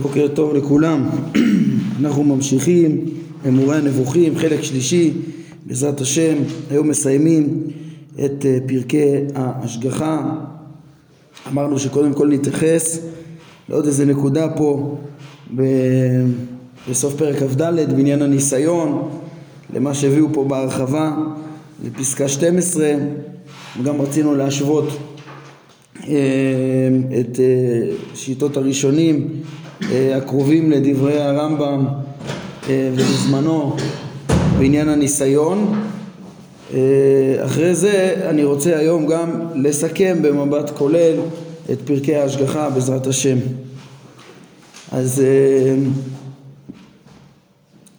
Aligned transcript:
בוקר 0.00 0.28
טוב 0.28 0.54
לכולם, 0.54 1.08
אנחנו 2.00 2.24
ממשיכים 2.24 3.04
אמורי 3.48 3.76
הנבוכים, 3.76 4.38
חלק 4.38 4.62
שלישי, 4.62 5.12
בעזרת 5.66 6.00
השם, 6.00 6.34
היום 6.70 6.88
מסיימים 6.88 7.60
את 8.24 8.46
אה, 8.46 8.58
פרקי 8.66 9.04
ההשגחה. 9.34 10.34
אמרנו 11.48 11.78
שקודם 11.78 12.12
כל 12.12 12.28
נתייחס 12.28 12.98
לעוד 13.68 13.86
איזה 13.86 14.04
נקודה 14.06 14.48
פה 14.48 14.98
בסוף 16.90 17.14
פרק 17.14 17.36
כ"ד 17.36 17.62
בעניין 17.90 18.22
הניסיון, 18.22 19.10
למה 19.74 19.94
שהביאו 19.94 20.26
פה 20.32 20.44
בהרחבה, 20.44 21.16
לפסקה 21.84 22.28
12, 22.28 22.92
וגם 23.80 24.00
רצינו 24.00 24.34
להשוות 24.34 24.88
אה, 26.08 26.14
את 27.20 27.40
אה, 27.40 27.94
שיטות 28.14 28.56
הראשונים 28.56 29.28
הקרובים 29.90 30.70
לדברי 30.70 31.20
הרמב"ם 31.22 31.86
ובזמנו 32.68 33.76
בעניין 34.58 34.88
הניסיון. 34.88 35.82
אחרי 37.44 37.74
זה 37.74 38.14
אני 38.30 38.44
רוצה 38.44 38.78
היום 38.78 39.06
גם 39.06 39.30
לסכם 39.54 40.18
במבט 40.22 40.70
כולל 40.70 41.14
את 41.72 41.78
פרקי 41.84 42.16
ההשגחה 42.16 42.70
בעזרת 42.70 43.06
השם. 43.06 43.38
אז 44.92 45.22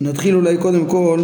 נתחיל 0.01 0.35
אולי 0.35 0.57
קודם 0.57 0.85
כל 0.85 1.23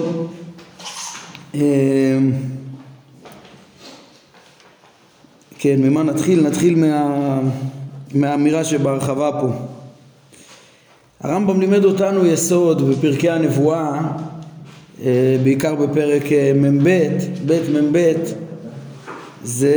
כן, 5.59 5.81
ממה 5.81 6.03
נתחיל? 6.03 6.47
נתחיל 6.47 6.75
מה, 6.75 7.39
מהאמירה 8.13 8.63
שבהרחבה 8.63 9.31
פה. 9.41 9.47
הרמב"ם 11.23 11.59
לימד 11.59 11.85
אותנו 11.85 12.25
יסוד 12.25 12.89
בפרקי 12.89 13.29
הנבואה, 13.29 14.01
אה, 15.03 15.37
בעיקר 15.43 15.75
בפרק 15.75 16.31
אה, 16.31 16.51
מ"ב, 16.55 16.89
ב' 17.45 17.53
מ"ב, 17.71 18.13
זה 19.43 19.75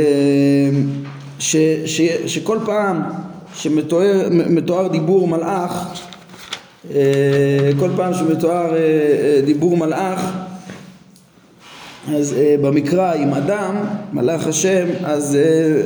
ש, 1.39 1.55
ש, 1.85 2.01
שכל 2.25 2.57
פעם 2.65 3.01
שמתואר 3.55 4.87
דיבור 4.91 5.27
מלאך, 5.27 6.01
אה, 6.91 7.69
כל 7.79 7.89
פעם 7.95 8.13
שמתואר 8.13 8.73
דיבור 9.45 9.77
מלאך, 9.77 10.31
אז 12.15 12.35
במקרא 12.61 13.13
עם 13.13 13.33
אדם, 13.33 13.75
מלאך 14.13 14.47
השם, 14.47 14.85
אז 15.03 15.37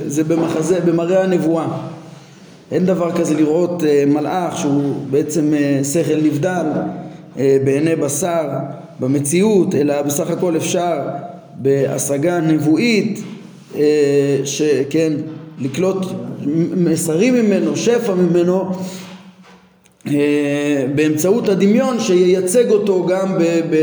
זה 0.07 0.23
במחזה, 0.23 0.79
במראה 0.81 1.23
הנבואה. 1.23 1.96
אין 2.71 2.85
דבר 2.85 3.11
כזה 3.11 3.33
לראות 3.33 3.81
uh, 3.81 3.85
מלאך 4.07 4.57
שהוא 4.57 4.95
בעצם 5.09 5.53
uh, 5.53 5.83
שכל 5.83 6.21
נבדל 6.23 6.65
uh, 7.35 7.39
בעיני 7.65 7.95
בשר 7.95 8.49
במציאות, 8.99 9.75
אלא 9.75 10.01
בסך 10.01 10.29
הכל 10.29 10.57
אפשר 10.57 10.99
בהשגה 11.55 12.39
נבואית, 12.39 13.19
שכן, 14.43 15.13
לקלוט 15.59 16.05
מסרים 16.77 17.33
ממנו, 17.33 17.75
שפע 17.75 18.13
ממנו, 18.13 18.71
באמצעות 20.95 21.49
הדמיון 21.49 21.99
שייצג 21.99 22.69
אותו 22.69 23.05
גם 23.05 23.37
ב... 23.37 23.43
ב 23.43 23.75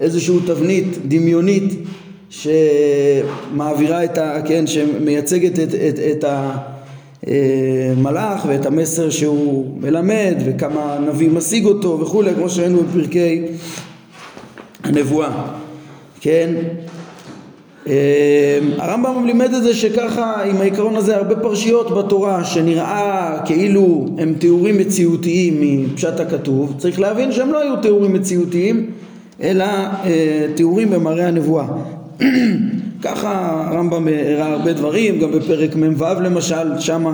איזושהי 0.00 0.36
תבנית 0.46 1.08
דמיונית 1.08 1.74
שמעבירה 2.30 4.04
את 4.04 4.18
ה... 4.18 4.40
כן, 4.44 4.66
שמייצגת 4.66 5.58
את, 5.58 5.74
את, 5.74 5.98
את 5.98 6.24
המלאך 7.26 8.44
ואת 8.48 8.66
המסר 8.66 9.10
שהוא 9.10 9.66
מלמד 9.80 10.34
וכמה 10.46 10.94
הנביא 10.94 11.30
משיג 11.30 11.64
אותו 11.64 12.00
וכולי 12.00 12.34
כמו 12.34 12.48
שראינו 12.48 12.82
בפרקי 12.82 13.42
הנבואה 14.84 15.30
כן 16.20 16.54
הרמב"ם 18.78 19.26
לימד 19.26 19.54
את 19.54 19.62
זה 19.62 19.74
שככה 19.74 20.42
עם 20.44 20.56
העיקרון 20.56 20.96
הזה 20.96 21.16
הרבה 21.16 21.36
פרשיות 21.36 21.90
בתורה 21.90 22.44
שנראה 22.44 23.38
כאילו 23.44 24.06
הם 24.18 24.34
תיאורים 24.38 24.78
מציאותיים 24.78 25.54
מפשט 25.60 26.20
הכתוב 26.20 26.74
צריך 26.78 27.00
להבין 27.00 27.32
שהם 27.32 27.52
לא 27.52 27.62
היו 27.62 27.76
תיאורים 27.82 28.12
מציאותיים 28.12 28.90
אלא 29.42 29.64
אה, 29.64 30.46
תיאורים 30.54 30.90
במראה 30.90 31.28
הנבואה. 31.28 31.66
ככה 33.06 33.62
הרמב"ם 33.70 34.08
הראה 34.08 34.52
הרבה 34.52 34.72
דברים, 34.72 35.20
גם 35.20 35.30
בפרק 35.32 35.76
מ"ו 35.76 36.04
למשל, 36.20 36.78
שמה 36.78 37.12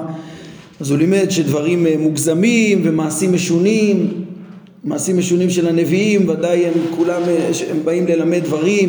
אז 0.81 0.91
הוא 0.91 0.99
לימד 0.99 1.31
שדברים 1.31 1.87
אה, 1.87 1.95
מוגזמים 1.99 2.81
ומעשים 2.85 3.33
משונים, 3.33 4.09
מעשים 4.85 5.19
משונים 5.19 5.51
של 5.51 5.69
הנביאים, 5.69 6.29
ודאי 6.29 6.67
הם 6.67 6.73
כולם, 6.97 7.23
אה, 7.29 7.51
הם 7.71 7.77
באים 7.85 8.07
ללמד 8.07 8.45
דברים, 8.45 8.89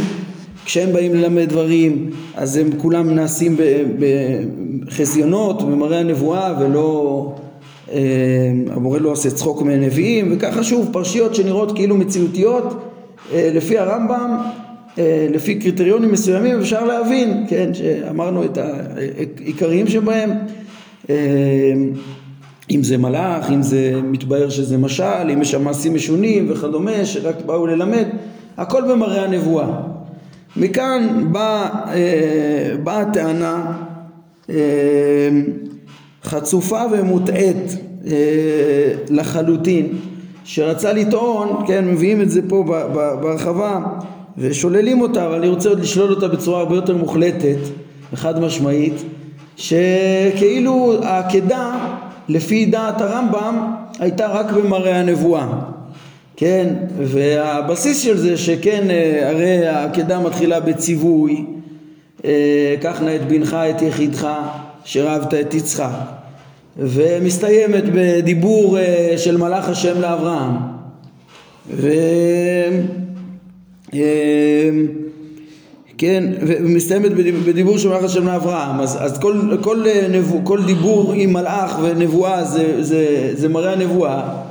כשהם 0.65 0.93
באים 0.93 1.15
ללמד 1.15 1.49
דברים 1.49 2.09
אז 2.35 2.57
הם 2.57 2.69
כולם 2.77 3.15
נעשים 3.15 3.57
בחזיונות, 4.87 5.63
במראה 5.63 5.99
הנבואה 5.99 6.53
ולא, 6.59 7.29
אה, 7.91 7.99
המורה 8.69 8.99
לא 8.99 9.09
עושה 9.09 9.31
צחוק 9.31 9.61
מהנביאים 9.61 10.29
וככה 10.31 10.63
שוב 10.63 10.89
פרשיות 10.91 11.35
שנראות 11.35 11.75
כאילו 11.75 11.97
מציאותיות 11.97 12.89
לפי 13.35 13.77
הרמב"ם, 13.77 14.37
לפי 15.29 15.55
קריטריונים 15.55 16.11
מסוימים 16.11 16.59
אפשר 16.59 16.85
להבין, 16.85 17.45
כן, 17.49 17.73
שאמרנו 17.73 18.45
את 18.45 18.57
העיקריים 18.57 19.87
שבהם, 19.87 20.31
אה, 21.09 21.73
אם 22.71 22.83
זה 22.83 22.97
מלאך, 22.97 23.51
אם 23.51 23.61
זה 23.61 24.01
מתבהר 24.03 24.49
שזה 24.49 24.77
משל, 24.77 25.29
אם 25.33 25.41
יש 25.41 25.51
שם 25.51 25.63
מעשים 25.63 25.95
משונים 25.95 26.45
וכדומה 26.49 27.05
שרק 27.05 27.35
באו 27.45 27.67
ללמד, 27.67 28.05
הכל 28.57 28.81
במראה 28.91 29.23
הנבואה. 29.23 29.67
מכאן 30.57 31.27
באה 31.31 31.69
בא 32.83 32.99
הטענה 32.99 33.77
חצופה 36.23 36.81
ומוטעית 36.91 37.77
לחלוטין 39.09 39.87
שרצה 40.43 40.93
לטעון, 40.93 41.63
כן, 41.67 41.87
מביאים 41.87 42.21
את 42.21 42.29
זה 42.29 42.41
פה 42.49 42.63
בהרחבה 43.21 43.79
ושוללים 44.37 45.01
אותה, 45.01 45.25
אבל 45.25 45.35
אני 45.35 45.47
רוצה 45.47 45.69
עוד 45.69 45.79
לשלול 45.79 46.09
אותה 46.09 46.27
בצורה 46.27 46.59
הרבה 46.59 46.75
יותר 46.75 46.97
מוחלטת 46.97 47.57
וחד 48.13 48.39
משמעית, 48.39 48.93
שכאילו 49.57 51.03
העקדה 51.03 51.95
לפי 52.29 52.65
דעת 52.65 53.01
הרמב"ם 53.01 53.73
הייתה 53.99 54.27
רק 54.27 54.51
במראה 54.51 54.99
הנבואה, 54.99 55.47
כן, 56.37 56.73
והבסיס 56.97 58.01
של 58.01 58.17
זה 58.17 58.37
שכן, 58.37 58.89
אה, 58.89 59.29
הרי 59.29 59.67
העקדה 59.67 60.19
מתחילה 60.19 60.59
בציווי, 60.59 61.45
אה, 62.25 62.75
קח 62.81 63.01
נא 63.01 63.15
את 63.15 63.27
בנך 63.27 63.53
את 63.53 63.81
יחידך 63.81 64.27
שרבת 64.85 65.33
את 65.33 65.53
יצחק 65.53 65.89
ומסתיימת 66.77 67.83
בדיבור 67.93 68.77
אה, 68.77 69.13
של 69.17 69.37
מלאך 69.37 69.69
השם 69.69 70.01
לאברהם. 70.01 70.51
ו... 71.69 71.89
אה, 73.95 74.69
כן, 75.97 76.23
ומסתיימת 76.41 77.11
בדיבור 77.45 77.77
של 77.77 77.89
מלאך 77.89 78.03
השם 78.03 78.27
לאברהם. 78.27 78.79
אז, 78.79 78.97
אז 78.99 79.19
כל, 79.19 79.57
כל, 79.61 79.87
אה, 79.87 80.07
נבוא, 80.11 80.39
כל 80.43 80.63
דיבור 80.65 81.13
עם 81.15 81.33
מלאך 81.33 81.79
ונבואה 81.83 82.43
זה, 82.43 82.83
זה, 82.83 83.31
זה 83.33 83.49
מראה 83.49 83.73
הנבואה. 83.73 84.43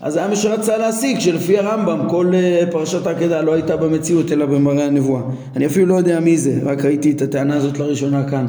אז 0.00 0.16
היה 0.16 0.28
מי 0.28 0.36
שרצה 0.36 0.78
להסיק 0.78 1.20
שלפי 1.20 1.58
הרמב"ם 1.58 2.08
כל 2.08 2.32
פרשת 2.70 3.06
העקדה 3.06 3.42
לא 3.42 3.52
הייתה 3.52 3.76
במציאות 3.76 4.32
אלא 4.32 4.46
במראה 4.46 4.86
הנבואה. 4.86 5.22
אני 5.56 5.66
אפילו 5.66 5.86
לא 5.86 5.94
יודע 5.94 6.20
מי 6.20 6.38
זה, 6.38 6.60
רק 6.64 6.84
ראיתי 6.84 7.10
את 7.10 7.22
הטענה 7.22 7.56
הזאת 7.56 7.78
לראשונה 7.78 8.28
כאן. 8.30 8.46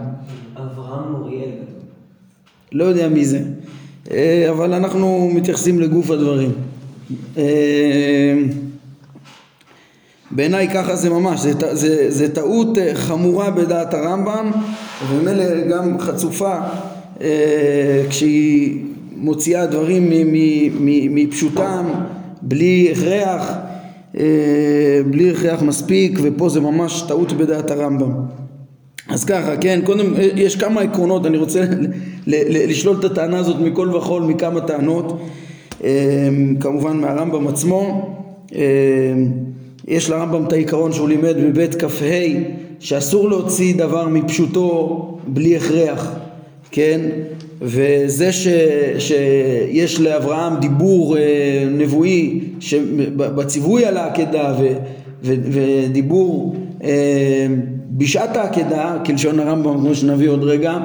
לא 2.72 2.84
יודע 2.84 3.10
מי 3.10 3.26
זה, 3.26 3.40
אה, 4.12 4.48
אבל 4.50 4.74
אנחנו 4.74 5.30
מתייחסים 5.34 5.80
לגוף 5.80 6.12
הדברים. 6.12 6.52
אה, 10.32 10.36
בעיניי 10.36 10.70
ככה 10.74 10.96
זה 10.96 11.10
ממש, 11.10 11.40
זה, 11.40 11.54
זה, 11.72 12.06
זה 12.12 12.36
טעות 12.36 12.78
אה, 12.78 12.96
חמורה 12.96 13.52
בדעת 13.52 13.94
הרמב"ם 13.94 14.52
וממילא 15.10 15.68
גם 15.70 16.00
חצופה 16.00 16.56
כשהיא 18.10 18.84
מוציאה 19.16 19.66
דברים 19.66 20.10
מפשוטם 21.10 21.86
בלי 22.42 22.92
הכרח, 22.92 23.52
בלי 25.06 25.32
הכרח 25.32 25.62
מספיק 25.62 26.20
ופה 26.22 26.50
זה 26.50 26.60
ממש 26.60 27.02
טעות 27.08 27.34
בדעת 27.34 27.72
הרמב"ם. 27.72 28.12
אז 29.10 29.26
ככה, 29.26 29.58
כן, 29.58 29.80
קודם 29.86 30.14
יש 30.36 30.56
כמה 30.56 30.82
עקרונות, 30.82 31.26
אני 31.26 31.38
רוצה 31.38 31.64
לשלול 32.28 33.00
את 33.00 33.04
הטענה 33.04 33.38
הזאת 33.38 33.60
מכל 33.60 33.96
וכול 33.96 34.24
מכמה 34.24 34.62
טענות, 34.62 35.22
אמ, 35.84 36.56
כמובן 36.60 36.98
מהרמב"ם 36.98 37.48
עצמו, 37.48 38.10
אמ, 38.56 38.62
יש 39.92 40.10
לרמב"ם 40.10 40.46
את 40.46 40.54
העיקרון 40.54 40.94
שהוא 40.94 41.10
לימד 41.10 41.36
בבית 41.38 41.76
כ"ה 41.76 42.06
שאסור 42.80 43.30
להוציא 43.30 43.76
דבר 43.76 44.08
מפשוטו 44.08 45.18
בלי 45.28 45.58
הכרח, 45.58 46.12
כן? 46.72 47.02
וזה 47.62 48.32
ש, 48.32 48.48
שיש 49.00 50.02
לאברהם 50.02 50.60
דיבור 50.60 51.18
אה, 51.18 51.22
נבואי 51.72 52.40
בציווי 53.16 53.86
על 53.86 53.98
העקדה 53.98 54.56
ו, 54.60 54.68
ו, 55.24 55.34
ודיבור 55.52 56.56
אה, 56.84 57.48
בשעת 57.92 58.38
העקדה, 58.38 58.98
כלשון 59.06 59.40
הרמב"ם 59.40 59.80
כמו 59.80 59.96
שנביא 59.96 60.30
עוד 60.30 60.44
רגע, 60.44 60.78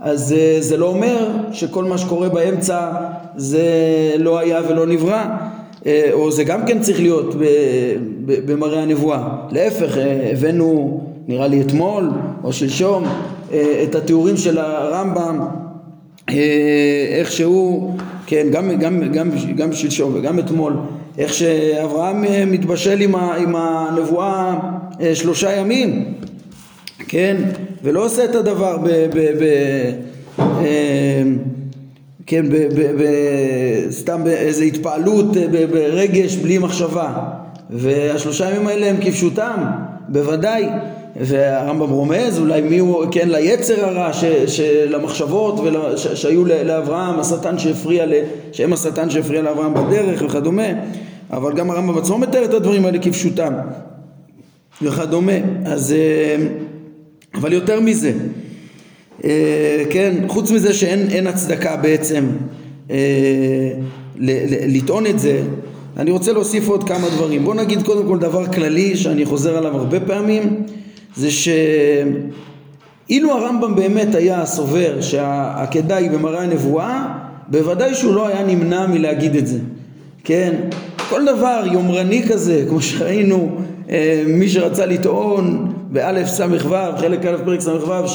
אז 0.00 0.32
אה, 0.32 0.56
זה 0.60 0.76
לא 0.76 0.86
אומר 0.88 1.28
שכל 1.52 1.84
מה 1.84 1.98
שקורה 1.98 2.28
באמצע 2.28 2.90
זה 3.36 3.62
לא 4.18 4.38
היה 4.38 4.60
ולא 4.68 4.86
נברא, 4.86 5.24
או 6.12 6.32
זה 6.32 6.44
גם 6.44 6.66
כן 6.66 6.80
צריך 6.80 7.00
להיות 7.00 7.34
במראה 8.28 8.82
הנבואה. 8.82 9.28
להפך, 9.50 9.98
אה, 9.98 10.30
הבאנו 10.32 11.00
נראה 11.28 11.46
לי 11.48 11.60
אתמול 11.60 12.10
או 12.44 12.52
שלשום 12.52 13.04
את 13.82 13.94
התיאורים 13.94 14.36
של 14.36 14.58
הרמב"ם 14.58 15.46
איך 17.08 17.32
שהוא, 17.32 17.94
כן, 18.26 18.46
גם, 18.50 18.70
גם, 18.78 19.12
גם, 19.12 19.30
גם 19.56 19.72
שלשום 19.72 20.12
וגם 20.14 20.38
אתמול, 20.38 20.72
איך 21.18 21.34
שאברהם 21.34 22.24
מתבשל 22.52 23.00
עם, 23.00 23.56
הנבואה 23.56 24.58
שלושה 25.14 25.52
ימים, 25.52 26.14
כן, 27.08 27.36
ולא 27.82 28.04
עושה 28.04 28.24
את 28.24 28.34
הדבר 28.34 28.76
ב... 28.76 28.88
ב, 28.88 29.18
ב 29.18 29.44
אה, 30.38 31.22
כן, 32.26 32.46
סתם 33.90 34.24
באיזה 34.24 34.64
התפעלות, 34.64 35.26
ברגש, 35.70 36.36
בלי 36.36 36.58
מחשבה. 36.58 37.12
והשלושה 37.70 38.50
ימים 38.50 38.66
האלה 38.66 38.86
הם 38.86 38.96
כפשוטם, 39.00 39.64
בוודאי. 40.08 40.68
והרמב"ם 41.20 41.90
רומז 41.90 42.38
אולי 42.38 42.60
מי 42.60 42.78
הוא, 42.78 43.04
כן, 43.10 43.28
ליצר 43.28 43.84
הרע 43.84 44.12
ש, 44.12 44.24
של 44.46 44.94
המחשבות 44.94 45.60
שהיו 45.96 46.44
לאברהם, 46.44 47.20
השטן 47.20 47.58
שהפריע, 47.58 48.04
שהם 48.52 48.72
השטן 48.72 49.10
שהפריע 49.10 49.42
לאברהם 49.42 49.74
בדרך 49.74 50.22
וכדומה, 50.26 50.68
אבל 51.30 51.52
גם 51.52 51.70
הרמב"ם 51.70 51.98
עצמו 51.98 52.18
מתאר 52.18 52.44
את 52.44 52.54
הדברים 52.54 52.84
האלה 52.84 52.98
כפשוטם 52.98 53.54
וכדומה. 54.82 55.32
אז 55.64 55.92
אה, 55.92 56.46
אבל 57.34 57.52
יותר 57.52 57.80
מזה, 57.80 58.12
אה, 59.24 59.84
כן, 59.90 60.14
חוץ 60.28 60.50
מזה 60.50 60.74
שאין 60.74 61.26
הצדקה 61.26 61.76
בעצם 61.76 62.24
אה, 62.90 63.70
לטעון 64.66 65.06
את 65.06 65.18
זה, 65.18 65.42
אני 65.98 66.10
רוצה 66.10 66.32
להוסיף 66.32 66.68
עוד 66.68 66.84
כמה 66.84 67.08
דברים. 67.16 67.44
בוא 67.44 67.54
נגיד 67.54 67.82
קודם 67.82 68.08
כל 68.08 68.18
דבר 68.18 68.46
כללי 68.46 68.96
שאני 68.96 69.24
חוזר 69.24 69.56
עליו 69.56 69.76
הרבה 69.76 70.00
פעמים, 70.00 70.62
זה 71.16 71.28
שאילו 71.30 73.32
הרמב"ם 73.32 73.76
באמת 73.76 74.14
היה 74.14 74.46
סובר 74.46 75.00
שהעקדה 75.00 75.96
היא 75.96 76.10
במראה 76.10 76.42
הנבואה, 76.42 77.06
בוודאי 77.48 77.94
שהוא 77.94 78.14
לא 78.14 78.26
היה 78.26 78.46
נמנע 78.46 78.86
מלהגיד 78.86 79.36
את 79.36 79.46
זה, 79.46 79.58
כן? 80.24 80.54
כל 81.08 81.24
דבר 81.24 81.62
יומרני 81.72 82.22
כזה, 82.28 82.64
כמו 82.68 82.80
שראינו, 82.80 83.56
אה, 83.90 84.24
מי 84.26 84.48
שרצה 84.48 84.86
לטעון 84.86 85.72
באלף 85.90 86.28
ס"ו, 86.28 86.44
חלק 86.98 87.26
א' 87.26 87.36
פרק 87.44 87.60
ס"ו, 87.60 88.08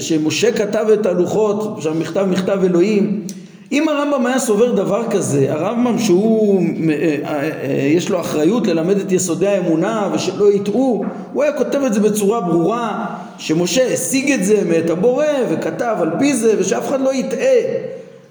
שמשה 0.00 0.52
כתב 0.52 0.86
את 0.92 1.06
הלוחות, 1.06 1.78
שהמכתב 1.82 2.26
מכתב 2.30 2.58
אלוהים. 2.64 3.22
אם 3.72 3.88
הרמב"ם 3.88 4.26
היה 4.26 4.38
סובר 4.38 4.72
דבר 4.72 5.04
כזה, 5.10 5.52
הרמב"ם 5.52 5.98
שהוא, 5.98 6.62
אה, 6.90 7.16
אה, 7.24 7.72
יש 7.72 8.10
לו 8.10 8.20
אחריות 8.20 8.66
ללמד 8.66 8.98
את 8.98 9.12
יסודי 9.12 9.46
האמונה 9.46 10.08
ושלא 10.12 10.52
יטעו, 10.52 11.04
הוא 11.32 11.42
היה 11.42 11.52
כותב 11.52 11.82
את 11.86 11.94
זה 11.94 12.00
בצורה 12.00 12.40
ברורה, 12.40 13.06
שמשה 13.38 13.92
השיג 13.92 14.32
את 14.32 14.44
זה 14.44 14.62
מאת 14.68 14.90
הבורא 14.90 15.24
וכתב 15.50 15.96
על 16.00 16.10
פי 16.18 16.34
זה 16.34 16.54
ושאף 16.58 16.88
אחד 16.88 17.00
לא 17.00 17.14
יטעה. 17.14 17.56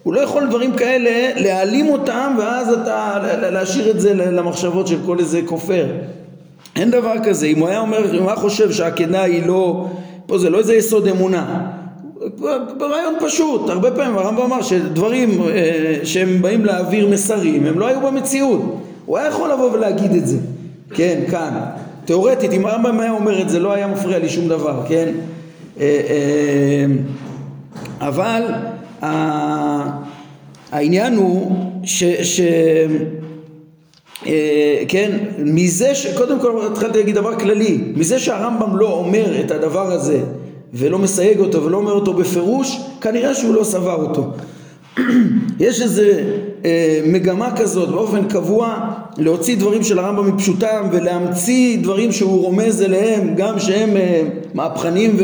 הוא 0.04 0.14
לא 0.14 0.20
יכול 0.20 0.48
דברים 0.48 0.74
כאלה 0.74 1.42
להעלים 1.42 1.90
אותם 1.90 2.36
ואז 2.40 2.74
אתה 2.74 3.18
להשאיר 3.52 3.92
את 3.92 4.00
זה 4.00 4.14
למחשבות 4.14 4.88
של 4.88 4.98
כל 5.06 5.20
איזה 5.20 5.42
כופר. 5.46 5.86
אין 6.76 6.92
דבר 6.92 7.14
כזה, 7.24 7.46
אם 7.46 7.60
הוא 7.60 7.68
היה 7.68 7.80
אומר, 7.80 8.16
אם 8.16 8.22
הוא 8.22 8.30
היה 8.30 8.40
חושב 8.40 8.72
שהעקדה 8.72 9.22
היא 9.22 9.46
לא, 9.46 9.86
פה 10.26 10.38
זה 10.38 10.50
לא 10.50 10.58
איזה 10.58 10.76
יסוד 10.76 11.08
אמונה, 11.08 11.72
ברעיון 12.78 13.14
פשוט, 13.20 13.70
הרבה 13.70 13.92
פעמים 13.92 14.18
הרמב"ם 14.18 14.42
אמר 14.42 14.62
שדברים 14.62 15.42
אה, 15.42 16.00
שהם 16.04 16.42
באים 16.42 16.66
להעביר 16.66 17.08
מסרים, 17.08 17.66
הם 17.66 17.80
לא 17.80 17.88
היו 17.88 18.02
במציאות, 18.02 18.62
הוא 19.06 19.18
היה 19.18 19.28
יכול 19.28 19.52
לבוא 19.52 19.72
ולהגיד 19.72 20.12
את 20.12 20.28
זה, 20.28 20.38
כן, 20.94 21.22
כאן, 21.32 21.60
תאורטית, 22.06 22.54
אם 22.54 22.66
הרמב"ם 22.66 23.00
היה 23.00 23.12
אומר 23.12 23.42
את 23.42 23.50
זה 23.50 23.60
לא 23.60 23.74
היה 23.74 23.88
מפריע 23.88 24.20
לי 24.20 24.30
שום 24.30 24.48
דבר, 24.48 24.82
כן, 24.88 25.08
אה, 25.80 26.02
אה, 26.10 26.86
אבל 28.02 28.44
העניין 30.72 31.16
הוא 31.16 31.52
ש... 31.84 32.04
ש 32.04 32.42
כן, 34.88 35.18
מזה 35.38 35.96
ש... 35.96 36.08
קודם 36.18 36.40
כל 36.40 36.68
התחלתי 36.72 36.98
להגיד 36.98 37.16
דבר 37.16 37.40
כללי, 37.40 37.82
מזה 37.96 38.20
שהרמב"ם 38.20 38.78
לא 38.78 38.94
אומר 38.94 39.42
את 39.42 39.52
הדבר 39.52 39.92
הזה 39.92 40.20
ולא 40.74 41.00
מסייג 41.00 41.40
אותו 41.40 41.64
ולא 41.64 41.78
אומר 41.78 41.92
אותו 41.92 42.14
בפירוש, 42.14 42.80
כנראה 43.02 43.36
שהוא 43.36 43.56
לא 43.56 43.64
סבר 43.64 43.96
אותו. 43.96 44.32
יש 45.60 45.82
איזה 45.82 46.24
אה, 46.66 47.02
מגמה 47.06 47.56
כזאת 47.58 47.90
באופן 47.90 48.28
קבוע 48.28 48.90
להוציא 49.18 49.58
דברים 49.58 49.84
של 49.84 50.00
הרמב"ם 50.00 50.36
מפשוטם 50.36 50.88
ולהמציא 50.92 51.78
דברים 51.78 52.12
שהוא 52.12 52.42
רומז 52.42 52.82
אליהם 52.82 53.36
גם 53.36 53.60
שהם 53.60 53.98
אה, 53.98 54.24
מהפכניים 54.54 55.18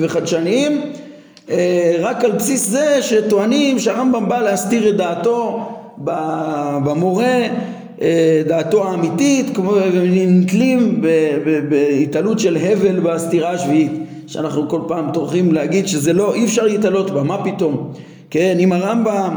וחדשניים 0.00 0.80
אה, 1.50 1.96
רק 2.00 2.24
על 2.24 2.32
בסיס 2.32 2.68
זה 2.68 3.02
שטוענים 3.02 3.78
שהרמב"ם 3.78 4.28
בא 4.28 4.42
להסתיר 4.42 4.88
את 4.88 4.96
דעתו 4.96 5.68
במורה 6.84 7.42
אה, 8.02 8.42
דעתו 8.46 8.88
האמיתית, 8.88 9.46
כמו 9.54 9.72
נתלים 10.04 11.02
בהתעלות 11.68 12.38
של 12.38 12.56
הבל 12.56 13.00
בסתירה 13.00 13.50
השביעית, 13.50 13.92
שאנחנו 14.28 14.68
כל 14.68 14.80
פעם 14.88 15.10
טורחים 15.12 15.52
להגיד 15.52 15.88
שזה 15.88 16.12
לא, 16.12 16.34
אי 16.34 16.44
אפשר 16.44 16.64
להתעלות 16.64 17.10
בה, 17.10 17.22
מה 17.22 17.44
פתאום? 17.44 17.92
כן, 18.30 18.56
אם 18.60 18.72
הרמב"ם, 18.72 19.36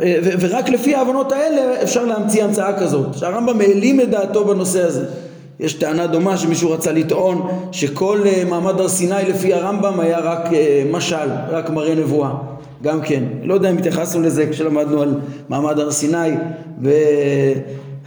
אה, 0.00 0.18
ורק 0.40 0.68
לפי 0.68 0.94
ההבנות 0.94 1.32
האלה 1.32 1.82
אפשר 1.82 2.04
להמציא 2.04 2.44
המצאה 2.44 2.78
כזאת, 2.80 3.14
שהרמב"ם 3.14 3.60
העלים 3.60 4.00
את 4.00 4.10
דעתו 4.10 4.44
בנושא 4.44 4.82
הזה. 4.82 5.04
יש 5.60 5.74
טענה 5.74 6.06
דומה 6.06 6.36
שמישהו 6.36 6.70
רצה 6.70 6.92
לטעון 6.92 7.48
שכל 7.72 8.20
אה, 8.26 8.42
מעמד 8.48 8.80
הר 8.80 8.88
סיני 8.88 9.28
לפי 9.28 9.54
הרמב"ם 9.54 10.00
היה 10.00 10.18
רק 10.18 10.48
משל, 10.90 11.28
רק 11.50 11.70
מראה 11.70 11.94
נבואה. 11.94 12.30
גם 12.82 13.00
כן, 13.00 13.24
לא 13.42 13.54
יודע 13.54 13.70
אם 13.70 13.78
התייחסנו 13.78 14.22
לזה 14.22 14.46
כשלמדנו 14.50 15.02
על 15.02 15.14
מעמד 15.48 15.78
הר 15.78 15.90
סיני 15.90 16.30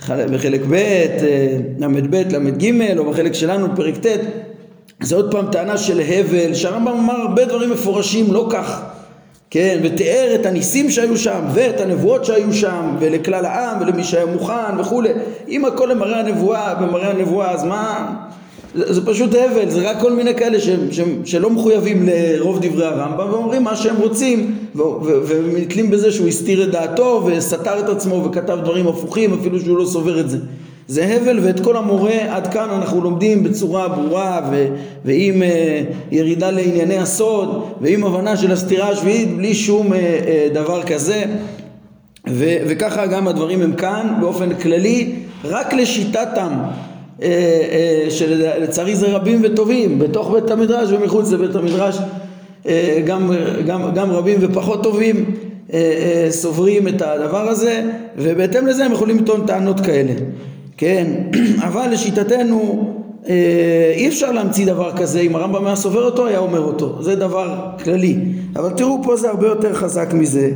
בחלק 0.06 0.62
ב', 0.70 0.74
אה, 0.74 1.58
ל"ב, 1.80 2.16
ל"ג, 2.16 2.98
או 2.98 3.12
בחלק 3.12 3.34
שלנו, 3.34 3.68
פרק 3.76 3.98
ט', 3.98 4.08
זה 5.04 5.16
עוד 5.16 5.32
פעם 5.32 5.46
טענה 5.52 5.78
של 5.78 6.02
הבל, 6.02 6.54
שהרמב"ם 6.54 6.98
אמר 6.98 7.16
הרבה 7.16 7.46
דברים 7.46 7.70
מפורשים, 7.70 8.34
לא 8.34 8.48
כך, 8.50 8.82
כן, 9.50 9.80
ותיאר 9.84 10.36
את 10.36 10.46
הניסים 10.46 10.92
שהיו 10.92 11.18
שם, 11.18 11.42
ואת 11.54 11.82
הנבואות 11.82 12.26
שהיו 12.26 12.54
שם, 12.54 12.96
ולכלל 13.00 13.46
העם, 13.46 13.82
ולמי 13.82 14.04
שהיה 14.04 14.26
מוכן 14.26 14.80
וכולי. 14.80 15.10
אם 15.50 15.66
הכל 15.66 15.88
למראה 15.92 16.20
הנבואה, 16.20 16.76
במראה 16.76 17.10
הנבואה, 17.10 17.52
אז 17.52 17.64
מה... 17.64 18.14
זה, 18.76 18.94
זה 18.94 19.06
פשוט 19.06 19.30
הבל, 19.36 19.70
זה 19.70 19.90
רק 19.90 20.00
כל 20.00 20.14
מיני 20.14 20.36
כאלה 20.36 20.60
ש, 20.60 20.70
ש, 20.92 21.00
שלא 21.26 21.50
מחויבים 21.50 22.10
לרוב 22.10 22.60
דברי 22.62 22.86
הרמב"ם 22.86 23.28
ואומרים 23.32 23.64
מה 23.64 23.76
שהם 23.76 23.96
רוצים 23.98 24.56
ונתלים 25.28 25.92
בזה 25.92 26.12
שהוא 26.12 26.28
הסתיר 26.28 26.64
את 26.64 26.72
דעתו 26.72 27.24
וסתר 27.26 27.80
את 27.80 27.90
עצמו 27.90 28.24
וכתב 28.26 28.58
דברים 28.64 28.88
הפוכים 28.88 29.34
אפילו 29.34 29.60
שהוא 29.60 29.78
לא 29.78 29.86
סובר 29.86 30.20
את 30.20 30.30
זה. 30.30 30.38
זה 30.88 31.06
הבל 31.06 31.40
ואת 31.40 31.60
כל 31.60 31.78
המורה 31.78 32.18
עד 32.30 32.54
כאן 32.54 32.70
אנחנו 32.70 33.02
לומדים 33.02 33.44
בצורה 33.44 33.88
ברורה 33.88 34.50
ו, 34.52 34.68
ועם 35.06 35.42
uh, 35.42 35.46
ירידה 36.12 36.52
לענייני 36.52 36.98
הסוד 36.98 37.64
ועם 37.82 38.04
הבנה 38.04 38.38
של 38.38 38.52
הסתירה 38.52 38.90
השביעית 38.90 39.38
בלי 39.38 39.56
שום 39.56 39.94
uh, 39.94 39.96
uh, 39.96 40.54
דבר 40.54 40.84
כזה. 40.84 41.24
ו, 42.30 42.46
וככה 42.68 43.06
גם 43.06 43.28
הדברים 43.28 43.62
הם 43.62 43.74
כאן 43.74 44.14
באופן 44.22 44.56
כללי 44.56 45.16
רק 45.44 45.74
לשיטתם 45.74 46.50
אה, 47.22 47.28
אה, 47.72 48.12
שלצערי 48.12 48.96
זה 48.96 49.08
רבים 49.08 49.42
וטובים 49.44 50.00
בתוך 50.00 50.32
בית 50.32 50.52
המדרש 50.52 50.90
ומחוץ 50.92 51.32
לבית 51.32 51.56
המדרש 51.56 51.98
אה, 52.68 53.02
גם, 53.06 53.32
גם, 53.66 53.94
גם 53.96 54.12
רבים 54.12 54.38
ופחות 54.42 54.84
טובים 54.84 55.36
סוברים 56.30 56.88
את 56.88 57.02
הדבר 57.02 57.50
הזה 57.50 57.84
ובהתאם 58.18 58.68
לזה 58.68 58.86
הם 58.86 58.92
יכולים 58.92 59.18
לטעון 59.18 59.46
טענות 59.48 59.80
כאלה 59.80 60.14
כן 60.78 61.08
אבל 61.68 61.90
לשיטתנו 61.92 62.92
אי 63.96 64.08
אפשר 64.08 64.32
להמציא 64.32 64.66
דבר 64.66 64.98
כזה 64.98 65.20
אם 65.20 65.36
הרמב"ם 65.36 65.66
היה 65.66 65.76
סובר 65.76 66.04
אותו 66.04 66.28
היה 66.28 66.40
אומר 66.40 66.60
אותו. 66.60 67.04
זה 67.04 67.16
דבר 67.16 67.70
כללי. 67.84 68.18
אבל 68.56 68.70
תראו 68.70 69.04
פה 69.04 69.16
זה 69.16 69.30
הרבה 69.30 69.48
יותר 69.48 69.74
חזק 69.74 70.14
מזה 70.14 70.52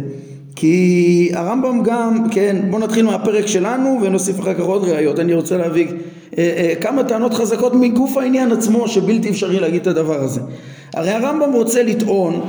כי 0.56 1.32
הרמב"ם 1.34 1.84
גם, 1.84 2.30
כן, 2.32 2.58
בואו 2.70 2.82
נתחיל 2.82 3.06
מהפרק 3.06 3.48
שלנו 3.48 4.00
ונוסיף 4.02 4.40
אחר 4.40 4.54
כך 4.54 4.64
עוד 4.64 4.84
ראיות, 4.84 5.20
אני 5.20 5.34
רוצה 5.34 5.58
להביא 5.58 5.88
אה, 5.88 5.94
אה, 6.38 6.74
כמה 6.82 7.04
טענות 7.04 7.34
חזקות 7.34 7.74
מגוף 7.74 8.18
העניין 8.18 8.52
עצמו 8.52 8.88
שבלתי 8.88 9.30
אפשרי 9.30 9.60
להגיד 9.60 9.82
את 9.82 9.88
הדבר 9.88 10.24
הזה. 10.24 10.42
הרי 10.94 11.12
הרמב"ם 11.12 11.54
רוצה 11.54 11.84
לטעון 11.84 12.42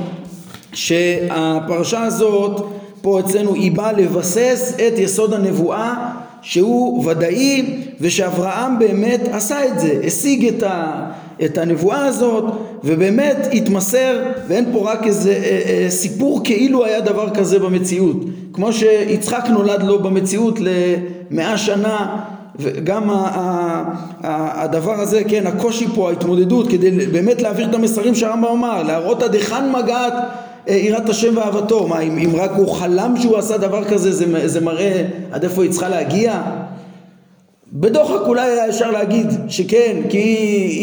שהפרשה 0.73 2.03
הזאת 2.03 2.65
פה 3.01 3.19
אצלנו 3.19 3.53
היא 3.53 3.71
באה 3.71 3.91
לבסס 3.91 4.73
את 4.87 4.99
יסוד 4.99 5.33
הנבואה 5.33 6.11
שהוא 6.41 7.09
ודאי 7.09 7.65
ושאברהם 8.01 8.79
באמת 8.79 9.21
עשה 9.31 9.65
את 9.65 9.79
זה, 9.79 10.01
השיג 10.07 10.47
את, 10.47 10.63
ה, 10.63 11.05
את 11.45 11.57
הנבואה 11.57 12.05
הזאת 12.05 12.43
ובאמת 12.83 13.47
התמסר 13.53 14.21
ואין 14.47 14.65
פה 14.73 14.91
רק 14.91 15.07
איזה 15.07 15.31
אה, 15.31 15.61
אה, 15.65 15.89
סיפור 15.89 16.41
כאילו 16.43 16.85
היה 16.85 17.01
דבר 17.01 17.29
כזה 17.29 17.59
במציאות. 17.59 18.17
כמו 18.53 18.73
שיצחק 18.73 19.43
נולד 19.49 19.83
לו 19.83 20.03
במציאות 20.03 20.59
למאה 20.59 21.57
שנה 21.57 22.17
וגם 22.59 23.09
הדבר 24.23 24.93
הזה, 24.93 25.23
כן, 25.23 25.47
הקושי 25.47 25.87
פה, 25.95 26.09
ההתמודדות, 26.09 26.67
כדי 26.69 26.91
באמת 26.91 27.41
להעביר 27.41 27.69
את 27.69 27.75
המסרים 27.75 28.15
שהרמב"ם 28.15 28.51
אמר, 28.51 28.83
להראות 28.83 29.23
עד 29.23 29.33
היכן 29.33 29.71
מגעת 29.71 30.13
יראת 30.67 31.09
השם 31.09 31.37
ואהבתו, 31.37 31.87
מה 31.87 31.99
אם, 31.99 32.17
אם 32.17 32.35
רק 32.35 32.51
הוא 32.55 32.67
חלם 32.67 33.13
שהוא 33.21 33.37
עשה 33.37 33.57
דבר 33.57 33.83
כזה 33.83 34.11
זה, 34.11 34.47
זה 34.47 34.61
מראה 34.61 35.05
עד 35.31 35.43
איפה 35.43 35.63
היא 35.63 35.71
צריכה 35.71 35.89
להגיע? 35.89 36.41
בדוחק 37.73 38.27
אולי 38.27 38.51
היה 38.51 38.69
אפשר 38.69 38.91
להגיד 38.91 39.27
שכן, 39.47 39.97
כי 40.09 40.25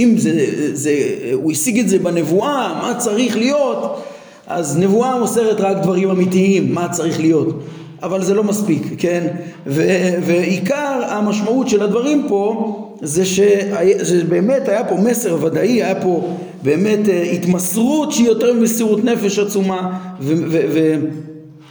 אם 0.04 0.14
זה, 0.18 0.46
זה, 0.72 0.92
הוא 1.32 1.52
השיג 1.52 1.78
את 1.78 1.88
זה 1.88 1.98
בנבואה, 1.98 2.80
מה 2.82 2.94
צריך 2.98 3.36
להיות, 3.36 4.02
אז 4.46 4.78
נבואה 4.78 5.18
מוסרת 5.18 5.60
רק 5.60 5.76
דברים 5.76 6.10
אמיתיים, 6.10 6.74
מה 6.74 6.88
צריך 6.88 7.20
להיות. 7.20 7.62
אבל 8.02 8.24
זה 8.24 8.34
לא 8.34 8.44
מספיק, 8.44 8.82
כן? 8.98 9.26
ו- 9.66 10.14
ועיקר 10.26 11.00
המשמעות 11.08 11.68
של 11.68 11.82
הדברים 11.82 12.24
פה 12.28 12.87
זה 13.02 13.24
שבאמת 13.24 14.68
היה 14.68 14.84
פה 14.84 14.96
מסר 14.96 15.44
ודאי, 15.44 15.68
היה 15.82 15.94
פה 15.94 16.36
באמת 16.62 17.08
אה, 17.08 17.22
התמסרות 17.22 18.12
שהיא 18.12 18.26
יותר 18.26 18.52
ממסירות 18.52 19.04
נפש 19.04 19.38
עצומה 19.38 19.98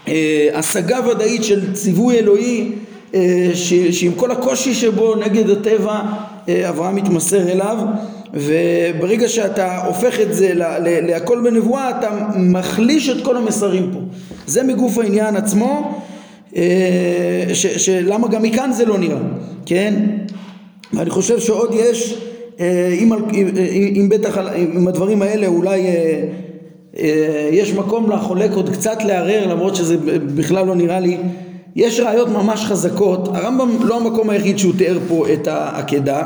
והשגה 0.07 0.97
אה, 0.97 1.09
ודאית 1.09 1.43
של 1.43 1.73
ציווי 1.73 2.19
אלוהי 2.19 2.71
אה, 3.15 3.49
שעם 3.91 4.11
כל 4.15 4.31
הקושי 4.31 4.73
שבו 4.73 5.15
נגד 5.15 5.49
הטבע 5.49 6.01
אברהם 6.69 6.95
מתמסר 6.95 7.51
אליו 7.51 7.77
וברגע 8.33 9.29
שאתה 9.29 9.85
הופך 9.85 10.19
את 10.19 10.33
זה 10.33 10.51
להכל 10.83 11.41
בנבואה 11.43 11.89
אתה 11.89 12.27
מחליש 12.35 13.09
את 13.09 13.23
כל 13.23 13.37
המסרים 13.37 13.89
פה 13.93 13.99
זה 14.47 14.63
מגוף 14.63 14.97
העניין 14.97 15.35
עצמו 15.35 16.01
שלמה 17.53 18.27
גם 18.27 18.41
מכאן 18.41 18.71
זה 18.71 18.85
לא 18.85 18.97
נראה, 18.97 19.17
כן? 19.65 19.93
ואני 20.93 21.09
חושב 21.09 21.39
שעוד 21.39 21.73
יש, 21.73 22.17
אה, 22.59 22.95
אם, 22.99 23.13
אם 23.95 24.09
בטח 24.09 24.37
עם 24.73 24.87
הדברים 24.87 25.21
האלה 25.21 25.47
אולי 25.47 25.87
אה, 26.97 27.49
יש 27.51 27.73
מקום 27.73 28.11
לחולק 28.11 28.51
עוד 28.51 28.69
קצת 28.69 29.03
לערער 29.03 29.47
למרות 29.47 29.75
שזה 29.75 29.97
בכלל 30.35 30.65
לא 30.65 30.75
נראה 30.75 30.99
לי 30.99 31.17
יש 31.75 31.99
ראיות 31.99 32.29
ממש 32.29 32.65
חזקות, 32.65 33.27
הרמב"ם 33.27 33.69
לא 33.83 33.97
המקום 33.97 34.29
היחיד 34.29 34.59
שהוא 34.59 34.73
תיאר 34.77 34.97
פה 35.07 35.25
את 35.33 35.47
העקדה, 35.47 36.23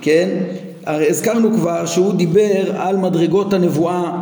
כן? 0.00 0.28
הרי 0.86 1.10
הזכרנו 1.10 1.54
כבר 1.54 1.86
שהוא 1.86 2.14
דיבר 2.14 2.76
על 2.76 2.96
מדרגות 2.96 3.52
הנבואה 3.52 4.12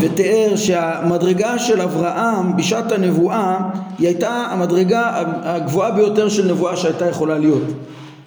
ותיאר 0.00 0.56
שהמדרגה 0.56 1.58
של 1.58 1.80
אברהם 1.80 2.56
בשעת 2.56 2.92
הנבואה 2.92 3.58
היא 3.98 4.08
הייתה 4.08 4.30
המדרגה 4.30 5.22
הגבוהה 5.42 5.90
ביותר 5.90 6.28
של 6.28 6.50
נבואה 6.50 6.76
שהייתה 6.76 7.08
יכולה 7.08 7.38
להיות. 7.38 7.62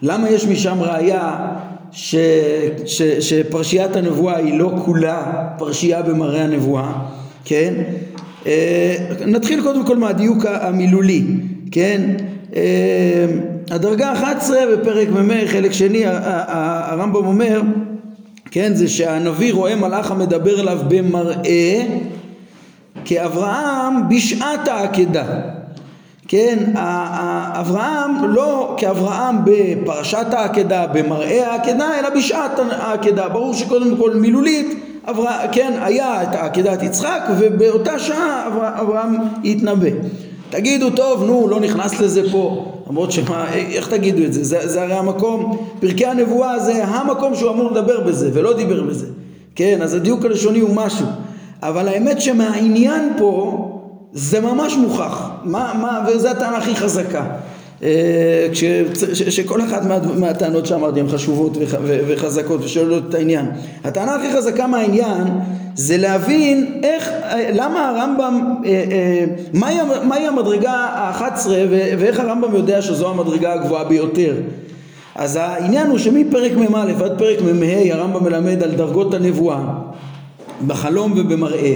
למה 0.04 0.30
יש 0.30 0.46
משם 0.46 0.82
ראיה 0.82 1.48
ש, 1.92 2.16
ש, 2.86 3.02
שפרשיית 3.02 3.96
הנבואה 3.96 4.38
היא 4.38 4.60
לא 4.60 4.72
כולה 4.86 5.48
פרשייה 5.58 6.02
במראה 6.02 6.44
הנבואה, 6.44 6.92
כן? 7.46 7.74
אה, 8.46 8.96
נתחיל 9.26 9.62
קודם 9.62 9.86
כל 9.86 9.98
מהדיוק 9.98 10.46
המילולי, 10.46 11.24
כן? 11.72 12.02
אה, 12.56 13.26
הדרגה 13.72 14.14
11 14.14 14.58
בפרק 14.74 15.08
מ"מ 15.10 15.48
חלק 15.48 15.72
שני 15.72 16.04
הרמב"ם 16.06 17.26
אומר 17.26 17.62
כן, 18.52 18.76
זה 18.76 18.88
שהנביא 18.88 19.54
רואה 19.54 19.76
מלאך 19.76 20.12
המדבר 20.12 20.60
אליו 20.60 20.80
במראה 20.88 21.86
כאברהם 23.06 24.10
בשעת 24.10 24.68
העקדה. 24.68 25.26
כן, 26.28 26.60
אברהם 27.54 28.34
לא 28.34 28.76
כאברהם 28.78 29.36
בפרשת 29.46 30.26
העקדה, 30.32 30.88
במראה 30.88 31.52
העקדה, 31.52 32.00
אלא 32.00 32.10
בשעת 32.10 32.60
העקדה. 32.72 33.30
ברור 33.30 33.54
שקודם 33.54 33.98
כל 33.98 34.14
מילולית, 34.14 34.84
אברהם, 35.10 35.48
כן, 35.52 35.74
היה 35.82 36.24
את 36.24 36.36
עקדת 36.36 36.84
יצחק 36.84 37.22
ובאותה 37.40 38.00
שעה 38.00 38.48
אברהם 38.82 39.16
התנבא. 39.46 39.90
תגידו 40.50 40.90
טוב 40.90 41.24
נו 41.24 41.48
לא 41.48 41.60
נכנס 41.60 42.00
לזה 42.00 42.32
פה 42.32 42.66
למרות 42.90 43.12
שמה 43.12 43.54
איך 43.54 43.90
תגידו 43.90 44.24
את 44.24 44.34
זה 44.34 44.44
זה, 44.44 44.68
זה 44.68 44.82
הרי 44.82 44.94
המקום 44.94 45.58
פרקי 45.80 46.06
הנבואה 46.06 46.60
זה 46.60 46.86
המקום 46.86 47.36
שהוא 47.36 47.52
אמור 47.52 47.72
לדבר 47.72 48.00
בזה 48.00 48.30
ולא 48.34 48.54
דיבר 48.54 48.84
בזה 48.84 49.06
כן 49.56 49.80
אז 49.82 49.94
הדיוק 49.94 50.26
הלשוני 50.26 50.60
הוא 50.60 50.76
משהו 50.76 51.06
אבל 51.64 51.88
האמת 51.88 52.22
שמהעניין 52.22 53.14
פה 53.18 53.63
זה 54.14 54.40
ממש 54.40 54.74
מוכח 54.76 55.30
מה, 55.44 55.74
מה, 55.82 56.06
וזו 56.08 56.28
הטענה 56.28 56.58
הכי 56.58 56.76
חזקה 56.76 57.26
אה, 57.84 58.48
כש, 58.52 58.64
שכל 59.30 59.62
אחת 59.62 59.86
מה, 59.86 60.00
מהטענות 60.16 60.66
שאמרתי 60.66 61.00
הן 61.00 61.10
חשובות 61.10 61.58
וחזקות 62.08 62.64
ושואלות 62.64 63.04
את 63.10 63.14
העניין. 63.14 63.46
הטענה 63.84 64.16
הכי 64.16 64.34
חזקה 64.34 64.68
מהעניין 64.68 65.28
זה 65.76 65.98
להבין 65.98 66.82
איך, 66.84 67.10
למה 67.54 67.90
הרמב"ם, 67.90 68.56
אה, 68.66 68.70
אה, 68.92 69.26
מהי, 69.54 69.78
מהי 70.04 70.28
המדרגה 70.28 70.72
ה-11 70.72 71.48
ואיך 71.70 72.20
הרמב"ם 72.20 72.56
יודע 72.56 72.82
שזו 72.82 73.10
המדרגה 73.10 73.54
הגבוהה 73.54 73.84
ביותר. 73.84 74.36
אז 75.16 75.36
העניין 75.36 75.88
הוא 75.88 75.98
שמפרק 75.98 76.52
מ"א 76.52 76.92
עד 77.06 77.18
פרק 77.18 77.38
מ"ה 77.42 77.94
הרמב"ם 77.94 78.24
מלמד 78.24 78.64
על 78.64 78.72
דרגות 78.72 79.14
הנבואה 79.14 79.60
בחלום 80.68 81.14
ובמראה 81.18 81.76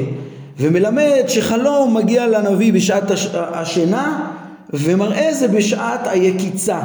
ומלמד 0.59 1.23
שחלום 1.27 1.97
מגיע 1.97 2.27
לנביא 2.27 2.73
בשעת 2.73 3.03
השינה 3.33 4.31
ומראה 4.73 5.33
זה 5.33 5.47
בשעת 5.47 6.07
היקיצה. 6.07 6.79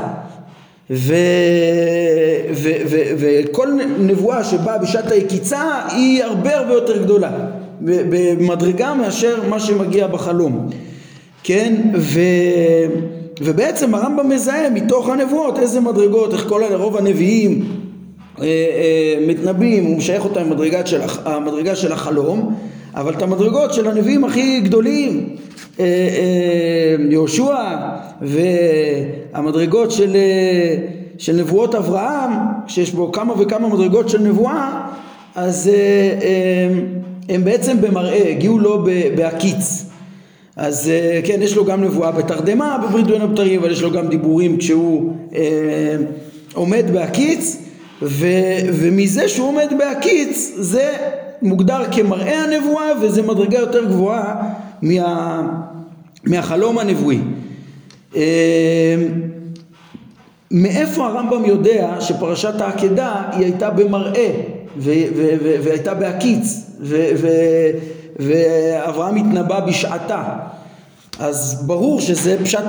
ו, 0.91 1.15
ו, 2.53 2.71
ו, 2.87 2.97
וכל 3.19 3.69
נבואה 3.99 4.45
שבאה 4.45 4.79
בשעת 4.79 5.11
היקיצה 5.11 5.63
היא 5.89 6.25
הרבה 6.25 6.57
הרבה 6.57 6.73
יותר 6.73 7.03
גדולה 7.03 7.31
במדרגה 7.81 8.95
מאשר 8.95 9.49
מה 9.49 9.61
שמגיע 9.61 10.07
בחלום. 10.07 10.71
כן? 11.43 11.83
ו, 11.95 12.21
ובעצם 13.41 13.95
הרמב"ם 13.95 14.29
מזהה 14.29 14.71
מתוך 14.71 15.09
הנבואות 15.09 15.59
איזה 15.59 15.81
מדרגות 15.81 16.33
איך 16.33 16.49
כל 16.49 16.63
רוב 16.75 16.97
הנביאים 16.97 17.65
אה, 18.41 18.45
אה, 18.45 19.27
מתנבאים 19.27 19.85
הוא 19.85 19.97
משייך 19.97 20.25
אותם 20.25 20.41
למדרגה 20.41 20.87
של, 20.87 21.01
המדרגה 21.25 21.77
של 21.77 21.93
החלום 21.93 22.55
אבל 22.95 23.15
את 23.15 23.23
המדרגות 23.23 23.75
של 23.75 23.89
הנביאים 23.89 24.25
הכי 24.25 24.61
גדולים 24.61 25.37
אה, 25.81 25.85
אה, 25.85 27.05
יהושע 27.11 27.55
והמדרגות 28.21 29.91
של, 29.91 30.17
אה, 30.17 30.77
של 31.19 31.37
נבואות 31.37 31.75
אברהם, 31.75 32.31
שיש 32.67 32.93
בו 32.93 33.13
כמה 33.13 33.35
וכמה 33.41 33.69
מדרגות 33.69 34.09
של 34.09 34.21
נבואה, 34.21 34.89
אז 35.35 35.71
הם 37.29 37.45
בעצם 37.45 37.81
במראה, 37.81 38.29
הגיעו 38.31 38.59
לו 38.59 38.85
בהקיץ. 39.17 39.85
אז 40.57 40.91
כן, 41.25 41.43
יש 41.43 41.57
לו 41.57 41.65
גם 41.65 41.85
נבואה 41.85 42.11
בתרדמה 42.11 42.79
בברית 42.83 43.07
בין 43.07 43.21
הבתרים, 43.21 43.61
אבל 43.61 43.71
יש 43.73 43.83
לו 43.83 43.91
גם 43.91 44.09
דיבורים 44.09 44.57
כשהוא 44.57 45.13
עומד 46.55 46.85
בהקיץ, 46.93 47.57
ומזה 48.03 49.29
שהוא 49.29 49.49
עומד 49.49 49.73
בהקיץ 49.79 50.53
זה 50.57 50.93
מוגדר 51.43 51.81
כמראה 51.93 52.45
הנבואה 52.45 52.87
וזה 53.03 53.23
מדרגה 53.23 53.59
יותר 53.59 53.85
גבוהה 53.85 54.53
מה, 54.83 55.43
מהחלום 56.25 56.79
הנבואי. 56.79 57.19
אה, 58.17 58.97
מאיפה 60.51 61.07
הרמב"ם 61.07 61.45
יודע 61.45 61.97
שפרשת 62.01 62.61
העקדה 62.61 63.23
היא 63.33 63.45
הייתה 63.45 63.71
במראה 63.71 64.31
והייתה 65.63 65.95
בהקיץ 65.95 66.71
ואברהם 68.19 69.17
התנבא 69.17 69.61
בשעתה 69.61 70.25
אז 71.19 71.63
ברור 71.67 72.01
שזה 72.01 72.37
פשט, 72.43 72.65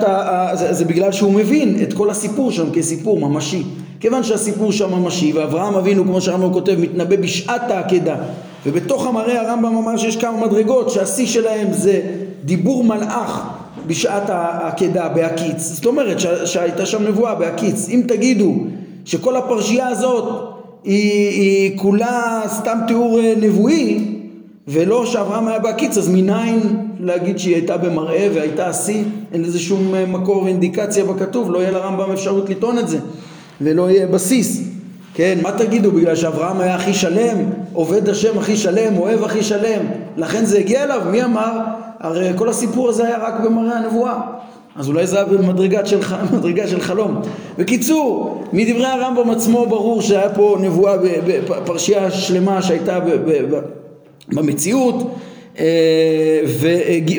זה, 0.53 0.73
זה 0.73 0.85
בגלל 0.85 1.11
שהוא 1.11 1.33
מבין 1.33 1.79
את 1.83 1.93
כל 1.93 2.09
הסיפור 2.09 2.51
שם 2.51 2.71
כסיפור 2.73 3.19
ממשי 3.19 3.63
כיוון 3.99 4.23
שהסיפור 4.23 4.71
שם 4.71 4.93
ממשי 4.93 5.33
ואברהם 5.33 5.75
אבינו 5.75 6.03
כמו 6.03 6.21
שהרמב"ם 6.21 6.53
כותב 6.53 6.75
מתנבא 6.79 7.15
בשעת 7.15 7.71
העקדה 7.71 8.15
ובתוך 8.65 9.07
המראה 9.07 9.41
הרמב"ם 9.41 9.77
אמר 9.77 9.97
שיש 9.97 10.17
כמה 10.17 10.47
מדרגות 10.47 10.89
שהשיא 10.89 11.27
שלהם 11.27 11.67
זה 11.71 12.01
דיבור 12.45 12.83
מלאך 12.83 13.41
בשעת 13.87 14.29
העקדה 14.29 15.09
בהקיץ 15.09 15.61
זאת 15.61 15.85
אומרת 15.85 16.17
שהייתה 16.45 16.85
שם 16.85 17.03
נבואה 17.03 17.35
בהקיץ 17.35 17.89
אם 17.89 18.01
תגידו 18.07 18.53
שכל 19.05 19.35
הפרשייה 19.35 19.87
הזאת 19.87 20.53
היא, 20.83 21.29
היא 21.29 21.77
כולה 21.77 22.41
סתם 22.47 22.77
תיאור 22.87 23.19
אה, 23.19 23.33
נבואי 23.41 24.13
ולא 24.67 25.05
שאברהם 25.05 25.47
היה 25.47 25.59
בהקיץ, 25.59 25.97
אז 25.97 26.09
מניין 26.09 26.59
להגיד 26.99 27.39
שהיא 27.39 27.55
הייתה 27.55 27.77
במראה 27.77 28.29
והייתה 28.33 28.67
השיא? 28.67 29.03
אין 29.33 29.41
לזה 29.41 29.59
שום 29.59 29.95
אה, 29.95 30.05
מקור 30.05 30.43
ואינדיקציה 30.43 31.05
בכתוב, 31.05 31.51
לא 31.51 31.59
יהיה 31.59 31.71
לרמב"ם 31.71 32.11
אפשרות 32.11 32.49
לטעון 32.49 32.77
את 32.77 32.87
זה, 32.87 32.99
ולא 33.61 33.89
יהיה 33.89 34.07
בסיס. 34.07 34.72
כן, 35.13 35.39
מה 35.41 35.51
תגידו, 35.51 35.91
בגלל 35.91 36.15
שאברהם 36.15 36.61
היה 36.61 36.75
הכי 36.75 36.93
שלם, 36.93 37.37
עובד 37.73 38.09
השם 38.09 38.37
הכי 38.37 38.57
שלם, 38.57 38.97
אוהב 38.97 39.23
הכי 39.23 39.43
שלם, 39.43 39.85
לכן 40.17 40.45
זה 40.45 40.59
הגיע 40.59 40.83
אליו? 40.83 41.01
מי 41.11 41.23
אמר? 41.23 41.59
הרי 41.99 42.31
כל 42.35 42.49
הסיפור 42.49 42.89
הזה 42.89 43.07
היה 43.07 43.17
רק 43.17 43.33
במראה 43.43 43.77
הנבואה. 43.77 44.21
אז 44.75 44.87
אולי 44.87 45.07
זה 45.07 45.15
היה 45.15 45.25
במדרגה 45.25 45.85
של, 45.85 45.99
של 46.71 46.81
חלום. 46.81 47.21
בקיצור, 47.57 48.43
מדברי 48.53 48.85
הרמב"ם 48.85 49.29
עצמו 49.29 49.65
ברור 49.65 50.01
שהיה 50.01 50.29
פה 50.29 50.57
נבואה, 50.61 50.95
פרשייה 51.65 52.11
שלמה 52.11 52.61
שהייתה 52.61 52.99
במציאות, 54.27 55.15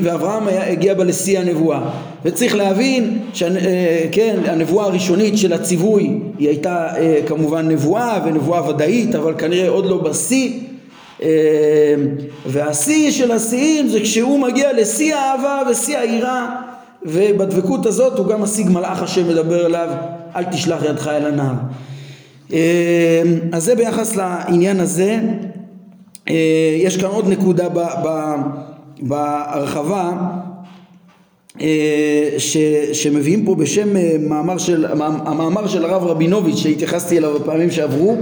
ואברהם 0.00 0.48
הגיע 0.48 0.94
בה 0.94 1.04
לשיא 1.04 1.38
הנבואה. 1.38 1.80
וצריך 2.24 2.54
להבין 2.54 3.18
שכן, 3.34 4.36
אה, 4.44 4.52
הנבואה 4.52 4.86
הראשונית 4.86 5.38
של 5.38 5.52
הציווי 5.52 6.18
היא 6.38 6.48
הייתה 6.48 6.96
אה, 6.96 7.18
כמובן 7.26 7.68
נבואה 7.68 8.20
ונבואה 8.26 8.68
ודאית, 8.68 9.14
אבל 9.14 9.34
כנראה 9.38 9.68
עוד 9.68 9.86
לא 9.86 9.96
בשיא. 9.96 10.50
והשיא 12.46 13.10
של 13.10 13.32
השיאים 13.32 13.88
זה 13.88 14.00
כשהוא 14.00 14.40
מגיע 14.40 14.72
לשיא 14.72 15.14
האהבה 15.14 15.62
ושיא 15.70 15.98
היראה 15.98 16.46
ובדבקות 17.02 17.86
הזאת 17.86 18.18
הוא 18.18 18.26
גם 18.26 18.42
משיג 18.42 18.68
מלאך 18.70 19.02
השם 19.02 19.28
מדבר 19.28 19.66
אליו 19.66 19.88
אל 20.36 20.44
תשלח 20.44 20.82
ידך 20.84 21.08
אל 21.08 21.26
הנהר. 21.26 21.54
אז 23.52 23.64
זה 23.64 23.74
ביחס 23.74 24.16
לעניין 24.16 24.80
הזה 24.80 25.10
אה, 25.12 25.53
יש 26.81 26.97
כאן 26.97 27.09
עוד 27.09 27.28
נקודה 27.28 27.69
בהרחבה 29.00 30.12
אה, 31.61 32.35
ש, 32.38 32.57
שמביאים 32.93 33.45
פה 33.45 33.54
בשם 33.54 33.97
אה, 33.97 34.16
מאמר 34.21 34.59
של, 34.59 34.87
המאמר 35.00 35.66
של 35.66 35.85
הרב 35.85 36.04
רבינוביץ' 36.04 36.57
שהתייחסתי 36.57 37.19
אליו 37.19 37.38
בפעמים 37.38 37.71
שעברו. 37.71 38.16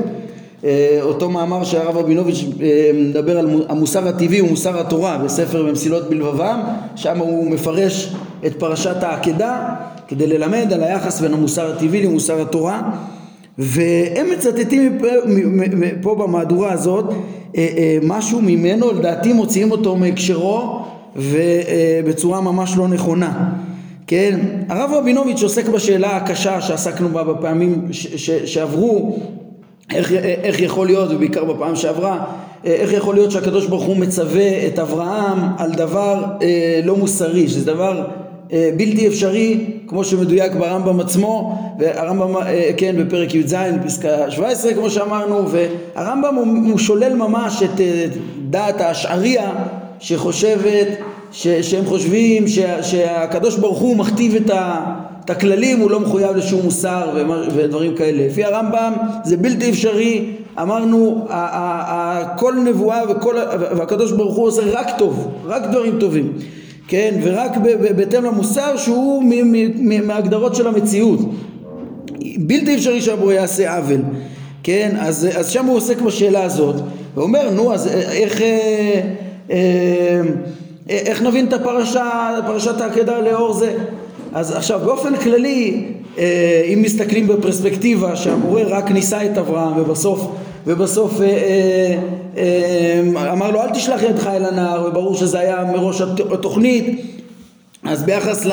אותו 1.01 1.31
מאמר 1.31 1.65
שהרב 1.65 1.97
רבינוביץ' 1.97 2.45
מדבר 2.95 3.39
על 3.39 3.65
המוסר 3.69 4.09
הטבעי 4.09 4.43
ומוסר 4.43 4.81
התורה 4.81 5.19
בספר 5.19 5.63
במסילות 5.63 6.11
בלבבם 6.11 6.61
שם 6.97 7.19
הוא 7.19 7.51
מפרש 7.51 8.15
את 8.47 8.59
פרשת 8.59 9.03
העקדה 9.03 9.69
כדי 10.09 10.27
ללמד 10.27 10.73
על 10.73 10.83
היחס 10.83 11.21
בין 11.21 11.35
המוסר 11.35 11.73
הטבעי 11.73 12.03
למוסר 12.03 12.43
התורה 12.43 12.91
והם 13.59 14.27
מצטטים 14.33 14.99
פה 16.03 16.15
במהדורה 16.15 16.73
הזאת 16.73 17.05
אה, 17.11 17.15
אה, 17.57 17.99
משהו 18.03 18.41
ממנו, 18.43 18.93
לדעתי 18.93 19.33
מוציאים 19.33 19.71
אותו 19.71 19.97
מהקשרו 19.97 20.85
ובצורה 21.17 22.41
ממש 22.41 22.77
לא 22.77 22.89
נכונה. 22.89 23.53
כן, 24.07 24.41
הרב 24.69 24.91
רבינוביץ' 24.93 25.43
עוסק 25.43 25.69
בשאלה 25.69 26.17
הקשה 26.17 26.61
שעסקנו 26.61 27.09
בה 27.09 27.25
בפעמים 27.25 27.89
שעברו, 28.47 29.19
איך, 29.95 30.13
איך 30.13 30.61
יכול 30.61 30.87
להיות, 30.87 31.11
ובעיקר 31.11 31.45
בפעם 31.45 31.77
שעברה, 31.77 32.25
איך 32.65 32.93
יכול 32.93 33.15
להיות 33.15 33.31
שהקדוש 33.31 33.67
ברוך 33.67 33.85
הוא 33.85 33.97
מצווה 33.97 34.67
את 34.67 34.79
אברהם 34.79 35.39
על 35.59 35.73
דבר 35.73 36.25
אה, 36.43 36.81
לא 36.85 36.97
מוסרי, 36.97 37.49
שזה 37.49 37.67
דבר 37.67 37.99
אה, 37.99 38.05
בלתי 38.53 39.09
אפשרי 39.09 39.65
כמו 39.87 40.05
שמדויק 40.05 40.53
ברמב"ם 40.53 41.01
עצמו 41.01 41.59
והרמב"ם 41.79 42.37
אה, 42.37 42.71
כן 42.77 42.95
בפרק 42.99 43.35
י"ז 43.35 43.55
פסקה 43.85 44.31
17 44.31 44.75
כמו 44.75 44.91
שאמרנו 44.91 45.49
והרמב"ם 45.49 46.35
הוא, 46.35 46.47
הוא 46.71 46.79
שולל 46.79 47.15
ממש 47.15 47.63
את 47.63 47.81
אה, 47.81 48.07
דעת 48.51 48.81
האשעריה 48.81 49.53
שחושבת 49.99 50.89
ש, 51.33 51.49
שהם 51.49 51.85
חושבים 51.85 52.49
שה, 52.49 52.83
שהקדוש 52.83 53.57
ברוך 53.57 53.79
הוא 53.79 53.97
מכתיב 53.97 54.35
את, 54.35 54.51
ה, 54.51 54.85
את 55.25 55.31
הכללים 55.31 55.81
הוא 55.81 55.91
לא 55.91 56.01
מחויב 56.01 56.37
לשום 56.37 56.61
מוסר 56.65 57.11
ודברים 57.55 57.97
כאלה. 57.97 58.27
לפי 58.27 58.45
הרמב"ם 58.45 58.93
זה 59.25 59.37
בלתי 59.37 59.71
אפשרי. 59.71 60.25
אמרנו 60.61 61.27
כל 62.37 62.55
נבואה 62.65 63.01
וכל, 63.11 63.37
והקדוש 63.77 64.13
ברוך 64.13 64.37
הוא 64.37 64.47
עושה 64.47 64.63
רק 64.73 64.99
טוב 64.99 65.29
רק 65.45 65.63
דברים 65.71 65.99
טובים 66.01 66.33
כן, 66.89 67.21
ורק 67.23 67.57
בהתאם 67.97 68.25
למוסר 68.25 68.77
שהוא 68.77 69.25
מהגדרות 70.03 70.55
של 70.55 70.67
המציאות. 70.67 71.19
בלתי 72.37 72.75
אפשרי 72.75 73.01
שהבורא 73.01 73.33
יעשה 73.33 73.77
עוול, 73.77 74.01
כן, 74.63 74.97
אז, 74.99 75.29
אז 75.35 75.51
שם 75.51 75.67
הוא 75.67 75.77
עוסק 75.77 76.01
בשאלה 76.01 76.45
הזאת, 76.45 76.77
ואומר, 77.15 77.51
נו, 77.51 77.75
אז 77.75 77.87
איך, 77.87 78.41
אה, 78.41 79.01
אה, 79.51 80.21
איך 80.89 81.23
נבין 81.23 81.47
את 81.47 81.53
הפרשה, 81.53 82.39
פרשת 82.47 82.81
העקדה 82.81 83.21
לאור 83.21 83.53
זה? 83.53 83.75
אז 84.33 84.57
עכשיו, 84.57 84.81
באופן 84.85 85.17
כללי, 85.17 85.85
אה, 86.19 86.63
אם 86.75 86.83
מסתכלים 86.83 87.27
בפרספקטיבה 87.27 88.17
שהמורה 88.17 88.63
רק 88.63 88.91
ניסה 88.91 89.25
את 89.25 89.39
אברהם 89.39 89.81
ובסוף 89.81 90.33
ובסוף 90.67 91.21
אה, 91.21 91.27
אה, 91.27 91.95
אה, 93.17 93.33
אמר 93.33 93.51
לו 93.51 93.63
אל 93.63 93.71
תשלח 93.71 94.03
ידך 94.03 94.27
אל 94.27 94.45
הנער 94.45 94.87
וברור 94.87 95.15
שזה 95.15 95.41
היה 95.41 95.65
מראש 95.65 96.01
התוכנית. 96.33 97.07
אז 97.85 98.03
ביחס 98.03 98.47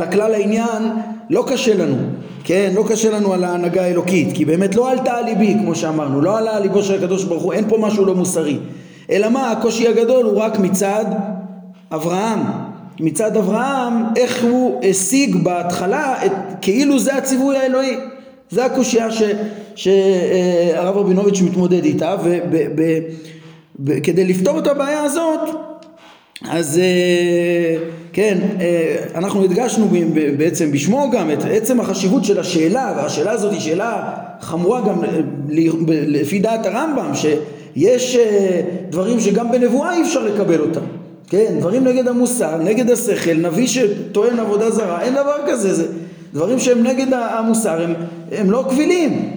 לכלל 0.00 0.34
העניין 0.34 0.82
לא 1.30 1.44
קשה 1.46 1.74
לנו, 1.74 1.96
כן? 2.44 2.72
לא 2.74 2.84
קשה 2.88 3.10
לנו 3.10 3.32
על 3.32 3.44
ההנהגה 3.44 3.82
האלוקית 3.82 4.28
כי 4.34 4.44
באמת 4.44 4.74
לא 4.74 4.90
עלתה 4.90 5.12
על 5.16 5.24
ליבי 5.24 5.56
כמו 5.60 5.74
שאמרנו, 5.74 6.20
לא 6.20 6.38
עלה 6.38 6.56
על 6.56 6.62
ליבו 6.62 6.82
של 6.82 6.94
הקדוש 6.94 7.24
ברוך 7.24 7.42
הוא, 7.42 7.52
אין 7.52 7.64
פה 7.68 7.78
משהו 7.78 8.04
לא 8.04 8.14
מוסרי. 8.14 8.58
אלא 9.10 9.28
מה, 9.28 9.50
הקושי 9.50 9.88
הגדול 9.88 10.24
הוא 10.24 10.38
רק 10.38 10.58
מצד 10.58 11.04
אברהם. 11.92 12.40
מצד 13.00 13.36
אברהם 13.36 14.04
איך 14.16 14.44
הוא 14.44 14.80
השיג 14.84 15.36
בהתחלה 15.36 16.26
את, 16.26 16.32
כאילו 16.60 16.98
זה 16.98 17.14
הציווי 17.14 17.56
האלוהי 17.56 17.96
זה 18.50 18.64
הקושייה 18.64 19.08
שהרב 19.74 20.96
רבינוביץ' 20.96 21.40
מתמודד 21.40 21.84
איתה 21.84 22.16
וכדי 23.84 24.24
לפתור 24.24 24.58
את 24.58 24.66
הבעיה 24.66 25.02
הזאת 25.02 25.40
אז 26.48 26.78
אה, 26.78 27.76
כן, 28.12 28.38
אה, 28.60 28.96
אנחנו 29.14 29.44
הדגשנו 29.44 29.88
בעצם 30.38 30.72
בשמו 30.72 31.10
גם 31.12 31.30
את 31.30 31.38
עצם 31.50 31.80
החשיבות 31.80 32.24
של 32.24 32.40
השאלה 32.40 32.94
והשאלה 32.96 33.30
הזאת 33.30 33.52
היא 33.52 33.60
שאלה 33.60 34.14
חמורה 34.40 34.80
גם 34.80 35.02
לפי 35.88 36.38
דעת 36.38 36.66
הרמב"ם 36.66 37.10
שיש 37.14 38.16
אה, 38.16 38.60
דברים 38.90 39.20
שגם 39.20 39.52
בנבואה 39.52 39.96
אי 39.96 40.02
אפשר 40.02 40.24
לקבל 40.24 40.60
אותם. 40.60 40.80
כן, 41.28 41.54
דברים 41.58 41.84
נגד 41.84 42.08
המוסר, 42.08 42.56
נגד 42.56 42.90
השכל, 42.90 43.34
נביא 43.34 43.66
שטוען 43.66 44.38
עבודה 44.40 44.70
זרה, 44.70 45.02
אין 45.02 45.14
דבר 45.14 45.36
כזה, 45.46 45.74
זה 45.74 45.86
דברים 46.34 46.58
שהם 46.58 46.82
נגד 46.82 47.06
המוסר, 47.12 47.82
הם, 47.82 47.94
הם 48.32 48.50
לא 48.50 48.64
קבילים, 48.70 49.30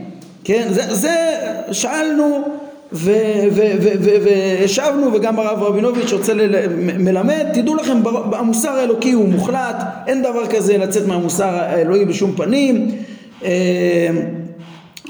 כן, 0.43 0.67
זה, 0.69 0.95
זה 0.95 1.15
שאלנו 1.71 2.43
והשבנו 4.23 5.13
וגם 5.13 5.39
הרב 5.39 5.63
רבינוביץ' 5.63 6.13
רוצה 6.13 6.33
ללמד, 6.33 7.45
תדעו 7.53 7.75
לכם 7.75 7.97
המוסר 8.33 8.69
האלוקי 8.69 9.11
הוא 9.11 9.29
מוחלט, 9.29 9.83
אין 10.07 10.21
דבר 10.21 10.47
כזה 10.47 10.77
לצאת 10.77 11.07
מהמוסר 11.07 11.49
האלוהי 11.55 12.05
בשום 12.05 12.31
פנים. 12.35 12.91
אה, 13.43 14.09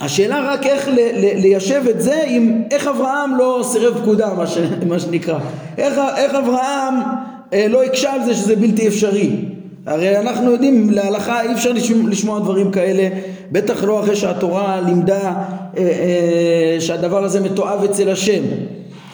השאלה 0.02 0.52
רק 0.52 0.65
איך 0.65 0.89
ליישב 1.36 1.82
את 1.89 2.02
זה 2.02 2.24
עם 2.28 2.62
איך 2.72 2.88
אברהם 2.88 3.38
לא 3.38 3.62
סירב 3.63 4.02
פקודה 4.02 4.34
מה, 4.34 4.48
ש, 4.48 4.58
מה 4.88 5.00
שנקרא. 5.00 5.39
איך, 5.78 5.93
איך 6.17 6.34
אברהם 6.34 6.93
אה, 7.54 7.67
לא 7.69 7.84
הקשה 7.84 8.13
על 8.13 8.24
זה 8.26 8.34
שזה 8.34 8.56
בלתי 8.56 8.88
אפשרי 8.88 9.36
הרי 9.86 10.19
אנחנו 10.19 10.52
יודעים 10.52 10.89
להלכה 10.89 11.41
אי 11.41 11.54
אפשר 11.54 11.72
לשמוע, 12.08 12.39
דברים 12.39 12.72
כאלה. 12.72 13.10
בטח 13.52 13.84
לא 13.84 14.00
אחרי 14.00 14.15
שהתורה 14.15 14.82
לימדה 14.86 15.22
אה, 15.24 15.34
אה, 15.78 16.82
שהדבר 16.82 17.24
הזה 17.24 17.39
מתועב 17.39 17.84
אצל 17.84 18.10
השם. 18.10 18.43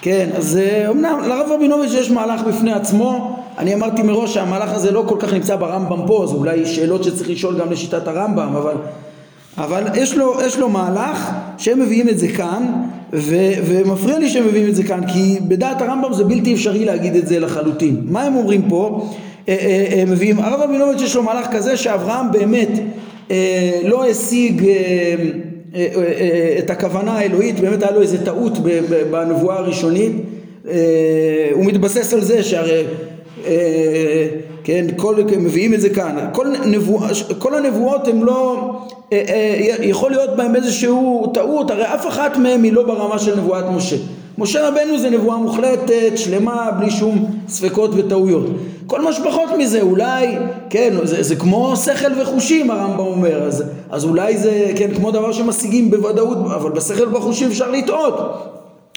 כן 0.02 0.30
אז 0.38 0.58
אה, 0.58 0.90
אמנם 0.90 1.20
לרב 1.28 1.48
רבינוביץ' 1.52 1.94
יש 1.94 2.12
מהלך 2.12 2.42
בפני 2.42 2.74
עצמו 2.74 3.40
אני 3.58 3.74
אמרתי 3.74 4.02
מראש 4.02 4.34
שהמהלך 4.34 4.74
הזה 4.74 4.92
לא 4.92 5.04
כל 5.08 5.16
כך 5.20 5.34
נמצא 5.34 5.56
ברמב"ם 5.56 6.08
פה 6.08 6.24
אז 6.24 6.34
אולי 6.34 6.66
שאלות 6.66 7.04
שצריך 7.04 7.30
לשאול 7.30 7.60
גם 7.60 7.72
לשיטת 7.72 8.08
הרמב"ם 8.08 8.56
אבל 8.56 8.76
אבל 9.58 9.84
יש 9.96 10.18
לו, 10.18 10.34
יש 10.46 10.60
לו 10.60 10.70
מהלך 10.70 11.32
שהם 11.58 11.80
מביאים 11.80 12.10
את 12.10 12.20
זה 12.20 12.28
כאן 12.28 12.72
ו, 13.14 13.36
ומפריע 13.66 14.20
לי 14.20 14.30
שהם 14.30 14.48
מביאים 14.48 14.70
את 14.70 14.76
זה 14.76 14.84
כאן 14.84 15.02
כי 15.14 15.40
בדעת 15.48 15.82
הרמב"ם 15.82 16.14
זה 16.14 16.24
בלתי 16.24 16.54
אפשרי 16.54 16.86
להגיד 16.86 17.16
את 17.16 17.28
זה 17.28 17.40
לחלוטין. 17.40 18.02
מה 18.06 18.24
הם 18.24 18.36
אומרים 18.36 18.62
פה? 18.70 19.10
אה, 19.48 19.56
אה, 19.60 19.86
אה, 19.94 20.04
מביאים, 20.06 20.40
הרב 20.40 20.62
רבינוביץ' 20.62 21.02
יש 21.02 21.16
לו 21.16 21.24
מהלך 21.24 21.48
כזה 21.52 21.78
שאברהם 21.78 22.32
באמת 22.32 22.70
לא 23.84 24.06
השיג 24.06 24.64
את 26.60 26.70
הכוונה 26.70 27.12
האלוהית, 27.12 27.60
באמת 27.60 27.84
היה 27.84 27.92
לו 27.92 28.02
איזה 28.02 28.26
טעות 28.26 28.58
בנבואה 29.12 29.56
הראשונית, 29.56 30.12
הוא 31.52 31.66
מתבסס 31.66 32.14
על 32.14 32.22
זה 32.22 32.44
שהרי 32.44 32.84
כן, 34.64 34.86
כל, 34.96 35.16
מביאים 35.38 35.74
את 35.74 35.82
זה 35.82 35.90
כאן, 35.90 36.16
כל, 36.34 36.48
נבוא, 36.66 37.00
כל 37.38 37.56
הנבואות 37.56 38.08
הן 38.08 38.20
לא, 38.20 38.72
יכול 39.82 40.12
להיות 40.12 40.30
בהן 40.38 40.56
איזושהי 40.56 40.90
טעות, 41.34 41.72
הרי 41.72 41.84
אף 41.84 42.08
אחת 42.08 42.38
מהן 42.38 42.64
היא 42.64 42.74
לא 42.74 42.84
ברמה 42.84 43.20
של 43.20 43.38
נבואת 43.40 43.66
משה. 43.72 43.96
משה 44.40 44.68
רבנו 44.68 45.00
זה 45.00 45.10
נבואה 45.10 45.38
מוחלטת, 45.38 46.12
שלמה, 46.16 46.72
בלי 46.80 46.92
שום 46.92 47.26
ספקות 47.48 47.92
וטעויות. 47.96 48.46
כל 48.88 49.02
מה 49.02 49.14
שפחות 49.14 49.50
מזה, 49.58 49.82
אולי, 49.82 50.38
כן, 50.70 50.94
זה, 51.04 51.24
זה 51.24 51.36
כמו 51.36 51.76
שכל 51.76 52.22
וחושים 52.22 52.72
הרמב"ם 52.72 53.00
אומר, 53.00 53.44
אז, 53.44 53.64
אז 53.90 54.04
אולי 54.06 54.38
זה, 54.38 54.72
כן, 54.76 54.96
כמו 54.96 55.12
דבר 55.12 55.32
שמשיגים 55.32 55.92
בוודאות, 55.92 56.38
אבל 56.38 56.72
בשכל 56.72 57.08
ובחושים 57.08 57.48
אפשר 57.48 57.72
לטעות. 57.72 58.16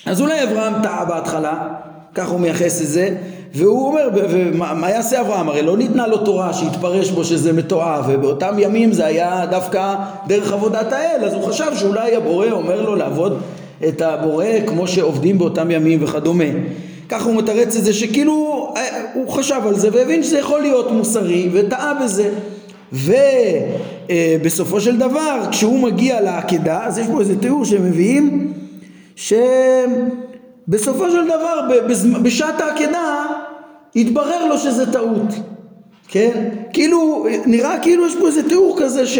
אז 0.06 0.20
אולי 0.20 0.42
אברהם 0.42 0.74
טעה 0.82 1.04
בהתחלה, 1.04 1.68
כך 2.14 2.28
הוא 2.28 2.40
מייחס 2.40 2.82
את 2.82 2.86
זה, 2.86 3.14
והוא 3.54 3.86
אומר, 3.88 4.08
ומה 4.30 4.90
יעשה 4.90 5.20
אברהם? 5.20 5.48
הרי 5.48 5.62
לא 5.62 5.76
ניתנה 5.76 6.06
לו 6.06 6.18
תורה 6.18 6.52
שהתפרש 6.52 7.10
בו 7.10 7.24
שזה 7.24 7.52
מתועב, 7.52 8.04
ובאותם 8.08 8.54
ימים 8.58 8.92
זה 8.92 9.06
היה 9.06 9.46
דווקא 9.50 9.94
דרך 10.26 10.52
עבודת 10.52 10.92
האל, 10.92 11.24
אז 11.24 11.34
הוא 11.34 11.42
חשב 11.42 11.72
שאולי 11.76 12.16
הבורא 12.16 12.50
אומר 12.50 12.82
לו 12.82 12.94
לעבוד 12.94 13.38
את 13.88 14.02
הבורא 14.02 14.46
כמו 14.66 14.88
שעובדים 14.88 15.38
באותם 15.38 15.70
ימים 15.70 16.02
וכדומה. 16.02 16.44
ככה 17.08 17.24
הוא 17.24 17.36
מתרץ 17.36 17.76
את 17.76 17.84
זה 17.84 17.92
שכאילו 17.92 18.68
אה, 18.76 19.04
הוא 19.14 19.28
חשב 19.28 19.60
על 19.66 19.74
זה 19.74 19.88
והבין 19.92 20.22
שזה 20.22 20.38
יכול 20.38 20.60
להיות 20.60 20.90
מוסרי 20.90 21.48
וטעה 21.52 21.94
בזה. 21.94 22.30
ובסופו 22.92 24.80
של 24.80 24.98
דבר 24.98 25.40
כשהוא 25.50 25.78
מגיע 25.78 26.20
לעקדה 26.20 26.84
אז 26.84 26.98
יש 26.98 27.06
פה 27.12 27.20
איזה 27.20 27.38
תיאור 27.40 27.64
שהם 27.64 27.84
מביאים 27.84 28.52
שבסופו 29.16 31.10
של 31.10 31.24
דבר 31.24 31.60
בשעת 32.22 32.60
העקדה 32.60 33.24
התברר 33.96 34.46
לו 34.46 34.58
שזה 34.58 34.92
טעות 34.92 35.34
כן? 36.08 36.48
כאילו 36.72 37.26
נראה 37.46 37.78
כאילו 37.82 38.06
יש 38.06 38.16
פה 38.20 38.26
איזה 38.26 38.48
תיאור 38.48 38.76
כזה 38.80 39.06
ש, 39.06 39.18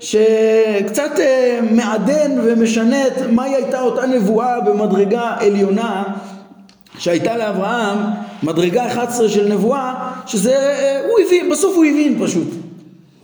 שקצת 0.00 1.10
אה, 1.20 1.58
מעדן 1.70 2.38
ומשנה 2.44 3.06
את 3.06 3.12
מהי 3.30 3.54
הייתה 3.54 3.82
אותה 3.82 4.06
נבואה 4.06 4.60
במדרגה 4.60 5.36
עליונה 5.40 6.04
שהייתה 6.98 7.36
לאברהם 7.36 7.98
מדרגה 8.42 8.86
11 8.86 9.28
של 9.28 9.48
נבואה 9.48 10.10
שזה 10.26 10.56
אה, 10.56 11.00
הוא 11.08 11.18
הבין 11.26 11.50
בסוף 11.50 11.76
הוא 11.76 11.84
הבין 11.84 12.18
פשוט. 12.26 12.48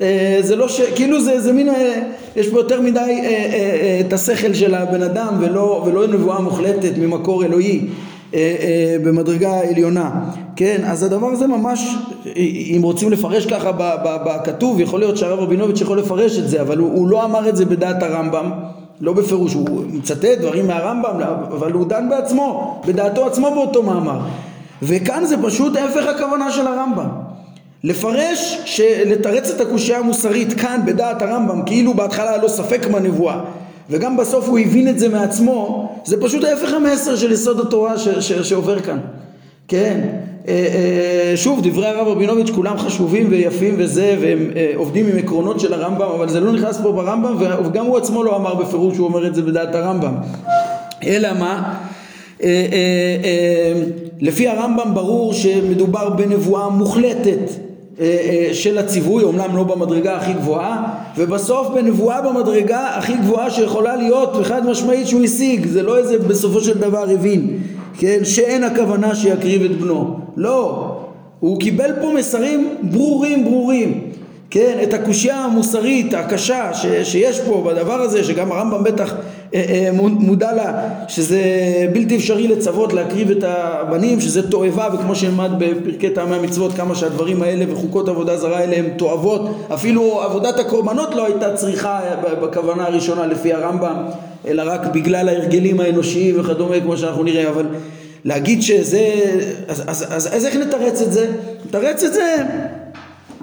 אה, 0.00 0.38
זה 0.40 0.56
לא 0.56 0.68
ש... 0.68 0.80
כאילו 0.80 1.20
זה, 1.20 1.40
זה 1.40 1.52
מין... 1.52 1.68
יש 2.36 2.48
פה 2.48 2.58
יותר 2.58 2.80
מדי 2.80 3.22
את 4.06 4.12
השכל 4.12 4.54
של 4.54 4.74
הבן 4.74 5.02
אדם 5.02 5.34
ולא, 5.40 5.84
ולא 5.86 6.06
נבואה 6.06 6.40
מוחלטת 6.40 6.92
ממקור 6.98 7.44
אלוהי 7.44 7.86
במדרגה 9.04 9.60
עליונה 9.60 10.10
כן 10.56 10.80
אז 10.84 11.02
הדבר 11.02 11.26
הזה 11.26 11.46
ממש 11.46 11.96
אם 12.76 12.80
רוצים 12.82 13.10
לפרש 13.10 13.46
ככה 13.46 13.72
בכתוב 14.04 14.80
יכול 14.80 15.00
להיות 15.00 15.16
שהרב 15.16 15.38
רבינוביץ' 15.38 15.80
יכול 15.80 15.98
לפרש 15.98 16.38
את 16.38 16.48
זה 16.48 16.60
אבל 16.60 16.78
הוא, 16.78 16.92
הוא 16.92 17.08
לא 17.08 17.24
אמר 17.24 17.48
את 17.48 17.56
זה 17.56 17.64
בדעת 17.64 18.02
הרמב"ם 18.02 18.50
לא 19.02 19.12
בפירוש, 19.12 19.54
הוא 19.54 19.84
מצטט 19.92 20.24
דברים 20.24 20.66
מהרמב"ם, 20.66 21.20
אבל 21.48 21.72
הוא 21.72 21.86
דן 21.86 22.08
בעצמו, 22.08 22.80
בדעתו 22.86 23.26
עצמו 23.26 23.50
באותו 23.50 23.82
מאמר. 23.82 24.18
וכאן 24.82 25.24
זה 25.24 25.36
פשוט 25.42 25.76
ההפך 25.76 26.06
הכוונה 26.06 26.50
של 26.50 26.66
הרמב"ם. 26.66 27.08
לפרש, 27.84 28.58
לתרץ 29.06 29.50
את 29.50 29.60
הקושייה 29.60 29.98
המוסרית 29.98 30.52
כאן 30.52 30.80
בדעת 30.86 31.22
הרמב"ם, 31.22 31.62
כאילו 31.66 31.94
בהתחלה 31.94 32.30
היה 32.30 32.42
לו 32.42 32.48
ספק 32.48 32.86
מהנבואה, 32.90 33.40
וגם 33.92 34.16
בסוף 34.16 34.48
הוא 34.48 34.58
הבין 34.58 34.88
את 34.88 34.98
זה 34.98 35.08
מעצמו, 35.08 35.88
זה 36.04 36.20
פשוט 36.20 36.44
ההפך 36.44 36.72
המסר 36.72 37.16
של 37.16 37.32
יסוד 37.32 37.60
התורה 37.60 37.98
ש- 37.98 38.08
ש- 38.08 38.32
שעובר 38.32 38.80
כאן. 38.80 38.98
כן, 39.68 40.00
אה, 40.48 40.52
אה, 40.54 41.36
שוב, 41.36 41.60
דברי 41.62 41.86
הרב 41.86 42.08
רבינוביץ' 42.08 42.50
כולם 42.50 42.78
חשובים 42.78 43.26
ויפים 43.30 43.74
וזה, 43.78 44.16
והם 44.20 44.50
אה, 44.56 44.72
עובדים 44.76 45.06
עם 45.06 45.18
עקרונות 45.18 45.60
של 45.60 45.72
הרמב"ם, 45.74 46.08
אבל 46.16 46.28
זה 46.28 46.40
לא 46.40 46.52
נכנס 46.52 46.80
פה 46.82 46.92
ברמב"ם, 46.92 47.36
וגם 47.66 47.86
הוא 47.86 47.98
עצמו 47.98 48.24
לא 48.24 48.36
אמר 48.36 48.54
בפירוש 48.54 48.94
שהוא 48.94 49.06
אומר 49.06 49.26
את 49.26 49.34
זה 49.34 49.42
בדעת 49.42 49.74
הרמב"ם. 49.74 50.14
אלא 51.06 51.28
מה? 51.38 51.74
לפי 54.20 54.48
הרמב"ם 54.48 54.94
ברור 54.94 55.32
שמדובר 55.32 56.08
בנבואה 56.10 56.68
מוחלטת 56.68 57.50
של 58.52 58.78
הציווי, 58.78 59.24
אומנם 59.24 59.56
לא 59.56 59.62
במדרגה 59.62 60.16
הכי 60.16 60.32
גבוהה, 60.32 60.84
ובסוף 61.16 61.68
בנבואה 61.68 62.22
במדרגה 62.22 62.88
הכי 62.96 63.16
גבוהה 63.16 63.50
שיכולה 63.50 63.96
להיות 63.96 64.32
וחד 64.40 64.66
משמעית 64.66 65.06
שהוא 65.06 65.24
השיג, 65.24 65.66
זה 65.66 65.82
לא 65.82 65.98
איזה 65.98 66.18
בסופו 66.18 66.60
של 66.60 66.78
דבר 66.78 67.10
הבין. 67.10 67.58
כן, 67.98 68.24
שאין 68.24 68.64
הכוונה 68.64 69.14
שיקריב 69.14 69.62
את 69.62 69.80
בנו. 69.80 70.18
לא, 70.36 70.88
הוא 71.40 71.60
קיבל 71.60 71.90
פה 72.00 72.12
מסרים 72.18 72.76
ברורים 72.82 73.44
ברורים. 73.44 74.00
כן, 74.50 74.78
את 74.82 74.94
הקושייה 74.94 75.36
המוסרית 75.36 76.14
הקשה 76.14 76.74
ש, 76.74 76.86
שיש 77.02 77.40
פה 77.40 77.64
בדבר 77.66 78.00
הזה, 78.00 78.24
שגם 78.24 78.52
הרמב"ם 78.52 78.84
בטח 78.84 79.12
אה, 79.12 79.16
אה, 79.16 79.22
מודע 79.94 80.52
לה, 80.52 80.88
שזה 81.08 81.40
בלתי 81.92 82.16
אפשרי 82.16 82.48
לצוות 82.48 82.92
להקריב 82.92 83.30
את 83.30 83.44
הבנים, 83.46 84.20
שזה 84.20 84.50
תועבה, 84.50 84.88
וכמו 84.94 85.14
שנלמד 85.14 85.50
בפרקי 85.58 86.10
טעמי 86.10 86.34
המצוות, 86.34 86.72
כמה 86.72 86.94
שהדברים 86.94 87.42
האלה 87.42 87.72
וחוקות 87.72 88.08
עבודה 88.08 88.36
זרה 88.36 88.58
האלה 88.58 88.76
הם 88.76 88.88
תועבות, 88.96 89.40
אפילו 89.74 90.22
עבודת 90.22 90.58
הקורבנות 90.58 91.14
לא 91.14 91.26
הייתה 91.26 91.54
צריכה 91.54 92.00
בכוונה 92.42 92.84
הראשונה 92.84 93.26
לפי 93.26 93.52
הרמב"ם, 93.52 93.96
אלא 94.46 94.62
רק 94.66 94.86
בגלל 94.86 95.28
ההרגלים 95.28 95.80
האנושיים 95.80 96.40
וכדומה, 96.40 96.80
כמו 96.80 96.96
שאנחנו 96.96 97.22
נראה, 97.22 97.48
אבל 97.48 97.66
להגיד 98.24 98.62
שזה, 98.62 99.08
אז, 99.68 99.82
אז, 99.86 100.06
אז, 100.10 100.36
אז 100.36 100.46
איך 100.46 100.56
נתרץ 100.56 101.02
את 101.02 101.12
זה? 101.12 101.26
נתרץ 101.66 102.02
את 102.02 102.14
זה 102.14 102.36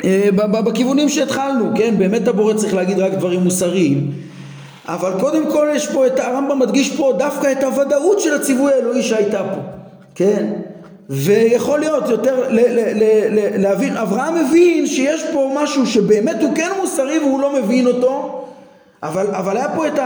אה, 0.04 0.30
בכיוונים 0.66 1.10
שהתחלנו, 1.10 1.66
כן? 1.76 1.96
באמת 1.98 2.28
הבורא 2.28 2.54
צריך 2.54 2.74
להגיד 2.74 3.00
רק 3.00 3.14
דברים 3.14 3.40
מוסריים 3.40 4.12
אבל 4.88 5.12
קודם 5.20 5.52
כל 5.52 5.68
יש 5.76 5.88
פה 5.88 6.08
את 6.08 6.20
הרמב"ם 6.20 6.60
מדגיש 6.60 6.96
פה 6.98 7.14
דווקא 7.18 7.52
את 7.52 7.64
הוודאות 7.64 8.20
של 8.20 8.34
הציווי 8.34 8.74
האלוהי 8.74 9.04
שהייתה 9.04 9.44
פה, 9.44 9.62
כן? 10.16 10.46
ויכול 11.10 11.80
להיות 11.80 12.10
יותר 12.10 12.50
ל- 12.50 12.60
ל- 12.60 13.00
ל- 13.00 13.62
להבין, 13.62 13.98
אברהם 13.98 14.46
מבין 14.46 14.88
שיש 14.88 15.24
פה 15.34 15.52
משהו 15.56 15.88
שבאמת 15.88 16.36
הוא 16.42 16.56
כן 16.56 16.70
מוסרי 16.82 17.20
והוא 17.20 17.42
לא 17.42 17.54
מבין 17.62 17.88
אותו 17.88 18.46
אבל, 19.04 19.28
אבל 19.32 19.58
היה 19.58 19.70
פה 19.76 19.88
את 19.88 20.00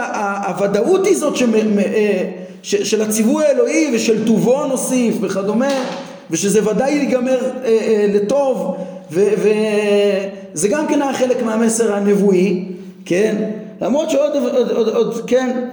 הוודאות 0.48 1.08
הזאת 1.08 1.36
שמ, 1.36 1.54
אה, 1.80 2.30
ש, 2.64 2.76
של 2.76 3.02
הציווי 3.02 3.46
האלוהי 3.46 3.92
ושל 3.96 4.28
טובו 4.28 4.66
נוסיף 4.66 5.16
וכדומה 5.22 5.84
ושזה 6.32 6.70
ודאי 6.70 6.92
ייגמר 6.92 7.40
אה, 7.64 7.70
אה, 7.70 8.06
לטוב 8.14 8.76
וזה 9.12 10.68
גם 10.70 10.88
כן 10.88 11.02
היה 11.02 11.14
חלק 11.14 11.44
מהמסר 11.44 11.94
הנבואי, 11.96 12.66
כן? 13.06 13.36
למרות 13.82 14.10
שעוד, 14.10 14.32
עוד, 14.36 14.70
עוד, 14.70 14.90
עוד, 14.90 15.22
כן, 15.28 15.68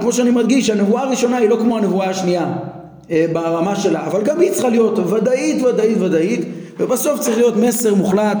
כמו 0.00 0.12
שאני 0.12 0.30
מדגיש, 0.30 0.70
הנבואה 0.70 1.02
הראשונה 1.02 1.36
היא 1.36 1.48
לא 1.48 1.56
כמו 1.56 1.78
הנבואה 1.78 2.10
השנייה 2.10 2.52
אה, 3.10 3.26
ברמה 3.32 3.76
שלה, 3.76 4.06
אבל 4.06 4.22
גם 4.22 4.40
היא 4.40 4.52
צריכה 4.52 4.68
להיות 4.68 4.98
ודאית, 4.98 5.62
ודאית, 5.62 5.98
ודאית, 6.00 6.40
ובסוף 6.78 7.20
צריך 7.20 7.36
להיות 7.36 7.56
מסר 7.56 7.94
מוחלט 7.94 8.38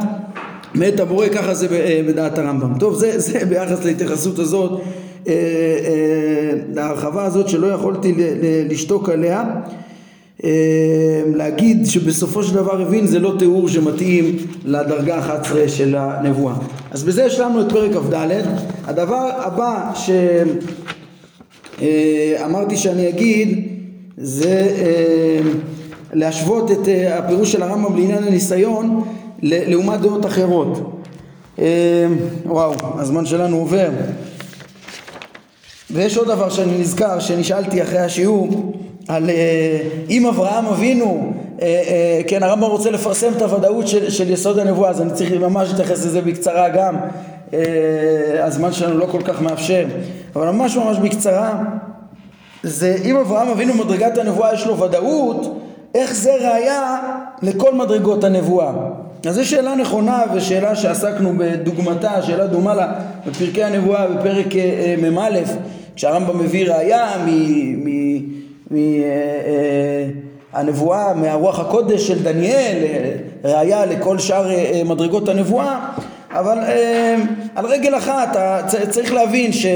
מאת 0.74 1.00
הבורא, 1.00 1.28
ככה 1.28 1.54
זה 1.54 1.66
אה, 1.70 2.00
בדעת 2.08 2.38
הרמב"ם. 2.38 2.78
טוב, 2.78 2.94
זה, 2.94 3.18
זה 3.18 3.44
ביחס 3.48 3.84
להתייחסות 3.84 4.38
הזאת, 4.38 4.80
אה, 5.28 5.34
להרחבה 6.74 7.24
הזאת 7.24 7.48
שלא 7.48 7.66
יכולתי 7.66 8.14
לשתוק 8.70 9.08
עליה. 9.08 9.44
אמ, 10.44 10.48
להגיד 11.34 11.86
שבסופו 11.86 12.42
של 12.42 12.54
דבר 12.54 12.82
הבין 12.82 13.06
זה 13.06 13.18
לא 13.18 13.34
תיאור 13.38 13.68
שמתאים 13.68 14.36
לדרגה 14.64 15.18
11 15.18 15.68
של 15.68 15.96
הנבואה. 15.98 16.54
אז 16.90 17.04
בזה 17.04 17.22
יש 17.22 17.40
לנו 17.40 17.60
את 17.60 17.66
פרק 17.72 17.92
כ"ד. 17.92 18.30
הדבר 18.84 19.30
הבא 19.36 19.92
שאמרתי 21.78 22.76
שאני 22.76 23.08
אגיד 23.08 23.68
זה 24.16 24.76
אמ, 25.42 25.48
להשוות 26.12 26.70
את 26.70 26.88
אה, 26.88 27.18
הפירוש 27.18 27.52
של 27.52 27.62
הרמב"ם 27.62 27.96
לעניין 27.96 28.24
הניסיון 28.24 29.04
לעומת 29.42 30.00
דעות 30.00 30.26
אחרות. 30.26 31.00
אמ, 31.58 31.64
וואו, 32.46 32.74
הזמן 32.98 33.26
שלנו 33.26 33.56
עובר. 33.56 33.90
ויש 35.90 36.16
עוד 36.16 36.28
דבר 36.28 36.50
שאני 36.50 36.78
נזכר 36.78 37.20
שנשאלתי 37.20 37.82
אחרי 37.82 37.98
השיעור 37.98 38.72
על 39.10 39.30
אה, 39.30 39.78
אם 40.10 40.26
אברהם 40.26 40.66
אבינו, 40.66 41.32
אה, 41.62 41.66
אה, 41.66 42.20
כן 42.26 42.42
הרמב"ם 42.42 42.70
רוצה 42.70 42.90
לפרסם 42.90 43.32
את 43.36 43.42
הוודאות 43.42 43.88
של, 43.88 44.10
של 44.10 44.30
יסוד 44.30 44.58
הנבואה 44.58 44.90
אז 44.90 45.00
אני 45.00 45.10
צריך 45.12 45.32
ממש 45.32 45.68
להתייחס 45.68 46.06
לזה 46.06 46.20
בקצרה 46.20 46.68
גם, 46.68 46.96
הזמן 48.42 48.72
שלנו 48.72 48.98
לא 48.98 49.06
כל 49.06 49.22
כך 49.22 49.42
מאפשר, 49.42 49.84
אבל 50.36 50.50
ממש 50.50 50.76
ממש 50.76 50.98
בקצרה, 50.98 51.62
זה 52.62 52.96
אם 53.04 53.16
אברהם 53.16 53.48
אבינו 53.48 53.74
מדרגת 53.74 54.18
הנבואה 54.18 54.54
יש 54.54 54.66
לו 54.66 54.78
ודאות, 54.78 55.60
איך 55.94 56.14
זה 56.14 56.34
ראיה 56.34 56.96
לכל 57.42 57.74
מדרגות 57.74 58.24
הנבואה. 58.24 58.72
אז 59.28 59.34
זו 59.34 59.48
שאלה 59.48 59.74
נכונה 59.74 60.22
ושאלה 60.34 60.76
שעסקנו 60.76 61.32
בדוגמתה, 61.38 62.22
שאלה 62.22 62.46
דומה 62.46 62.74
לה 62.74 62.92
בפרקי 63.26 63.64
הנבואה 63.64 64.06
בפרק 64.08 64.46
מ"א, 64.98 65.40
כשהרמב"ם 65.96 66.38
מביא 66.38 66.72
ראיה 66.72 67.06
מ... 67.26 67.30
מ 67.84 68.39
מהנבואה, 70.52 71.08
אה, 71.08 71.14
מהרוח 71.14 71.58
הקודש 71.58 72.06
של 72.08 72.22
דניאל, 72.22 72.76
ראיה 73.44 73.86
לכל 73.86 74.18
שאר 74.18 74.50
אה, 74.50 74.82
מדרגות 74.84 75.28
הנבואה, 75.28 75.78
אבל 76.30 76.58
אה, 76.58 77.16
על 77.54 77.66
רגל 77.66 77.96
אחת 77.96 78.36
צריך 78.90 79.12
להבין 79.12 79.52
ש, 79.52 79.66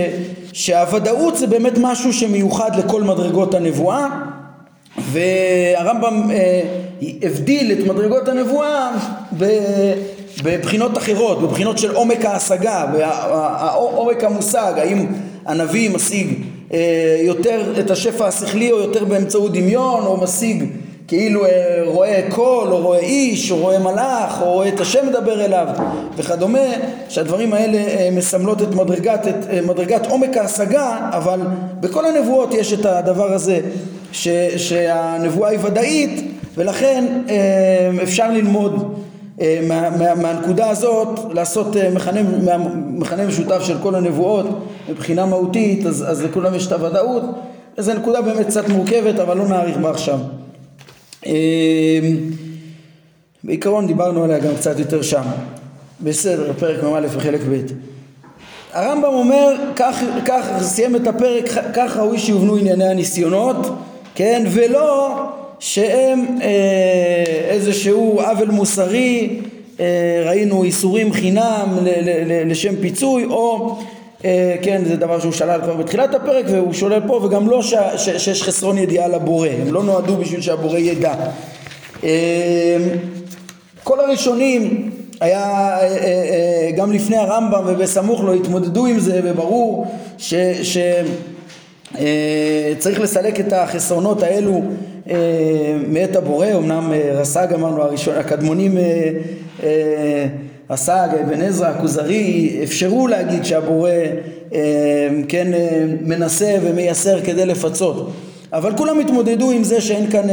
שהוודאות 0.52 1.36
זה 1.36 1.46
באמת 1.46 1.72
משהו 1.80 2.12
שמיוחד 2.12 2.76
לכל 2.76 3.02
מדרגות 3.02 3.54
הנבואה 3.54 4.08
והרמב"ם 4.98 6.30
אה, 6.30 6.60
הבדיל 7.22 7.72
את 7.72 7.86
מדרגות 7.86 8.28
הנבואה 8.28 8.90
בבחינות 10.42 10.98
אחרות, 10.98 11.42
בבחינות 11.42 11.78
של 11.78 11.94
עומק 11.94 12.24
ההשגה, 12.24 12.84
עומק 13.74 14.24
המושג, 14.24 14.72
האם 14.76 15.06
הנביא 15.46 15.90
משיג 15.90 16.28
אה, 16.72 17.20
יותר 17.20 17.72
את 17.80 17.90
השפע 17.90 18.26
השכלי 18.26 18.72
או 18.72 18.78
יותר 18.78 19.04
באמצעות 19.04 19.52
דמיון 19.52 20.06
או 20.06 20.16
משיג 20.16 20.64
כאילו 21.08 21.44
אה, 21.44 21.50
רואה 21.84 22.20
קול 22.30 22.72
או 22.72 22.78
רואה 22.78 22.98
איש 22.98 23.50
או 23.50 23.56
רואה 23.56 23.78
מלאך 23.78 24.42
או 24.42 24.52
רואה 24.52 24.68
את 24.68 24.80
השם 24.80 25.06
מדבר 25.08 25.44
אליו 25.44 25.66
וכדומה 26.16 26.68
שהדברים 27.08 27.52
האלה 27.52 27.78
אה, 27.78 28.08
מסמלות 28.12 28.62
את 28.62 28.74
מדרגת, 28.74 29.28
את 29.28 29.64
מדרגת 29.66 30.06
עומק 30.06 30.36
ההשגה 30.36 31.10
אבל 31.12 31.40
בכל 31.80 32.04
הנבואות 32.06 32.54
יש 32.54 32.72
את 32.72 32.86
הדבר 32.86 33.32
הזה 33.32 33.60
ש, 34.12 34.28
שהנבואה 34.56 35.50
היא 35.50 35.58
ודאית 35.62 36.30
ולכן 36.56 37.04
אפשר 38.02 38.30
ללמוד 38.30 38.94
מה, 39.38 39.90
מה, 39.90 40.14
מהנקודה 40.14 40.70
הזאת 40.70 41.18
לעשות 41.32 41.76
מכנה, 41.94 42.20
מכנה 42.86 43.26
משותף 43.26 43.62
של 43.62 43.78
כל 43.82 43.94
הנבואות 43.94 44.46
מבחינה 44.88 45.26
מהותית 45.26 45.86
אז, 45.86 46.04
אז 46.08 46.22
לכולם 46.22 46.54
יש 46.54 46.66
את 46.66 46.72
הוודאות. 46.72 47.22
זו 47.78 47.94
נקודה 47.94 48.22
באמת 48.22 48.46
קצת 48.46 48.68
מורכבת 48.68 49.20
אבל 49.20 49.36
לא 49.36 49.48
נאריך 49.48 49.76
בה 49.76 49.90
עכשיו. 49.90 50.18
אמ, 51.26 51.32
בעיקרון 53.44 53.86
דיברנו 53.86 54.24
עליה 54.24 54.38
גם 54.38 54.54
קצת 54.56 54.78
יותר 54.78 55.02
שם. 55.02 55.22
בסדר 56.00 56.52
פרק 56.58 56.84
מ"א 56.84 57.06
וחלק 57.10 57.40
ב' 57.50 57.60
הרמב"ם 58.72 59.04
אומר 59.04 59.54
כך, 59.76 60.00
כך 60.26 60.46
סיים 60.60 60.96
את 60.96 61.06
הפרק 61.06 61.44
כך 61.74 61.96
ראוי 61.96 62.18
שיובנו 62.18 62.56
ענייני 62.56 62.88
הניסיונות 62.88 63.56
כן? 64.14 64.44
ולא 64.50 65.16
שהם 65.64 66.38
אה, 66.42 67.24
איזשהו 67.48 68.20
עוול 68.20 68.50
מוסרי 68.50 69.40
אה, 69.80 70.22
ראינו 70.26 70.64
איסורים 70.64 71.12
חינם 71.12 71.78
לשם 72.46 72.76
פיצוי 72.80 73.24
או 73.24 73.78
אה, 74.24 74.56
כן 74.62 74.82
זה 74.84 74.96
דבר 74.96 75.20
שהוא 75.20 75.32
שלל 75.32 75.60
כבר 75.62 75.74
בתחילת 75.74 76.14
הפרק 76.14 76.44
והוא 76.48 76.72
שולל 76.72 77.00
פה 77.06 77.20
וגם 77.24 77.48
לא 77.48 77.62
שיש 77.96 78.42
חסרון 78.42 78.78
ידיעה 78.78 79.08
לבורא. 79.08 79.48
הם 79.48 79.74
לא 79.74 79.82
נועדו 79.82 80.16
בשביל 80.16 80.40
שהבורא 80.40 80.78
ידע. 80.78 81.14
כל 83.84 84.00
הראשונים 84.00 84.90
היה 85.20 85.78
גם 86.76 86.92
לפני 86.92 87.16
הרמב"ם 87.16 87.62
ובסמוך 87.66 88.20
לו 88.20 88.34
התמודדו 88.34 88.86
עם 88.86 88.98
זה 88.98 89.20
וברור 89.24 89.86
ש, 90.18 90.34
ש, 90.62 90.78
אה, 91.98 92.72
צריך 92.78 93.00
לסלק 93.00 93.40
את 93.40 93.52
החסרונות 93.52 94.22
האלו 94.22 94.62
מאת 95.88 96.16
הבורא, 96.16 96.46
אמנם 96.56 96.92
אה, 96.92 97.12
רס"ג 97.12 97.46
אמרנו 97.54 97.82
הראשון, 97.82 98.14
הקדמונים 98.16 98.78
רס"ג, 100.70 101.08
אבן 101.22 101.42
עזרא, 101.42 101.68
הכוזרי, 101.68 102.60
אפשרו 102.64 103.06
להגיד 103.06 103.44
שהבורא 103.44 103.90
כן 105.28 105.46
מנסה 106.00 106.56
ומייסר 106.62 107.20
כדי 107.20 107.46
לפצות. 107.46 108.10
אבל 108.52 108.76
כולם 108.76 109.00
התמודדו 109.00 109.50
עם 109.50 109.64
זה 109.64 109.80
שאין 109.80 110.10
כאן, 110.10 110.26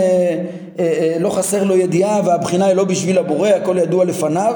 לא 1.20 1.30
חסר 1.30 1.64
לו 1.64 1.78
ידיעה 1.78 2.22
והבחינה 2.26 2.66
היא 2.66 2.76
לא 2.76 2.84
בשביל 2.84 3.18
הבורא, 3.18 3.50
הכל 3.50 3.78
ידוע 3.78 4.06
לפניו. 4.06 4.54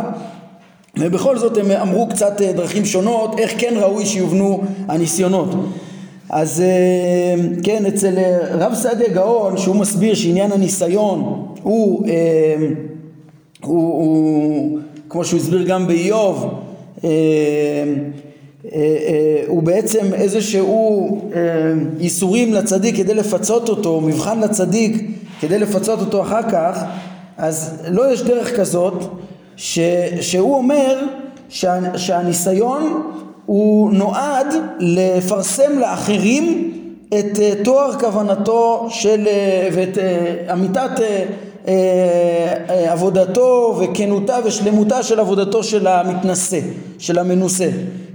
ובכל 0.97 1.38
זאת 1.38 1.58
הם 1.58 1.71
אמרו 1.71 2.08
קצת 2.08 2.41
דרכים 2.41 2.86
שונות 2.86 3.39
איך 3.39 3.54
כן 3.58 3.73
ראוי 3.78 4.06
שיובנו 4.06 4.63
הניסיונות 4.88 5.49
אז 6.30 6.62
אה, 6.62 7.36
כן, 7.64 7.86
אצל 7.86 8.18
אה, 8.18 8.38
רב 8.52 8.74
סעדיה 8.74 9.10
גאון, 9.10 9.58
שהוא 9.58 9.76
מסביר 9.76 10.14
שעניין 10.14 10.52
הניסיון 10.52 11.46
הוא, 11.64 12.08
אה, 12.08 12.56
הוא, 13.64 14.04
הוא 14.04 14.80
כמו 15.10 15.26
שהוא 15.26 15.40
הסביר 15.40 15.64
גם 15.64 15.88
באיוב, 15.88 16.54
הוא 19.48 19.64
בעצם 19.64 20.14
איזשהו 20.14 21.22
ייסורים 22.00 22.54
לצדיק 22.54 22.98
כדי 22.98 23.14
לפצות 23.14 23.70
אותו, 23.70 24.02
מבחן 24.02 24.40
לצדיק 24.40 25.10
כדי 25.42 25.60
לפצות 25.60 26.00
אותו 26.00 26.22
אחר 26.22 26.50
כך, 26.52 26.84
אז 27.38 27.84
לא 27.88 28.14
יש 28.14 28.22
דרך 28.22 28.56
כזאת 28.56 29.04
ש, 29.56 29.80
שהוא 30.22 30.56
אומר 30.56 31.00
שה, 31.50 31.98
שהניסיון 31.98 33.02
הוא 33.46 33.92
נועד 33.92 34.48
לפרסם 34.80 35.80
לאחרים 35.80 36.72
את 37.08 37.40
אה, 37.40 37.54
תואר 37.64 38.00
כוונתו 38.00 38.88
של 38.90 39.28
אה, 39.28 39.70
ואת 39.74 39.98
אה, 39.98 40.54
אמיתת 40.54 40.92
עבודתו 42.68 43.80
וכנותה 43.80 44.38
ושלמותה 44.46 45.04
של 45.04 45.20
עבודתו 45.20 45.64
של 45.64 45.88
המתנשא, 45.88 46.60
של 47.00 47.20
המנוסה. 47.20 47.70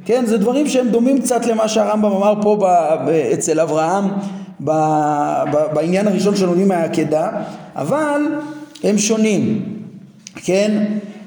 כן, 0.05 0.27
זה 0.27 0.38
דברים 0.38 0.69
שהם 0.69 0.88
דומים 0.88 1.21
קצת 1.21 1.47
למה 1.47 1.69
שהרמב"ם 1.69 2.12
אמר 2.12 2.35
פה 2.43 2.57
ב, 2.61 2.64
ב, 3.07 3.09
אצל 3.09 3.61
אברהם 3.61 4.05
ב, 4.64 4.71
ב, 5.53 5.75
בעניין 5.75 6.09
הראשון 6.09 6.37
שלומדים 6.37 6.69
מהעקדה, 6.69 7.31
אבל 7.77 8.21
הם 8.83 8.99
שונים, 8.99 9.62
כן? 10.37 10.85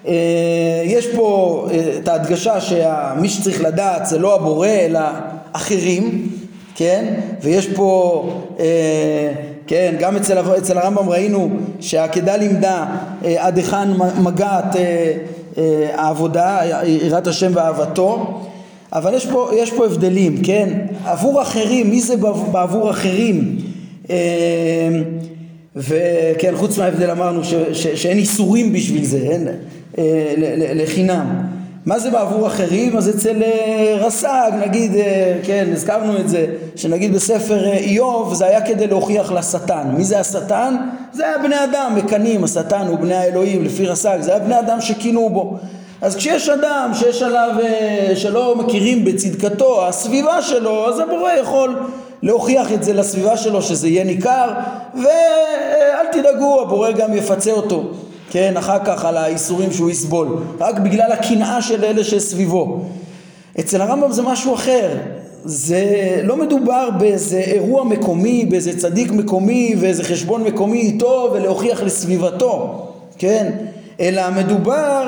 אה, 0.08 0.82
יש 0.86 1.08
פה 1.08 1.68
אה, 1.72 1.98
את 1.98 2.08
ההדגשה 2.08 2.62
שמי 2.62 3.30
שצריך 3.30 3.62
לדעת 3.62 4.06
זה 4.06 4.20
לא 4.20 4.36
הבורא 4.36 4.68
אלא 4.68 5.00
אחרים, 5.52 6.30
כן? 6.76 7.14
ויש 7.42 7.68
פה, 7.68 8.24
אה, 8.60 9.32
כן, 9.68 9.96
גם 10.00 10.16
אצל, 10.16 10.58
אצל 10.58 10.78
הרמב"ם 10.78 11.10
ראינו 11.10 11.50
שהעקדה 11.80 12.36
לימדה 12.36 12.86
עד 13.38 13.58
היכן 13.58 13.90
מגעת 14.22 14.76
העבודה, 15.94 16.60
יראת 16.86 17.28
השם 17.28 17.52
ואהבתו, 17.54 18.42
אבל 18.94 19.14
יש 19.14 19.26
פה, 19.26 19.50
יש 19.56 19.72
פה 19.72 19.86
הבדלים, 19.86 20.44
כן? 20.44 20.80
עבור 21.06 21.42
אחרים, 21.42 21.90
מי 21.90 22.02
זה 22.02 22.16
בעבור 22.52 22.90
אחרים? 22.90 23.58
וכן, 25.76 26.54
חוץ 26.56 26.78
מההבדל 26.78 27.12
אמרנו 27.12 27.44
ש, 27.44 27.54
ש, 27.74 27.88
שאין 27.88 28.18
איסורים 28.18 28.74
בשביל 28.74 29.06
זה, 29.06 29.18
אין, 29.18 29.48
לחינם. 30.76 31.54
מה 31.86 32.00
זה 32.00 32.10
בעבור 32.10 32.48
אחרים? 32.48 32.98
אז 32.98 33.10
אצל 33.10 33.44
אה, 33.44 33.96
רס"ג, 34.00 34.52
נגיד, 34.62 34.96
אה, 34.96 35.38
כן, 35.44 35.68
הזכרנו 35.74 36.18
את 36.18 36.30
זה, 36.30 36.46
שנגיד 36.76 37.14
בספר 37.14 37.74
איוב 37.74 38.34
זה 38.34 38.46
היה 38.46 38.62
כדי 38.62 38.88
להוכיח 38.88 39.32
לשטן. 39.32 39.88
מי 39.98 40.04
זה 40.04 40.20
השטן? 40.20 40.76
זה 41.14 41.26
היה 41.26 41.38
בני 41.38 41.64
אדם, 41.64 41.94
מקנאים, 41.96 42.44
השטן 42.44 42.88
הוא 42.88 43.00
בני 43.00 43.16
האלוהים, 43.16 43.64
לפי 43.64 43.86
רס"ג, 43.86 44.18
זה 44.22 44.32
היה 44.32 44.40
בני 44.40 44.60
אדם 44.60 44.82
שכינו 44.82 45.30
בו. 45.30 45.58
אז 46.02 46.16
כשיש 46.16 46.50
אדם 46.50 46.92
שיש 46.94 47.22
עליו, 47.22 47.50
שלא 48.16 48.56
מכירים 48.56 49.06
בצדקתו, 49.06 49.88
הסביבה 49.88 50.42
שלו, 50.42 50.90
אז 50.90 51.00
הבורא 51.00 51.32
יכול 51.32 51.80
להוכיח 52.22 52.74
את 52.74 52.84
זה 52.84 52.94
לסביבה 52.94 53.38
שלו, 53.38 53.62
שזה 53.62 53.88
יהיה 53.88 54.04
ניכר, 54.04 54.50
ואל 54.94 56.06
תדאגו, 56.12 56.62
הבורא 56.62 56.92
גם 56.92 57.14
יפצה 57.14 57.52
אותו. 57.52 57.84
כן, 58.34 58.58
אחר 58.58 58.78
כך 58.86 59.06
על 59.06 59.18
האיסורים 59.18 59.72
שהוא 59.72 59.90
יסבול, 59.90 60.28
רק 60.60 60.80
בגלל 60.80 61.12
הקנאה 61.12 61.62
של 61.62 61.86
אלה 61.86 62.04
שסביבו. 62.04 62.80
אצל 63.60 63.82
הרמב"ם 63.82 64.12
זה 64.12 64.22
משהו 64.22 64.54
אחר, 64.54 64.90
זה 65.46 65.86
לא 66.24 66.38
מדובר 66.38 66.90
באיזה 67.00 67.40
אירוע 67.40 67.84
מקומי, 67.84 68.46
באיזה 68.46 68.80
צדיק 68.80 69.12
מקומי 69.12 69.76
ואיזה 69.80 70.04
חשבון 70.04 70.44
מקומי 70.44 70.80
איתו 70.82 71.30
ולהוכיח 71.34 71.84
לסביבתו, 71.84 72.86
כן? 73.18 73.52
אלא 74.00 74.22
מדובר 74.30 75.08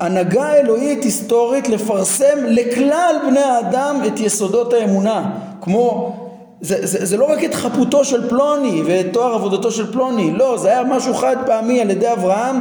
בהנהגה 0.00 0.54
אלוהית 0.54 1.04
היסטורית 1.04 1.68
לפרסם 1.68 2.38
לכלל 2.48 3.16
בני 3.26 3.40
האדם 3.40 4.00
את 4.06 4.20
יסודות 4.20 4.72
האמונה, 4.72 5.30
כמו 5.60 6.16
זה, 6.62 6.86
זה, 6.86 7.06
זה 7.06 7.16
לא 7.16 7.24
רק 7.32 7.44
את 7.44 7.54
חפותו 7.54 8.04
של 8.04 8.28
פלוני 8.28 8.82
ואת 8.86 9.06
תואר 9.12 9.34
עבודתו 9.34 9.70
של 9.70 9.92
פלוני, 9.92 10.32
לא, 10.32 10.58
זה 10.58 10.68
היה 10.68 10.82
משהו 10.82 11.14
חד 11.14 11.36
פעמי 11.46 11.80
על 11.80 11.90
ידי 11.90 12.12
אברהם 12.12 12.56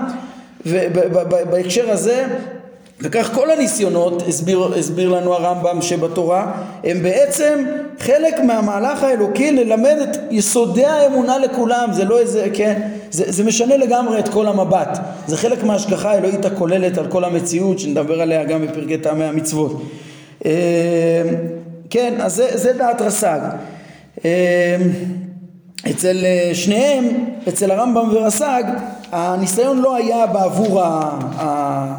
ובהקשר 0.66 1.92
הזה 1.92 2.26
וכך 3.02 3.30
כל 3.34 3.52
הניסיונות, 3.52 4.24
הסביר, 4.28 4.74
הסביר 4.78 5.10
לנו 5.10 5.34
הרמב"ם 5.34 5.82
שבתורה, 5.82 6.52
הם 6.84 7.04
בעצם 7.04 7.66
חלק 8.00 8.40
מהמהלך 8.40 9.04
האלוקי 9.04 9.52
ללמד 9.52 9.96
את 10.04 10.18
יסודי 10.32 10.86
האמונה 10.86 11.38
לכולם, 11.38 11.90
זה 11.92 12.06
לא 12.06 12.20
איזה, 12.20 12.48
כן, 12.54 12.82
זה, 13.12 13.24
זה 13.28 13.44
משנה 13.44 13.78
לגמרי 13.78 14.20
את 14.20 14.30
כל 14.30 14.48
המבט, 14.48 15.00
זה 15.28 15.38
חלק 15.38 15.64
מההשגחה 15.64 16.12
האלוהית 16.12 16.46
הכוללת 16.46 16.98
על 16.98 17.08
כל 17.08 17.24
המציאות 17.24 17.80
שנדבר 17.80 18.22
עליה 18.22 18.44
גם 18.44 18.68
בפרקי 18.68 18.98
טעמי 18.98 19.26
המצוות. 19.26 19.82
אה, 20.46 20.52
כן, 21.90 22.14
אז 22.20 22.36
זה, 22.36 22.50
זה 22.54 22.74
דעת 22.74 23.02
רס"ג. 23.02 23.40
אמ, 24.26 24.30
אצל 25.90 26.18
אה, 26.26 26.52
שניהם, 26.54 27.06
אצל 27.48 27.72
הרמב"ם 27.72 28.10
ורס"ג, 28.12 28.64
הניסיון 29.12 29.80
לא 29.82 29.96
היה 29.96 30.28
בעבור 30.28 30.82
ה... 30.82 31.10
ה... 31.40 31.96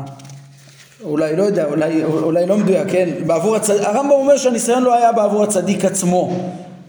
אולי, 1.05 1.37
לא 1.37 1.43
יודע, 1.43 1.65
אולי, 1.65 2.05
אולי 2.05 2.47
לא 2.47 2.57
מדויק, 2.57 2.89
כן? 2.91 3.09
בעבור 3.27 3.57
הצדיק, 3.57 3.83
הרמב"ם 3.85 4.11
אומר 4.11 4.37
שהניסיון 4.37 4.83
לא 4.83 4.95
היה 4.95 5.13
בעבור 5.13 5.43
הצדיק 5.43 5.85
עצמו, 5.85 6.33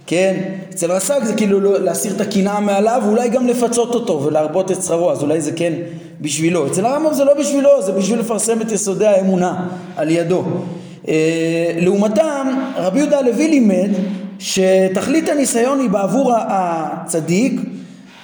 כן? 0.08 0.42
אצל 0.70 0.92
רס"ג 0.92 1.24
זה 1.24 1.34
כאילו 1.34 1.60
לא- 1.60 1.80
להסיר 1.80 2.16
את 2.16 2.22
הקנאה 2.22 2.60
מעליו, 2.60 3.02
ואולי 3.06 3.30
גם 3.30 3.48
לפצות 3.48 3.96
אותו 3.96 4.24
ולהרבות 4.24 4.72
את 4.72 4.84
שכרו, 4.84 5.12
אז 5.12 5.24
אולי 5.24 5.42
זה 5.42 5.52
כן 5.52 5.74
בשבילו. 6.22 6.68
אצל 6.68 6.86
הרמב"ם 6.86 7.14
זה 7.14 7.24
לא 7.24 7.34
בשבילו, 7.40 7.82
זה 7.82 7.92
בשביל 7.92 8.20
לפרסם 8.20 8.62
את 8.62 8.72
יסודי 8.72 9.08
האמונה 9.08 9.68
על 9.96 10.10
ידו. 10.10 10.44
אה, 11.08 11.72
לעומתם, 11.78 12.48
רבי 12.76 13.00
יהודה 13.00 13.20
הלוי 13.20 13.48
לימד 13.48 13.90
שתכלית 14.40 15.30
הניסיון 15.30 15.80
היא 15.80 15.90
בעבור 15.90 16.34
הצדיק 16.36 17.62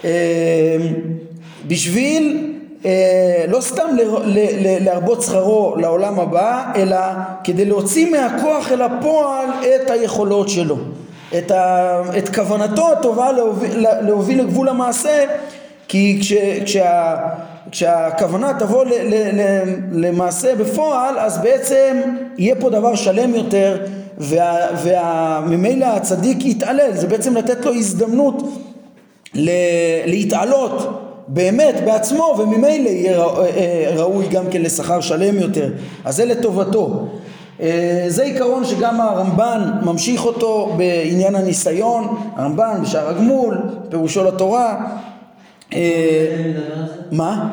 אה, 0.05 0.77
בשביל 1.67 2.53
אה, 2.85 3.45
לא 3.47 3.61
סתם 3.61 3.87
להרבות 4.81 5.21
שכרו 5.21 5.75
לעולם 5.77 6.19
הבא, 6.19 6.71
אלא 6.75 6.97
כדי 7.43 7.65
להוציא 7.65 8.11
מהכוח 8.11 8.71
אל 8.71 8.81
הפועל 8.81 9.49
את 9.49 9.89
היכולות 9.89 10.49
שלו, 10.49 10.77
את, 11.37 11.51
ה, 11.51 12.01
את 12.17 12.35
כוונתו 12.35 12.91
הטובה 12.91 13.31
להוביל, 13.31 13.85
להוביל 14.01 14.39
לגבול 14.41 14.69
המעשה, 14.69 15.25
כי 15.87 16.17
כש, 16.21 16.33
כשה, 16.63 17.15
כשהכוונה 17.71 18.53
תבוא 18.59 18.85
ל, 18.85 18.89
ל, 18.89 19.41
ל, 19.41 19.63
למעשה 19.91 20.55
בפועל, 20.55 21.19
אז 21.19 21.37
בעצם 21.37 22.01
יהיה 22.37 22.55
פה 22.55 22.69
דבר 22.69 22.95
שלם 22.95 23.35
יותר, 23.35 23.77
וממילא 24.19 25.85
הצדיק 25.85 26.45
יתעלל, 26.45 26.91
זה 26.93 27.07
בעצם 27.07 27.37
לתת 27.37 27.65
לו 27.65 27.73
הזדמנות 27.73 28.43
להתעלות 30.05 31.05
באמת 31.27 31.75
בעצמו 31.85 32.35
וממילא 32.39 32.89
יהיה 32.89 33.19
אה, 33.19 33.25
אה, 33.25 33.91
ראוי 33.95 34.27
גם 34.27 34.43
כן 34.51 34.61
לשכר 34.61 35.01
שלם 35.01 35.39
יותר. 35.39 35.69
אז 36.05 36.15
זה 36.15 36.25
לטובתו. 36.25 37.07
אה, 37.61 38.05
זה 38.07 38.23
עיקרון 38.23 38.65
שגם 38.65 39.01
הרמב"ן 39.01 39.71
ממשיך 39.81 40.25
אותו 40.25 40.73
בעניין 40.77 41.35
הניסיון 41.35 42.17
הרמב"ן 42.35 42.79
בשער 42.83 43.09
הגמול 43.09 43.57
פירושו 43.89 44.23
לתורה. 44.23 44.85
מה? 47.11 47.49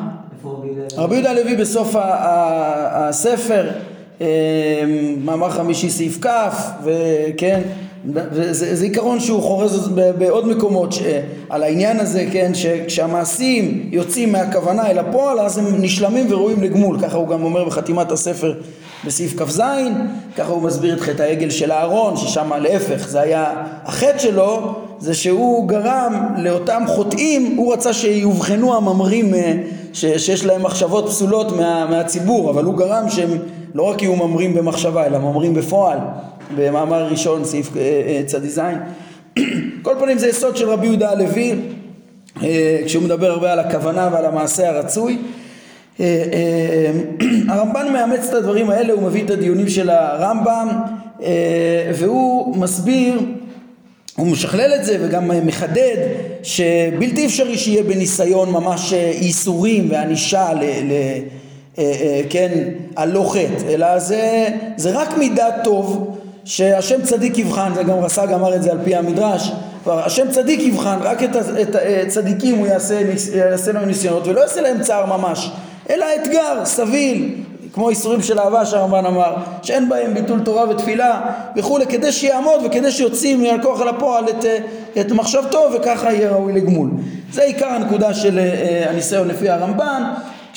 רבי 0.97 1.15
יהודה 1.15 1.31
הלוי? 1.31 1.55
בסוף 1.55 1.95
הספר 1.99 3.69
מאמר 5.23 5.49
חמישי 5.49 5.89
סעיף 5.89 6.17
כ' 6.21 6.29
וכן 6.83 7.61
וזה 8.13 8.75
זה 8.75 8.83
עיקרון 8.83 9.19
שהוא 9.19 9.41
חורז 9.41 9.89
בעוד 10.17 10.47
מקומות 10.47 10.93
ש, 10.93 11.01
על 11.49 11.63
העניין 11.63 11.99
הזה, 11.99 12.25
כן, 12.31 12.51
שכשהמעשים 12.53 13.89
יוצאים 13.91 14.31
מהכוונה 14.31 14.91
אל 14.91 14.99
הפועל 14.99 15.39
אז 15.39 15.57
הם 15.57 15.65
נשלמים 15.79 16.25
וראויים 16.29 16.63
לגמול, 16.63 16.99
ככה 17.01 17.17
הוא 17.17 17.27
גם 17.27 17.43
אומר 17.43 17.65
בחתימת 17.65 18.11
הספר 18.11 18.53
בסעיף 19.05 19.41
כ"ז, 19.41 19.61
ככה 20.37 20.51
הוא 20.51 20.61
מסביר 20.61 20.95
את 20.95 20.99
חטא 20.99 21.23
העגל 21.23 21.49
של 21.49 21.71
אהרון, 21.71 22.17
ששם 22.17 22.53
להפך, 22.61 23.07
זה 23.07 23.21
היה, 23.21 23.53
החטא 23.85 24.17
שלו 24.17 24.75
זה 24.99 25.13
שהוא 25.13 25.67
גרם 25.67 26.25
לאותם 26.37 26.83
חוטאים, 26.87 27.55
הוא 27.57 27.73
רצה 27.73 27.93
שיובחנו 27.93 28.75
הממרים 28.75 29.33
אה, 29.33 29.53
שיש 29.93 30.45
להם 30.45 30.63
מחשבות 30.63 31.07
פסולות 31.07 31.57
מה, 31.57 31.85
מהציבור, 31.89 32.49
אבל 32.49 32.63
הוא 32.63 32.77
גרם 32.77 33.09
שהם 33.09 33.37
לא 33.77 33.83
רק 33.83 34.01
יהיו 34.01 34.15
ממרים 34.15 34.53
במחשבה, 34.53 35.05
אלא 35.05 35.19
ממרים 35.19 35.53
בפועל. 35.53 35.97
במאמר 36.55 37.07
ראשון, 37.07 37.45
סעיף 37.45 37.77
אה, 37.77 38.21
אה, 38.33 38.39
זין. 38.49 38.77
כל 39.85 39.95
פנים 39.99 40.17
זה 40.17 40.27
יסוד 40.27 40.57
של 40.57 40.69
רבי 40.69 40.87
יהודה 40.87 41.09
הלוי, 41.09 41.55
אה, 42.43 42.79
כשהוא 42.85 43.03
מדבר 43.03 43.31
הרבה 43.31 43.53
על 43.53 43.59
הכוונה 43.59 44.09
ועל 44.11 44.25
המעשה 44.25 44.69
הרצוי. 44.69 45.17
הרמב"ן 47.49 47.93
מאמץ 47.93 48.27
את 48.27 48.33
הדברים 48.33 48.69
האלה, 48.69 48.93
הוא 48.93 49.03
מביא 49.03 49.25
את 49.25 49.29
הדיונים 49.29 49.69
של 49.69 49.89
הרמב"ם 49.89 50.67
והוא 51.93 52.57
מסביר, 52.57 53.21
הוא 54.17 54.27
משכלל 54.27 54.73
את 54.75 54.85
זה 54.85 54.97
וגם 55.01 55.31
מחדד 55.45 55.97
שבלתי 56.43 57.25
אפשרי 57.25 57.57
שיהיה 57.57 57.83
בניסיון 57.83 58.51
ממש 58.51 58.91
ייסורים 59.21 59.87
וענישה 59.91 60.53
ל... 60.53 60.63
ל 60.63 60.93
כן, 62.29 62.51
על 62.95 63.23
חטא, 63.29 63.67
אלא 63.69 63.99
זה, 63.99 64.47
זה 64.75 64.91
רק 64.91 65.17
מידת 65.17 65.53
טוב 65.63 66.17
שהשם 66.45 67.01
צדיק 67.01 67.37
יבחן, 67.37 67.71
זה 67.75 67.83
גם 67.83 67.99
רס"ג 67.99 68.33
אמר 68.33 68.55
את 68.55 68.63
זה 68.63 68.71
על 68.71 68.77
פי 68.83 68.95
המדרש, 68.95 69.51
השם 69.87 70.31
צדיק 70.31 70.59
יבחן, 70.59 70.97
רק 71.01 71.23
את 71.23 71.75
הצדיקים 72.07 72.57
הוא 72.57 72.67
יעשה, 72.67 73.01
יעשה 73.35 73.71
להם 73.71 73.85
ניסיונות 73.85 74.27
ולא 74.27 74.41
יעשה 74.41 74.61
להם 74.61 74.81
צער 74.81 75.05
ממש, 75.05 75.51
אלא 75.89 76.05
אתגר, 76.15 76.65
סביל, 76.65 77.35
כמו 77.73 77.89
איסורים 77.89 78.21
של 78.21 78.39
אהבה 78.39 78.65
שהרמב"ן 78.65 79.05
אמר, 79.05 79.35
שאין 79.61 79.89
בהם 79.89 80.13
ביטול 80.13 80.39
תורה 80.39 80.69
ותפילה 80.69 81.21
וכולי, 81.55 81.85
כדי 81.85 82.11
שיעמוד 82.11 82.61
וכדי 82.65 82.91
שיוציא 82.91 83.35
מהכוח 83.35 83.81
אל 83.81 83.87
הפועל 83.87 84.23
את, 84.29 84.45
את 84.99 85.11
מחשבתו 85.11 85.69
וככה 85.75 86.13
יהיה 86.13 86.29
ראוי 86.29 86.53
לגמול. 86.53 86.89
זה 87.33 87.43
עיקר 87.43 87.67
הנקודה 87.67 88.13
של 88.13 88.39
אה, 88.39 88.89
הניסיון 88.89 89.27
לפי 89.27 89.49
הרמב"ן, 89.49 90.03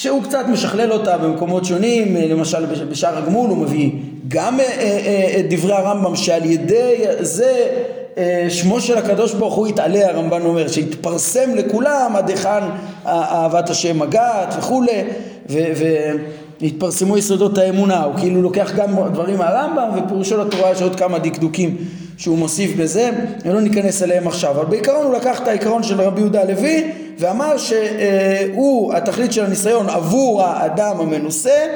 כשהוא 0.00 0.22
קצת 0.22 0.44
משכלל 0.48 0.92
אותה 0.92 1.18
במקומות 1.18 1.64
שונים, 1.64 2.16
למשל 2.16 2.66
בשער 2.90 3.18
הגמול 3.18 3.50
הוא 3.50 3.58
מביא 3.58 3.90
גם 4.28 4.60
אה, 4.60 4.64
אה, 4.64 5.00
אה, 5.06 5.40
את 5.40 5.54
דברי 5.54 5.72
הרמב"ם 5.72 6.16
שעל 6.16 6.44
ידי 6.44 7.04
זה 7.20 7.66
שמו 8.48 8.80
של 8.80 8.98
הקדוש 8.98 9.34
ברוך 9.34 9.54
הוא 9.54 9.68
יתעלה 9.68 10.08
הרמב"ן 10.08 10.42
אומר 10.42 10.68
שהתפרסם 10.68 11.54
לכולם 11.54 12.12
עד 12.16 12.28
היכן 12.28 12.60
אהבת 13.06 13.70
השם 13.70 13.98
מגעת 13.98 14.54
וכולי 14.58 15.04
והתפרסמו 16.60 17.18
יסודות 17.18 17.58
האמונה. 17.58 18.02
הוא 18.02 18.14
כאילו 18.18 18.42
לוקח 18.42 18.72
גם 18.76 18.96
דברים 19.12 19.38
מהרמב"ם 19.38 19.88
ופירושו 19.98 20.36
לתורה 20.36 20.70
יש 20.70 20.82
עוד 20.82 20.96
כמה 20.96 21.18
דקדוקים 21.18 21.76
שהוא 22.16 22.38
מוסיף 22.38 22.76
בזה 22.76 23.10
ולא 23.44 23.60
ניכנס 23.60 24.02
אליהם 24.02 24.28
עכשיו 24.28 24.50
אבל 24.50 24.64
בעיקרון 24.64 25.06
הוא 25.06 25.14
לקח 25.14 25.42
את 25.42 25.48
העיקרון 25.48 25.82
של 25.82 26.00
רבי 26.00 26.20
יהודה 26.20 26.42
הלוי 26.42 26.90
ואמר 27.20 27.56
שהוא 27.56 28.94
התכלית 28.94 29.32
של 29.32 29.44
הניסיון 29.44 29.88
עבור 29.88 30.42
האדם 30.42 31.00
המנוסה 31.00 31.66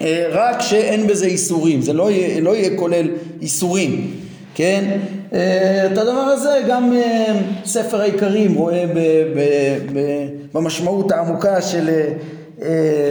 אה, 0.00 0.26
רק 0.30 0.60
שאין 0.60 1.06
בזה 1.06 1.26
איסורים, 1.26 1.82
זה 1.82 1.92
לא 1.92 2.10
יהיה, 2.10 2.40
לא 2.40 2.56
יהיה 2.56 2.76
כולל 2.76 3.08
איסורים, 3.42 4.10
כן? 4.54 4.84
אה, 5.32 5.86
את 5.86 5.98
הדבר 5.98 6.10
הזה 6.10 6.60
גם 6.68 6.92
אה, 6.92 7.40
ספר 7.64 8.00
העיקרים 8.00 8.54
רואה 8.54 8.84
ב, 8.94 8.98
ב, 8.98 9.40
ב, 9.94 10.26
במשמעות 10.54 11.12
העמוקה 11.12 11.62
של 11.62 11.90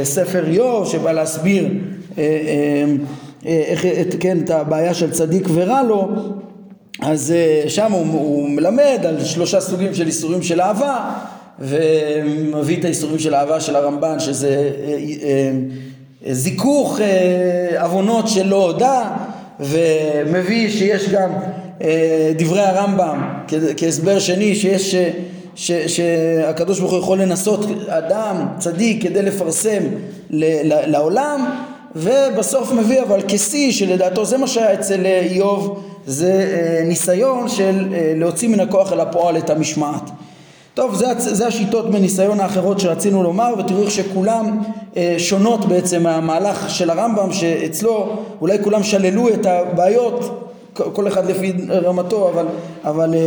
ספר 0.03 0.45
איוב 0.47 0.87
שבא 0.87 1.11
להסביר 1.11 1.67
איך, 3.45 3.85
את, 3.85 4.15
כן, 4.19 4.37
את 4.39 4.49
הבעיה 4.49 4.93
של 4.93 5.11
צדיק 5.11 5.47
ורע 5.53 5.83
לו. 5.83 6.09
אז 7.01 7.33
שם 7.67 7.91
הוא, 7.91 8.01
הוא 8.01 8.49
מלמד 8.49 8.99
על 9.07 9.23
שלושה 9.23 9.61
סוגים 9.61 9.93
של 9.93 10.07
איסורים 10.07 10.43
של 10.43 10.61
אהבה 10.61 11.13
ומביא 11.59 12.79
את 12.79 12.85
האיסורים 12.85 13.19
של 13.19 13.35
אהבה 13.35 13.59
של 13.59 13.75
הרמב"ן 13.75 14.19
שזה 14.19 14.71
זיכוך 16.31 16.99
אה, 17.01 17.83
עוונות 17.83 18.27
שלא 18.27 18.63
הודה 18.63 19.09
ומביא 19.59 20.69
שיש 20.69 21.09
גם 21.09 21.29
אה, 21.81 22.31
דברי 22.37 22.61
הרמב"ם 22.61 23.21
כהסבר 23.77 24.19
שני 24.19 24.55
שיש 24.55 24.95
ש, 25.55 25.71
שהקדוש 25.71 26.79
ברוך 26.79 26.91
הוא 26.91 26.99
יכול 26.99 27.21
לנסות 27.21 27.65
אדם 27.87 28.47
צדיק 28.59 29.03
כדי 29.03 29.21
לפרסם 29.21 29.83
ל, 30.29 30.45
לעולם 30.91 31.49
ובסוף 31.95 32.71
מביא 32.71 33.01
אבל 33.01 33.19
כשיא 33.27 33.71
שלדעתו 33.71 34.25
זה 34.25 34.37
מה 34.37 34.47
שהיה 34.47 34.73
אצל 34.73 35.05
איוב 35.05 35.83
זה 36.05 36.31
אה, 36.31 36.83
ניסיון 36.85 37.49
של 37.49 37.87
להוציא 38.15 38.49
מן 38.49 38.59
הכוח 38.59 38.93
אל 38.93 38.99
הפועל 38.99 39.37
את 39.37 39.49
המשמעת 39.49 40.09
טוב, 40.77 40.95
זה, 40.95 41.05
זה 41.17 41.47
השיטות 41.47 41.91
בניסיון 41.91 42.39
האחרות 42.39 42.79
שרצינו 42.79 43.23
לומר, 43.23 43.53
ותראו 43.59 43.81
איך 43.81 43.91
שכולם 43.91 44.59
אה, 44.97 45.15
שונות 45.17 45.65
בעצם 45.65 46.03
מהמהלך 46.03 46.69
של 46.69 46.89
הרמב"ם, 46.89 47.31
שאצלו 47.31 48.09
אולי 48.41 48.57
כולם 48.63 48.83
שללו 48.83 49.29
את 49.29 49.45
הבעיות, 49.45 50.49
כל 50.73 51.07
אחד 51.07 51.25
לפי 51.25 51.53
רמתו, 51.69 52.29
אבל, 52.29 52.45
אבל 52.83 53.13
אה, 53.13 53.19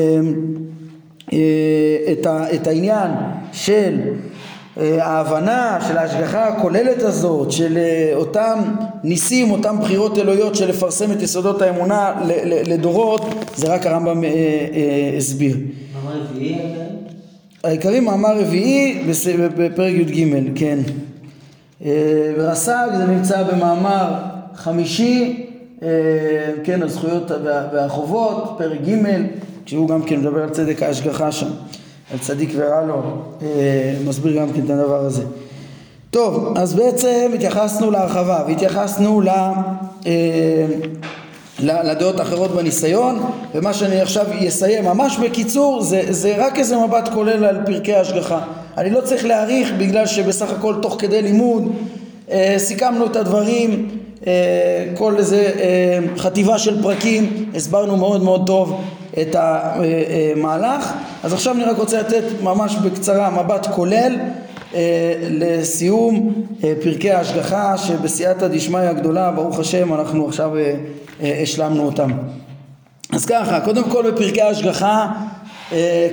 אה, 1.32 2.12
את, 2.12 2.26
ה, 2.26 2.54
את 2.54 2.66
העניין 2.66 3.10
של 3.52 4.00
אה, 4.80 5.06
ההבנה 5.06 5.78
של 5.88 5.98
ההשגחה 5.98 6.48
הכוללת 6.48 7.02
הזאת, 7.02 7.52
של 7.52 7.78
אה, 7.78 8.12
אותם 8.14 8.58
ניסים, 9.04 9.50
אותם 9.50 9.76
בחירות 9.80 10.18
אלוהיות 10.18 10.54
של 10.54 10.68
לפרסם 10.68 11.12
את 11.12 11.22
יסודות 11.22 11.62
האמונה 11.62 12.12
לדורות, 12.66 13.24
זה 13.56 13.74
רק 13.74 13.86
הרמב"ם 13.86 14.24
אה, 14.24 14.28
אה, 14.28 15.14
הסביר. 15.16 15.56
מה 16.04 16.10
רביעי? 16.14 16.58
העיקרי 17.64 18.00
מאמר 18.00 18.38
רביעי 18.40 19.04
בפרק 19.56 19.92
י"ג, 19.92 20.26
כן. 20.54 20.78
ורס"ג 22.38 22.88
זה 22.96 23.06
נמצא 23.06 23.42
במאמר 23.42 24.14
חמישי, 24.54 25.46
אה, 25.82 25.88
כן, 26.64 26.82
הזכויות 26.82 27.30
והחובות, 27.72 28.54
פרק 28.58 28.78
ג', 28.88 29.06
כשהוא 29.64 29.88
גם 29.88 30.02
כן 30.02 30.20
מדבר 30.20 30.42
על 30.42 30.50
צדק 30.50 30.82
ההשגחה 30.82 31.32
שם, 31.32 31.48
על 32.12 32.18
צדיק 32.18 32.50
ורע 32.56 32.84
לו, 32.84 33.02
אה, 33.42 33.94
מסביר 34.06 34.40
גם 34.40 34.52
כן 34.52 34.64
את 34.64 34.70
הדבר 34.70 35.00
הזה. 35.00 35.22
טוב, 36.10 36.54
אז 36.56 36.74
בעצם 36.74 37.30
התייחסנו 37.34 37.90
להרחבה 37.90 38.44
והתייחסנו 38.46 39.20
ל... 39.20 39.28
אה, 41.68 41.82
לדעות 41.82 42.20
האחרות 42.20 42.50
בניסיון 42.50 43.30
ומה 43.54 43.74
שאני 43.74 44.00
עכשיו 44.00 44.26
אסיים 44.48 44.84
ממש 44.84 45.16
בקיצור 45.16 45.82
זה, 45.82 46.02
זה 46.10 46.34
רק 46.38 46.58
איזה 46.58 46.76
מבט 46.76 47.08
כולל 47.08 47.44
על 47.44 47.58
פרקי 47.66 47.94
ההשגחה. 47.94 48.40
אני 48.78 48.90
לא 48.90 49.00
צריך 49.00 49.24
להעריך 49.24 49.72
בגלל 49.78 50.06
שבסך 50.06 50.50
הכל 50.50 50.74
תוך 50.82 50.96
כדי 50.98 51.22
לימוד 51.22 51.72
אה, 52.30 52.54
סיכמנו 52.58 53.06
את 53.06 53.16
הדברים 53.16 53.88
אה, 54.26 54.32
כל 54.94 55.16
איזה 55.16 55.50
אה, 55.60 55.98
חטיבה 56.18 56.58
של 56.58 56.82
פרקים 56.82 57.50
הסברנו 57.54 57.96
מאוד 57.96 58.22
מאוד 58.22 58.46
טוב 58.46 58.80
את 59.20 59.36
המהלך 59.38 60.92
אז 61.22 61.32
עכשיו 61.32 61.54
אני 61.54 61.64
רק 61.64 61.76
רוצה 61.76 62.00
לתת 62.00 62.24
ממש 62.42 62.76
בקצרה 62.76 63.30
מבט 63.30 63.66
כולל 63.66 64.16
אה, 64.74 65.14
לסיום 65.20 66.32
אה, 66.64 66.72
פרקי 66.82 67.10
ההשגחה 67.10 67.78
שבסייעתא 67.78 68.48
דשמיא 68.48 68.80
הגדולה 68.80 69.30
ברוך 69.30 69.58
השם 69.58 69.94
אנחנו 69.94 70.28
עכשיו 70.28 70.56
אה, 70.56 70.74
השלמנו 71.22 71.86
אותם. 71.86 72.10
אז 73.12 73.26
ככה 73.26 73.60
קודם 73.60 73.90
כל 73.90 74.10
בפרקי 74.10 74.42
ההשגחה 74.42 75.12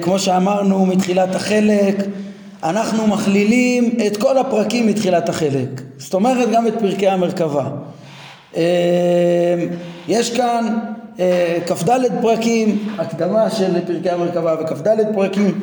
כמו 0.02 0.20
שאמרנו 0.20 0.86
מתחילת 0.86 1.36
החלק 1.36 1.96
אנחנו 2.64 3.08
מכלילים 3.08 3.98
את 4.08 4.18
כל 4.18 4.38
הפרקים 4.38 4.88
מתחילת 4.88 5.30
החלק. 5.30 5.82
זאת 5.98 6.14
אומרת 6.14 6.52
גם 6.52 6.68
את 6.68 6.74
פרקי 6.80 7.08
המרכבה. 7.08 7.70
יש 10.08 10.38
כאן 10.38 10.80
כ"ד 11.68 11.90
פרקים 12.22 12.94
הקדמה 12.98 13.50
של 13.50 13.86
פרקי 13.88 14.10
המרכבה 14.10 14.56
וכ"ד 14.62 14.98
פרקים 15.16 15.60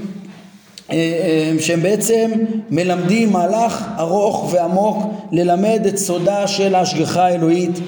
אה, 0.91 0.97
אה, 0.97 1.53
שהם 1.61 1.83
בעצם 1.83 2.31
מלמדים 2.71 3.33
מהלך 3.33 3.85
ארוך 3.99 4.53
ועמוק 4.53 5.13
ללמד 5.33 5.87
את 5.89 5.99
סודה 5.99 6.47
של 6.47 6.75
ההשגחה 6.75 7.25
האלוהית 7.25 7.79
אה, 7.79 7.83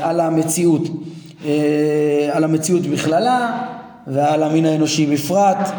על 0.00 0.20
המציאות, 0.20 0.82
על 2.32 2.44
המציאות 2.44 2.82
בכללה 2.82 3.62
ועל 4.06 4.42
המין 4.42 4.66
האנושי 4.66 5.06
בפרט, 5.06 5.70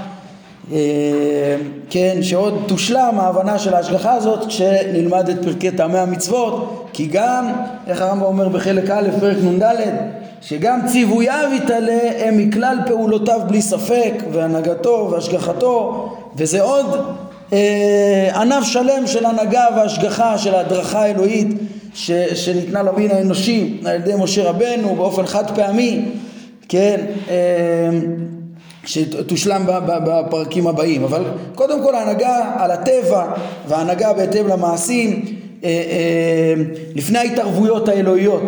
כן, 1.90 2.18
שעוד 2.22 2.64
תושלם 2.68 3.20
ההבנה 3.20 3.60
של 3.60 3.74
ההשגחה 3.74 4.14
הזאת 4.14 4.46
כשנלמד 4.46 5.30
את 5.30 5.44
פרקי 5.44 5.72
טעמי 5.72 5.98
המצוות 5.98 6.88
כי 6.94 7.08
גם, 7.12 7.54
איך 7.88 8.02
הרמב"ם 8.02 8.26
אומר 8.26 8.50
בחלק 8.50 8.90
א', 8.90 9.10
פרק 9.20 9.38
נ"ד 9.38 9.76
שגם 10.42 10.80
ציווייו 10.88 11.50
יתעלה 11.54 12.00
הם 12.20 12.38
מכלל 12.38 12.78
פעולותיו 12.88 13.40
בלי 13.48 13.62
ספק 13.62 14.14
והנהגתו 14.32 15.10
והשגחתו 15.12 16.10
וזה 16.36 16.62
עוד 16.62 17.16
אה, 17.54 18.30
ענף 18.36 18.64
שלם 18.64 19.08
של 19.08 19.26
הנהגה 19.26 19.66
והשגחה 19.76 20.38
של 20.38 20.56
ההדרכה 20.56 21.02
האלוהית 21.02 21.48
ש, 21.98 22.12
שניתנה 22.12 22.84
למין 22.84 23.12
האנושי 23.12 23.78
על 23.86 23.96
ידי 23.96 24.14
משה 24.20 24.50
רבנו 24.50 24.96
באופן 24.96 25.26
חד 25.26 25.56
פעמי 25.56 26.06
כן 26.70 27.06
אה, 27.30 27.90
שתושלם 28.86 29.66
בפרקים 29.88 30.68
הבאים. 30.68 31.04
אבל 31.04 31.24
קודם 31.56 31.84
כל 31.84 31.96
ההנהגה 31.96 32.52
על 32.58 32.72
הטבע 32.72 33.26
וההנהגה 33.68 34.14
בהתאם 34.14 34.48
למעשים 34.48 35.26
אה, 35.64 35.70
אה, 35.70 36.54
לפני 36.96 37.20
ההתערבויות 37.20 37.90
האלוהיות 37.90 38.44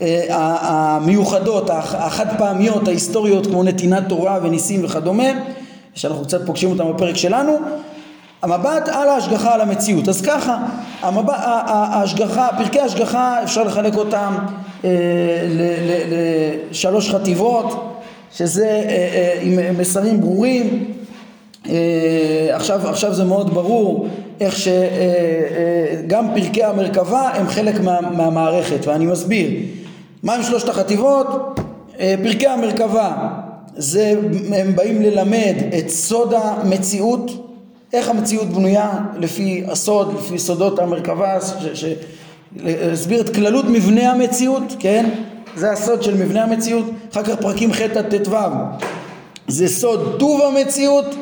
אה, 0.00 0.24
המיוחדות, 0.60 1.70
החד 1.70 2.26
פעמיות, 2.38 2.88
ההיסטוריות 2.88 3.46
כמו 3.46 3.62
נתינת 3.62 4.08
תורה 4.08 4.38
וניסים 4.42 4.84
וכדומה 4.84 5.28
שאנחנו 5.94 6.24
קצת 6.24 6.46
פוגשים 6.46 6.70
אותם 6.70 6.92
בפרק 6.92 7.16
שלנו 7.16 7.58
המבט 8.42 8.88
על 8.88 9.08
ההשגחה 9.08 9.54
על 9.54 9.60
המציאות. 9.60 10.08
אז 10.08 10.22
ככה 10.22 10.58
המבט, 11.02 11.34
ההשגחה, 11.38 12.48
פרקי 12.58 12.80
ההשגחה 12.80 13.42
אפשר 13.42 13.64
לחלק 13.64 13.96
אותם 13.96 14.34
אה, 14.84 14.90
לשלוש 16.70 17.10
חטיבות 17.10 18.00
שזה 18.32 18.66
אה, 18.66 18.80
אה, 18.88 19.38
עם 19.42 19.78
מסרים 19.78 20.20
ברורים. 20.20 20.94
אה, 21.68 22.48
עכשיו, 22.52 22.88
עכשיו 22.88 23.14
זה 23.14 23.24
מאוד 23.24 23.54
ברור 23.54 24.08
איך 24.40 24.58
שגם 24.58 24.74
אה, 26.24 26.30
אה, 26.30 26.34
פרקי 26.34 26.64
המרכבה 26.64 27.30
הם 27.34 27.48
חלק 27.48 27.80
מה, 27.80 28.00
מהמערכת 28.00 28.86
ואני 28.86 29.06
מסביר. 29.06 29.50
מה 30.22 30.34
עם 30.34 30.42
שלושת 30.42 30.68
החטיבות? 30.68 31.60
אה, 32.00 32.14
פרקי 32.22 32.46
המרכבה. 32.46 33.12
זה 33.76 34.14
הם 34.56 34.76
באים 34.76 35.02
ללמד 35.02 35.54
את 35.78 35.88
סוד 35.88 36.34
המציאות 36.34 37.47
איך 37.92 38.08
המציאות 38.08 38.48
בנויה 38.48 38.90
לפי 39.16 39.64
הסוד, 39.68 40.14
לפי 40.18 40.38
סודות 40.38 40.78
המרכבה, 40.78 41.38
להסביר 42.56 43.20
את 43.20 43.34
כללות 43.34 43.64
מבנה 43.64 44.12
המציאות, 44.12 44.62
כן? 44.78 45.10
זה 45.56 45.70
הסוד 45.70 46.02
של 46.02 46.14
מבנה 46.14 46.44
המציאות, 46.44 46.84
אחר 47.12 47.22
כך 47.22 47.34
פרקים 47.40 47.72
ח' 47.72 47.80
עד 47.80 48.16
ט"ו 48.16 48.36
זה 49.48 49.68
סוד 49.68 50.16
טוב 50.18 50.40
המציאות, 50.42 51.14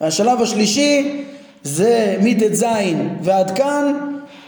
והשלב 0.00 0.42
השלישי 0.42 1.24
זה 1.62 2.16
מט"ז 2.22 2.64
ועד 3.22 3.50
כאן 3.50 3.94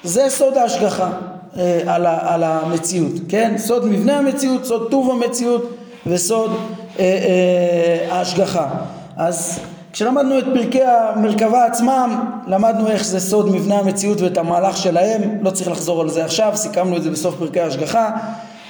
זה 0.04 0.24
סוד 0.28 0.56
ההשגחה 0.56 1.10
אה, 1.58 1.80
על, 1.86 2.06
ה, 2.06 2.34
על 2.34 2.44
המציאות, 2.44 3.12
כן? 3.28 3.54
סוד 3.58 3.84
מבנה 3.84 4.18
המציאות, 4.18 4.64
סוד 4.64 4.90
טוב 4.90 5.10
המציאות 5.10 5.76
וסוד 6.06 6.50
אה, 6.98 7.04
אה, 7.04 8.14
ההשגחה. 8.14 8.68
אז 9.16 9.60
כשלמדנו 9.96 10.38
את 10.38 10.44
פרקי 10.54 10.82
המרכבה 10.82 11.66
עצמם, 11.66 12.24
למדנו 12.46 12.88
איך 12.88 13.04
זה 13.04 13.20
סוד 13.20 13.50
מבנה 13.50 13.78
המציאות 13.78 14.20
ואת 14.20 14.38
המהלך 14.38 14.76
שלהם, 14.76 15.22
לא 15.40 15.50
צריך 15.50 15.70
לחזור 15.70 16.00
על 16.00 16.08
זה 16.08 16.24
עכשיו, 16.24 16.52
סיכמנו 16.54 16.96
את 16.96 17.02
זה 17.02 17.10
בסוף 17.10 17.34
פרקי 17.38 17.60
ההשגחה. 17.60 18.10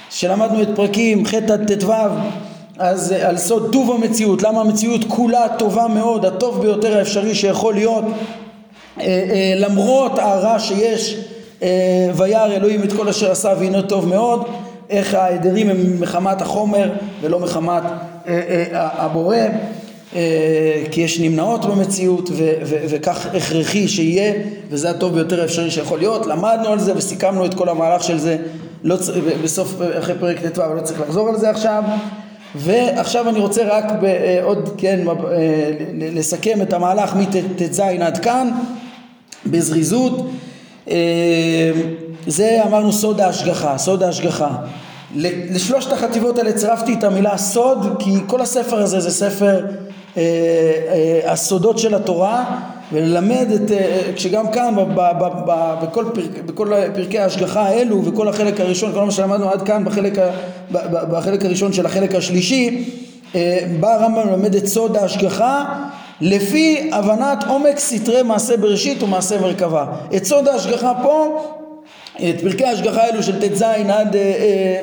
כשלמדנו 0.09 0.61
את 0.61 0.67
פרקים 0.75 1.25
ח' 1.25 1.33
עד 1.33 1.73
ט"ו, 1.73 1.93
אז 2.77 3.11
אה, 3.11 3.29
על 3.29 3.37
סוד 3.37 3.69
טוב 3.71 3.91
המציאות, 3.91 4.43
למה 4.43 4.61
המציאות 4.61 5.01
כולה 5.07 5.47
טובה 5.57 5.87
מאוד, 5.87 6.25
הטוב 6.25 6.61
ביותר 6.61 6.97
האפשרי 6.97 7.35
שיכול 7.35 7.73
להיות, 7.73 8.05
אה, 8.05 9.05
אה, 9.05 9.53
למרות 9.55 10.19
הרע 10.19 10.59
שיש 10.59 11.17
וירא 12.15 12.45
אלוהים 12.45 12.83
את 12.83 12.93
כל 12.93 13.09
אשר 13.09 13.31
עשה 13.31 13.53
והנה 13.59 13.81
טוב 13.81 14.07
מאוד 14.07 14.47
איך 14.89 15.13
ההדרים 15.13 15.69
הם 15.69 16.01
מחמת 16.01 16.41
החומר 16.41 16.89
ולא 17.21 17.39
מחמת 17.39 17.83
הבורא 18.73 19.37
כי 20.91 21.01
יש 21.01 21.19
נמנעות 21.19 21.65
במציאות 21.65 22.29
וכך 22.63 23.25
הכרחי 23.25 23.87
שיהיה 23.87 24.33
וזה 24.69 24.89
הטוב 24.89 25.13
ביותר 25.13 25.41
האפשרי 25.41 25.71
שיכול 25.71 25.99
להיות. 25.99 26.25
למדנו 26.25 26.67
על 26.67 26.79
זה 26.79 26.93
וסיכמנו 26.97 27.45
את 27.45 27.53
כל 27.53 27.69
המהלך 27.69 28.03
של 28.03 28.17
זה. 28.17 28.37
לא, 28.83 28.95
בסוף 29.43 29.81
אחרי 29.99 30.15
פרק 30.19 30.45
ט"ו 30.45 30.73
לא 30.75 30.81
צריך 30.81 31.01
לחזור 31.01 31.29
על 31.29 31.37
זה 31.37 31.49
עכשיו. 31.49 31.83
ועכשיו 32.55 33.29
אני 33.29 33.39
רוצה 33.39 33.61
רק 33.65 33.85
עוד 34.43 34.69
כן 34.77 34.99
לסכם 35.97 36.61
את 36.61 36.73
המהלך 36.73 37.15
מט"ז 37.15 37.79
עד 37.79 38.17
כאן 38.17 38.49
בזריזות. 39.45 40.29
זה 42.27 42.59
אמרנו 42.65 42.93
סוד 42.93 43.21
ההשגחה, 43.21 43.77
סוד 43.77 44.03
ההשגחה. 44.03 44.49
לשלושת 45.15 45.91
החטיבות 45.91 46.37
האלה 46.37 46.53
צירפתי 46.53 46.93
את 46.93 47.03
המילה 47.03 47.37
סוד 47.37 47.95
כי 47.99 48.11
כל 48.27 48.41
הספר 48.41 48.77
הזה 48.77 48.99
זה 48.99 49.11
ספר 49.11 49.65
אה, 50.17 50.21
אה, 50.21 51.31
הסודות 51.31 51.79
של 51.79 51.95
התורה 51.95 52.59
וללמד 52.91 53.47
את, 53.55 53.71
אה, 53.71 54.01
כשגם 54.15 54.51
כאן 54.51 54.75
ב, 54.75 54.79
ב, 54.79 55.01
ב, 55.19 55.25
ב, 55.45 55.75
בכל, 55.83 56.05
פרק, 56.13 56.43
בכל 56.45 56.71
פרקי 56.95 57.19
ההשגחה 57.19 57.61
האלו 57.61 58.05
וכל 58.05 58.27
החלק 58.27 58.59
הראשון, 58.59 58.93
כל 58.93 59.05
מה 59.05 59.11
שלמדנו 59.11 59.49
עד 59.49 59.61
כאן 59.61 59.85
בחלק, 59.85 60.19
ה, 60.19 60.29
ב, 60.71 60.77
ב, 60.77 61.15
בחלק 61.17 61.45
הראשון 61.45 61.73
של 61.73 61.85
החלק 61.85 62.15
השלישי 62.15 62.91
אה, 63.35 63.59
בא 63.79 63.93
הרמב"ם 63.93 64.29
ללמד 64.29 64.55
את 64.55 64.67
סוד 64.67 64.97
ההשגחה 64.97 65.65
לפי 66.21 66.89
הבנת 66.93 67.43
עומק 67.47 67.79
סתרי 67.79 68.23
מעשה 68.23 68.57
בראשית 68.57 69.03
ומעשה 69.03 69.41
מרכבה. 69.41 69.85
את 70.15 70.25
סוד 70.25 70.47
ההשגחה 70.47 70.93
פה, 71.03 71.43
את 72.29 72.41
פרקי 72.41 72.65
ההשגחה 72.65 73.01
האלו 73.01 73.23
של 73.23 73.39
ט"ז 73.39 73.61
עד 73.61 74.15
אה, 74.15 74.21
אה, 74.21 74.81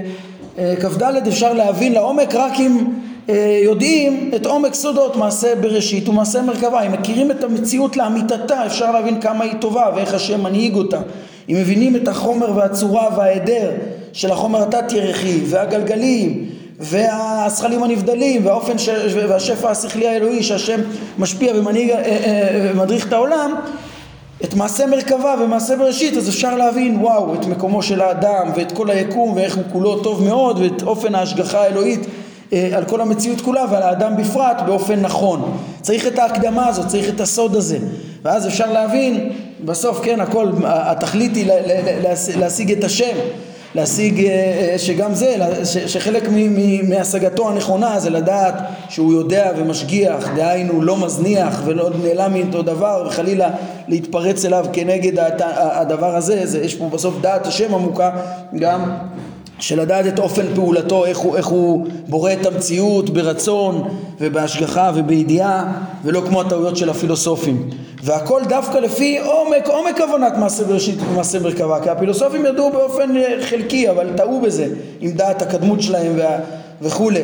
אה, 0.59 0.76
כ"ד 0.76 1.26
אפשר 1.28 1.53
להבין 1.53 1.93
לעומק 1.93 2.35
רק 2.35 2.53
אם 2.61 2.85
אה, 3.28 3.61
יודעים 3.64 4.30
את 4.37 4.47
עומק 4.47 4.74
סודות 4.74 5.16
מעשה 5.16 5.55
בראשית 5.55 6.09
ומעשה 6.09 6.43
מרכבה. 6.43 6.82
אם 6.82 6.93
מכירים 6.93 7.30
את 7.30 7.45
המציאות 7.45 7.97
לאמיתתה 7.97 8.66
אפשר 8.66 8.93
להבין 8.93 9.20
כמה 9.20 9.45
היא 9.45 9.55
טובה 9.61 9.91
ואיך 9.97 10.14
השם 10.14 10.43
מנהיג 10.43 10.74
אותה. 10.74 11.01
אם 11.49 11.57
מבינים 11.57 11.97
את 11.97 12.09
החומר 12.09 12.57
והצורה 12.57 13.09
וההיעדר 13.16 13.70
של 14.12 14.30
החומר 14.30 14.62
התת-ירחי 14.62 15.41
והגלגלים 15.45 16.45
והזכלים 16.80 17.82
הנבדלים 17.82 18.47
והאופן 18.47 18.78
ש... 18.78 18.89
והשפע 19.28 19.70
השכלי 19.70 20.09
האלוהי 20.09 20.43
שהשם 20.43 20.80
משפיע 21.18 21.53
ומדריך 21.57 23.03
אה, 23.03 23.03
אה, 23.03 23.09
את 23.09 23.12
העולם 23.12 23.55
את 24.45 24.55
מעשה 24.55 24.86
מרכבה 24.86 25.34
ומעשה 25.40 25.76
בראשית 25.76 26.16
אז 26.16 26.28
אפשר 26.28 26.57
להבין 26.57 26.97
וואו 26.97 27.34
את 27.34 27.47
מקומו 27.47 27.82
של 27.82 28.01
האדם 28.01 28.53
ואת 28.57 28.72
כל 28.72 28.90
היקום 28.90 29.32
ואיך 29.32 29.57
הוא 29.57 29.64
כולו 29.72 30.03
טוב 30.03 30.22
מאוד 30.22 30.59
ואת 30.59 30.82
אופן 30.82 31.14
ההשגחה 31.14 31.61
האלוהית 31.61 32.01
אה, 32.53 32.70
על 32.72 32.84
כל 32.84 33.01
המציאות 33.01 33.40
כולה 33.40 33.64
ועל 33.70 33.82
האדם 33.82 34.16
בפרט 34.16 34.61
באופן 34.66 35.01
נכון. 35.01 35.57
צריך 35.80 36.07
את 36.07 36.18
ההקדמה 36.18 36.66
הזאת 36.68 36.86
צריך 36.86 37.09
את 37.09 37.20
הסוד 37.20 37.57
הזה. 37.57 37.78
ואז 38.22 38.47
אפשר 38.47 38.72
להבין 38.72 39.32
בסוף 39.64 40.01
כן 40.03 40.20
הכל, 40.20 40.49
התכלית 40.64 41.36
היא 41.36 41.47
להשיג 42.36 42.72
את 42.72 42.84
השם 42.84 43.16
להשיג 43.75 44.27
אה, 44.27 44.75
שגם 44.79 45.14
זה, 45.14 45.37
שחלק 45.64 46.29
מהשגתו 46.89 47.49
הנכונה 47.49 48.01
זה 48.01 48.11
לדעת 48.11 48.55
שהוא 48.89 49.12
יודע 49.12 49.51
ומשגיח, 49.57 50.29
דהיינו 50.37 50.83
לא 50.83 50.97
מזניח 50.97 51.62
ולא 51.64 51.91
נעלם 52.05 52.35
מאותו 52.35 52.62
דבר 52.62 53.05
וחלילה 53.07 53.51
להתפרץ 53.89 54.45
אליו 54.45 54.66
כנגד 54.72 55.12
הדבר 55.49 56.16
הזה, 56.16 56.47
זה, 56.47 56.64
יש 56.64 56.75
פה 56.75 56.89
בסוף 56.89 57.14
דעת 57.20 57.47
השם 57.47 57.75
עמוקה 57.75 58.11
גם 58.59 58.85
של 59.59 59.80
לדעת 59.80 60.07
את 60.07 60.18
אופן 60.18 60.46
פעולתו, 60.55 61.07
איך 61.07 61.18
הוא, 61.18 61.36
איך 61.36 61.46
הוא 61.46 61.86
בורא 62.09 62.32
את 62.32 62.46
המציאות 62.46 63.11
ברצון 63.11 63.88
ובהשגחה 64.20 64.90
ובידיעה 64.94 65.72
ולא 66.05 66.22
כמו 66.28 66.40
הטעויות 66.40 66.76
של 66.76 66.90
הפילוסופים. 66.90 67.70
והכל 68.02 68.42
דווקא 68.48 68.78
לפי 68.78 69.18
עומק, 69.18 69.68
עומק 69.68 70.00
הבנת 70.00 70.32
מעשה 70.38 70.64
בראשית 70.64 70.98
ומעשה 71.11 71.38
מרכבה 71.38 71.80
כי 71.80 71.90
הפילוסופים 71.90 72.46
ידעו 72.46 72.72
באופן 72.72 73.16
אה, 73.16 73.42
חלקי 73.42 73.90
אבל 73.90 74.11
טעו 74.16 74.40
בזה 74.40 74.68
עם 75.00 75.11
דעת 75.11 75.42
הקדמות 75.42 75.82
שלהם 75.82 76.12
וה, 76.16 76.38
וכולי 76.83 77.22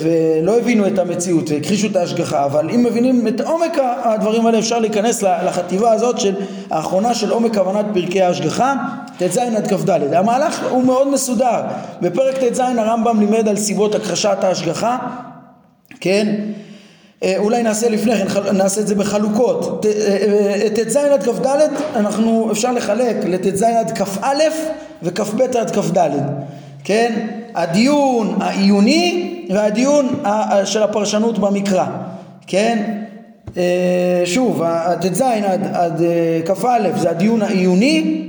ולא 0.00 0.58
הבינו 0.58 0.86
את 0.86 0.98
המציאות 0.98 1.50
והכחישו 1.50 1.86
את 1.86 1.96
ההשגחה 1.96 2.44
אבל 2.44 2.70
אם 2.70 2.84
מבינים 2.84 3.28
את 3.28 3.40
עומק 3.40 3.78
הדברים 4.04 4.46
האלה 4.46 4.58
אפשר 4.58 4.78
להיכנס 4.78 5.22
לחטיבה 5.22 5.92
הזאת 5.92 6.20
של 6.20 6.34
האחרונה 6.70 7.14
של 7.14 7.30
עומק 7.30 7.58
הבנת 7.58 7.86
פרקי 7.94 8.22
ההשגחה 8.22 8.74
ט"ז 9.18 9.38
עד 9.38 9.66
כ"ד 9.66 9.90
המהלך 9.90 10.62
הוא 10.70 10.84
מאוד 10.84 11.08
מסודר 11.08 11.60
בפרק 12.00 12.36
ט"ז 12.36 12.60
הרמב"ם 12.60 13.20
לימד 13.20 13.48
על 13.48 13.56
סיבות 13.56 13.94
הכחשת 13.94 14.38
ההשגחה 14.42 14.98
כן 16.00 16.36
אה, 17.22 17.34
אולי 17.38 17.62
נעשה 17.62 17.88
לפני 17.88 18.16
כן, 18.16 18.56
נעשה 18.56 18.80
את 18.80 18.86
זה 18.86 18.94
בחלוקות. 18.94 19.86
אה, 19.86 19.90
אה, 20.62 20.70
ט"ז 20.74 20.96
עד 20.96 21.22
כ"ד 21.22 21.46
אנחנו 21.96 22.48
אפשר 22.52 22.72
לחלק 22.72 23.16
לט"ז 23.24 23.62
עד 23.62 23.98
כ"א 23.98 24.26
וכ"ב 25.02 25.40
עד 25.42 25.70
כ"ד, 25.70 25.98
כן? 26.84 27.39
הדיון 27.54 28.36
העיוני 28.40 29.44
והדיון 29.50 30.22
של 30.64 30.82
הפרשנות 30.82 31.38
במקרא, 31.38 31.86
כן? 32.46 33.00
שוב, 34.24 34.62
ט"ז 35.00 35.20
עד, 35.20 35.60
עד 35.72 36.02
כ"א 36.46 36.78
זה 36.96 37.10
הדיון 37.10 37.42
העיוני, 37.42 38.26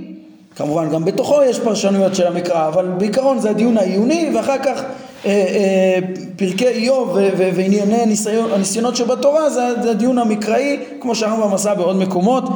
כמובן 0.55 0.89
גם 0.89 1.05
בתוכו 1.05 1.43
יש 1.43 1.59
פרשנויות 1.59 2.15
של 2.15 2.27
המקרא, 2.27 2.67
אבל 2.67 2.85
בעיקרון 2.97 3.39
זה 3.39 3.49
הדיון 3.49 3.77
העיוני 3.77 4.31
ואחר 4.35 4.57
כך 4.57 4.83
אה, 5.25 5.31
אה, 5.31 5.99
פרקי 6.35 6.67
איוב 6.67 7.17
וענייני 7.55 8.17
הניסיונות 8.53 8.95
שבתורה 8.95 9.49
זה, 9.49 9.67
הדיון 9.91 10.17
המקראי 10.17 10.79
כמו 11.01 11.15
שהרמב"ם 11.15 11.53
עשה 11.53 11.75
בעוד 11.75 11.95
מקומות 11.95 12.43
אה, 12.43 12.53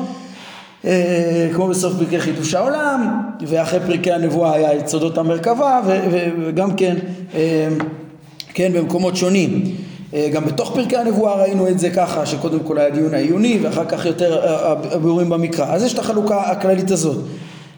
כמו 1.54 1.68
בסוף 1.68 1.94
פרקי 2.00 2.20
חידוש 2.20 2.54
העולם 2.54 3.22
ואחרי 3.42 3.80
פרקי 3.88 4.12
הנבואה 4.12 4.54
היה 4.54 4.78
את 4.78 4.88
סודות 4.88 5.18
המרכבה 5.18 5.82
וגם 6.42 6.76
כן, 6.76 6.96
כן 8.54 8.74
במקומות 8.74 9.16
שונים. 9.16 9.64
גם 10.34 10.46
בתוך 10.46 10.76
פרקי 10.76 10.98
הנבואה 10.98 11.34
ראינו 11.34 11.68
את 11.68 11.80
זה 11.80 11.90
ככה 11.90 12.26
שקודם 12.26 12.60
כל 12.60 12.78
היה 12.78 12.90
דיון 12.90 13.14
העיוני 13.14 13.60
ואחר 13.62 13.86
כך 13.86 14.06
יותר 14.06 14.42
הביאורים 14.92 15.30
במקרא. 15.30 15.66
אז 15.66 15.84
יש 15.84 15.94
את 15.94 16.00
החלוקה 16.00 16.42
הכללית 16.42 16.92
הזאת. 16.92 17.18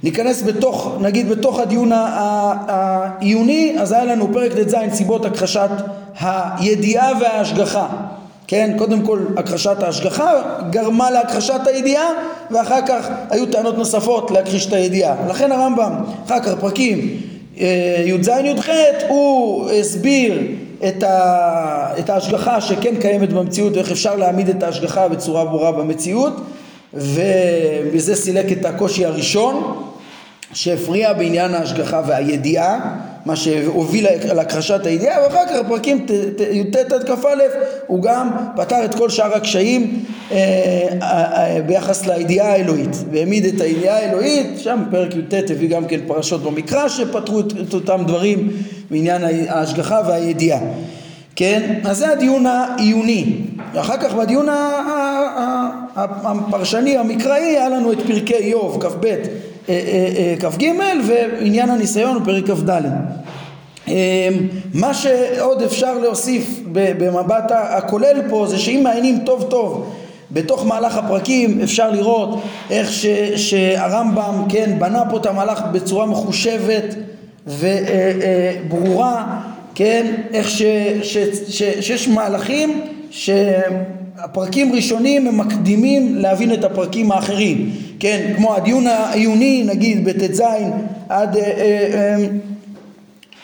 ניכנס 0.04 0.44
בתוך, 0.44 0.98
נגיד 1.02 1.30
בתוך 1.30 1.60
הדיון 1.60 1.92
העיוני, 1.94 3.76
אז 3.80 3.92
היה 3.92 4.06
לנו 4.06 4.34
פרק 4.34 4.52
ט"ז 4.52 4.76
סיבות 4.94 5.26
הכחשת 5.26 5.70
הידיעה 6.20 7.12
וההשגחה. 7.22 7.88
כן, 8.48 8.74
קודם 8.78 9.02
כל 9.02 9.20
הכחשת 9.38 9.84
ההשגחה 9.84 10.32
גרמה 10.70 11.12
להכחשת 11.12 11.60
הידיעה 11.66 12.08
ואחר 12.52 12.80
כך 12.88 13.10
היו 13.30 13.46
טענות 13.46 13.78
נוספות 13.78 14.32
להכחיש 14.32 14.68
את 14.68 14.74
הידיעה. 14.74 15.16
לכן 15.30 15.52
הרמב"ם, 15.52 15.94
אחר 16.26 16.40
כך 16.40 16.54
פרקים 16.60 17.22
אה, 17.60 18.04
י"ז 18.06 18.28
י"ח 18.28 18.70
הוא 19.08 19.70
הסביר 19.72 20.42
את, 20.88 21.04
ה, 21.04 22.00
את 22.00 22.10
ההשגחה 22.10 22.62
שכן 22.62 22.96
קיימת 23.02 23.34
במציאות 23.34 23.76
ואיך 23.76 23.92
אפשר 23.92 24.16
להעמיד 24.16 24.50
את 24.50 24.64
ההשגחה 24.64 25.08
בצורה 25.08 25.46
ברורה 25.46 25.72
במציאות 25.72 26.34
ובזה 26.94 28.16
סילק 28.16 28.52
את 28.52 28.66
הקושי 28.66 29.06
הראשון 29.06 29.84
שהפריע 30.54 31.14
בעניין 31.14 31.54
ההשגחה 31.54 32.02
והידיעה, 32.08 32.96
מה 33.28 33.36
שהוביל 33.36 34.08
להכחשת 34.34 34.86
הידיעה, 34.86 35.24
ואחר 35.24 35.46
כך 35.50 35.68
פרקים 35.68 36.06
י"ט 36.52 36.76
עד 36.76 37.04
כ"א 37.04 37.28
הוא 37.88 38.02
גם 38.02 38.30
פתר 38.56 38.86
את 38.86 38.96
כל 38.96 39.10
שאר 39.10 39.34
הקשיים 39.36 40.04
אה, 40.32 40.38
אה, 41.02 41.56
אה, 41.56 41.62
ביחס 41.62 42.06
לידיעה 42.06 42.52
האלוהית, 42.52 42.96
והעמיד 43.12 43.46
את 43.46 43.62
הידיעה 43.62 43.98
האלוהית, 43.98 44.60
שם 44.60 44.84
פרק 44.92 45.16
י"ט 45.16 45.52
הביא 45.52 45.70
גם 45.70 45.86
כן 45.86 46.00
פרשות 46.08 46.44
במקרא 46.44 46.88
שפתרו 46.88 47.40
את, 47.40 47.46
את 47.68 47.74
אותם 47.74 48.04
דברים 48.08 48.50
בעניין 48.92 49.22
ההשגחה 49.48 50.02
והידיעה. 50.08 50.60
כן? 51.36 51.80
אז 51.84 51.98
זה 51.98 52.12
הדיון 52.12 52.46
העיוני. 52.46 53.34
ואחר 53.74 53.98
כך 53.98 54.14
בדיון 54.14 54.48
הפרשני 55.96 56.98
המקראי 56.98 57.44
היה 57.44 57.70
לנו 57.70 57.92
את 57.92 57.98
פרקי 58.08 58.36
איוב, 58.36 58.84
כ"ב 58.84 59.16
כ"ג 60.40 60.66
ועניין 61.08 61.70
הניסיון 61.70 62.24
בפרק 62.24 62.50
כ"ד. 62.50 62.82
מה 64.74 64.94
שעוד 64.94 65.62
אפשר 65.62 65.98
להוסיף 65.98 66.60
במבט 66.72 67.52
הכולל 67.52 68.22
פה 68.30 68.46
זה 68.50 68.58
שאם 68.58 68.80
מעיינים 68.84 69.20
טוב 69.26 69.44
טוב 69.50 69.94
בתוך 70.32 70.66
מהלך 70.66 70.98
הפרקים 70.98 71.62
אפשר 71.64 71.92
לראות 71.92 72.42
איך 72.70 72.92
ש, 72.92 73.06
שהרמב"ם 73.36 74.46
כן 74.50 74.76
בנה 74.80 75.04
פה 75.10 75.18
את 75.18 75.26
המהלך 75.26 75.62
בצורה 75.72 76.06
מחושבת 76.06 76.96
וברורה 77.48 79.40
כן, 79.76 80.16
איך 80.34 80.50
ש, 80.50 80.62
ש, 81.04 81.18
ש, 81.50 81.64
שיש 81.80 82.08
מהלכים 82.08 82.82
שהפרקים 83.10 84.74
ראשונים 84.74 85.28
הם 85.28 85.38
מקדימים 85.38 86.16
להבין 86.16 86.54
את 86.54 86.64
הפרקים 86.64 87.12
האחרים, 87.12 87.72
כן, 88.00 88.34
כמו 88.38 88.56
הדיון 88.56 88.88
העיוני 88.88 89.64
נגיד 89.64 90.06
בט"ז 90.06 90.42
עד 91.10 91.38
אה, 91.38 91.44
אה, 91.44 92.26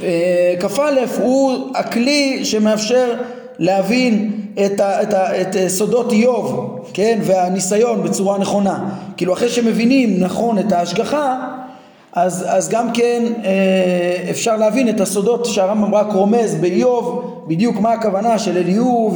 אה, 0.04 0.56
כ"א 0.60 1.22
הוא 1.22 1.70
הכלי 1.76 2.46
שמאפשר 2.46 3.14
להבין 3.60 4.32
את, 4.66 4.80
ה, 4.80 5.02
את, 5.02 5.14
ה, 5.14 5.42
את 5.42 5.56
סודות 5.68 6.12
איוב, 6.12 6.80
כן, 6.94 7.20
והניסיון 7.22 8.04
בצורה 8.04 8.38
נכונה. 8.38 8.90
כאילו 9.18 9.34
אחרי 9.34 9.50
שמבינים 9.50 10.20
נכון 10.20 10.60
את 10.60 10.72
ההשגחה, 10.72 11.48
אז, 12.16 12.46
אז 12.48 12.70
גם 12.70 12.92
כן 12.94 13.24
אה, 13.44 14.30
אפשר 14.30 14.58
להבין 14.58 14.90
את 14.90 15.02
הסודות 15.02 15.46
שהרמב"ם 15.46 15.96
רק 15.96 16.14
רומז 16.14 16.56
באיוב, 16.56 17.30
בדיוק 17.48 17.80
מה 17.80 17.92
הכוונה 17.94 18.40
של 18.40 18.58
אליהו 18.58 19.12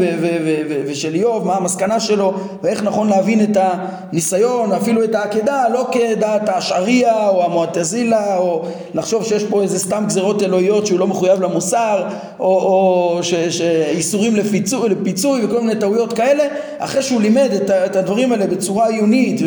ושל 0.86 1.16
איוב, 1.16 1.48
מה 1.48 1.56
המסקנה 1.56 2.00
שלו 2.00 2.34
ואיך 2.64 2.84
נכון 2.84 3.10
להבין 3.10 3.44
את 3.44 3.58
הניסיון, 3.62 4.72
אפילו 4.72 5.04
את 5.04 5.16
העקדה, 5.16 5.64
לא 5.74 5.88
כדעת 5.92 6.50
האשעריה 6.50 7.30
או 7.30 7.46
המועטזילה 7.46 8.38
או 8.38 8.66
לחשוב 8.94 9.24
שיש 9.24 9.44
פה 9.44 9.62
איזה 9.62 9.80
סתם 9.80 10.04
גזרות 10.08 10.44
אלוהיות 10.44 10.88
שהוא 10.88 11.00
לא 11.00 11.08
מחויב 11.08 11.42
למוסר 11.42 12.04
או, 12.40 12.46
או 12.46 13.20
שאיסורים 13.50 14.36
לפיצוי, 14.36 14.90
לפיצוי 14.90 15.46
וכל 15.46 15.62
מיני 15.62 15.80
טעויות 15.80 16.14
כאלה, 16.14 16.44
אחרי 16.78 17.02
שהוא 17.02 17.22
לימד 17.22 17.50
את, 17.56 17.70
את 17.70 17.96
הדברים 17.96 18.32
האלה 18.32 18.48
בצורה 18.48 18.88
עיונית 18.88 19.42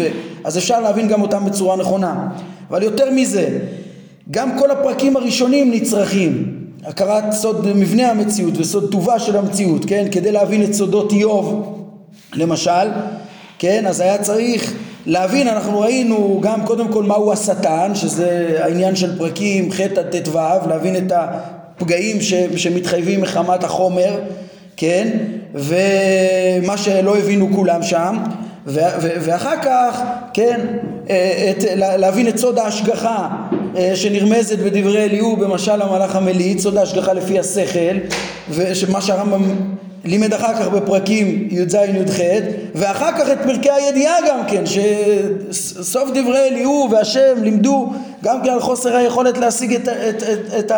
אז 0.45 0.59
אפשר 0.59 0.81
להבין 0.81 1.09
גם 1.09 1.23
אותם 1.23 1.45
בצורה 1.45 1.77
נכונה. 1.77 2.29
אבל 2.71 2.83
יותר 2.83 3.11
מזה, 3.11 3.59
גם 4.31 4.59
כל 4.59 4.71
הפרקים 4.71 5.17
הראשונים 5.17 5.73
נצרכים. 5.73 6.57
הכרת 6.85 7.33
סוד 7.33 7.77
מבנה 7.77 8.11
המציאות 8.11 8.55
וסוד 8.57 8.93
טובה 8.93 9.19
של 9.19 9.37
המציאות, 9.37 9.85
כן? 9.85 10.07
כדי 10.13 10.33
להבין 10.33 10.63
את 10.63 10.75
סודות 10.75 11.13
איוב, 11.13 11.77
למשל, 12.35 12.89
כן? 13.59 13.87
אז 13.87 14.01
היה 14.01 14.19
צריך 14.19 14.75
להבין, 15.07 15.49
אנחנו 15.49 15.81
ראינו 15.81 16.39
גם 16.43 16.67
קודם 16.67 16.89
כל 16.89 17.03
מהו 17.03 17.33
השטן, 17.33 17.95
שזה 17.95 18.59
העניין 18.61 18.97
של 18.97 19.19
פרקים 19.19 19.73
ח' 19.73 19.81
עד 19.81 20.17
ט"ו, 20.17 20.39
להבין 20.69 20.97
את 20.97 21.13
הפגעים 21.15 22.21
ש, 22.21 22.35
שמתחייבים 22.57 23.21
מחמת 23.21 23.65
החומר, 23.65 24.19
כן? 24.77 25.19
ומה 25.55 26.77
שלא 26.77 27.17
הבינו 27.17 27.49
כולם 27.55 27.83
שם. 27.83 28.17
ואחר 28.67 29.63
כך, 29.63 30.03
כן, 30.35 30.61
את, 31.05 31.65
להבין 31.77 32.29
את 32.29 32.39
סוד 32.39 32.59
ההשגחה 32.59 33.29
אה, 33.77 33.93
שנרמזת 33.95 34.59
בדברי 34.59 35.05
אליהו 35.05 35.37
במשל 35.37 35.83
המלאך 35.83 36.17
המליץ, 36.17 36.63
סוד 36.63 36.77
ההשגחה 36.77 37.13
לפי 37.13 37.39
השכל, 37.39 37.97
ומה 38.51 39.01
שהרמב"ם 39.01 39.43
לימד 40.05 40.35
אחר 40.35 40.55
כך 40.55 40.69
בפרקים 40.69 41.49
י"ז 41.51 41.75
י"ח, 41.75 42.21
ואחר 42.75 43.13
כך 43.19 43.31
את 43.31 43.39
פרקי 43.45 43.71
הידיעה 43.71 44.15
גם 44.29 44.41
כן, 44.49 44.63
שסוף 44.67 46.11
דברי 46.15 46.49
אליהו 46.49 46.89
והשם 46.91 47.43
לימדו 47.43 47.93
גם 48.25 48.43
כן 48.45 48.51
על 48.51 48.61
חוסר 48.61 48.97
היכולת 48.97 49.39
להשיג 49.39 49.75
את, 49.75 49.89
את, 49.89 50.23
את, 50.23 50.55
את 50.59 50.73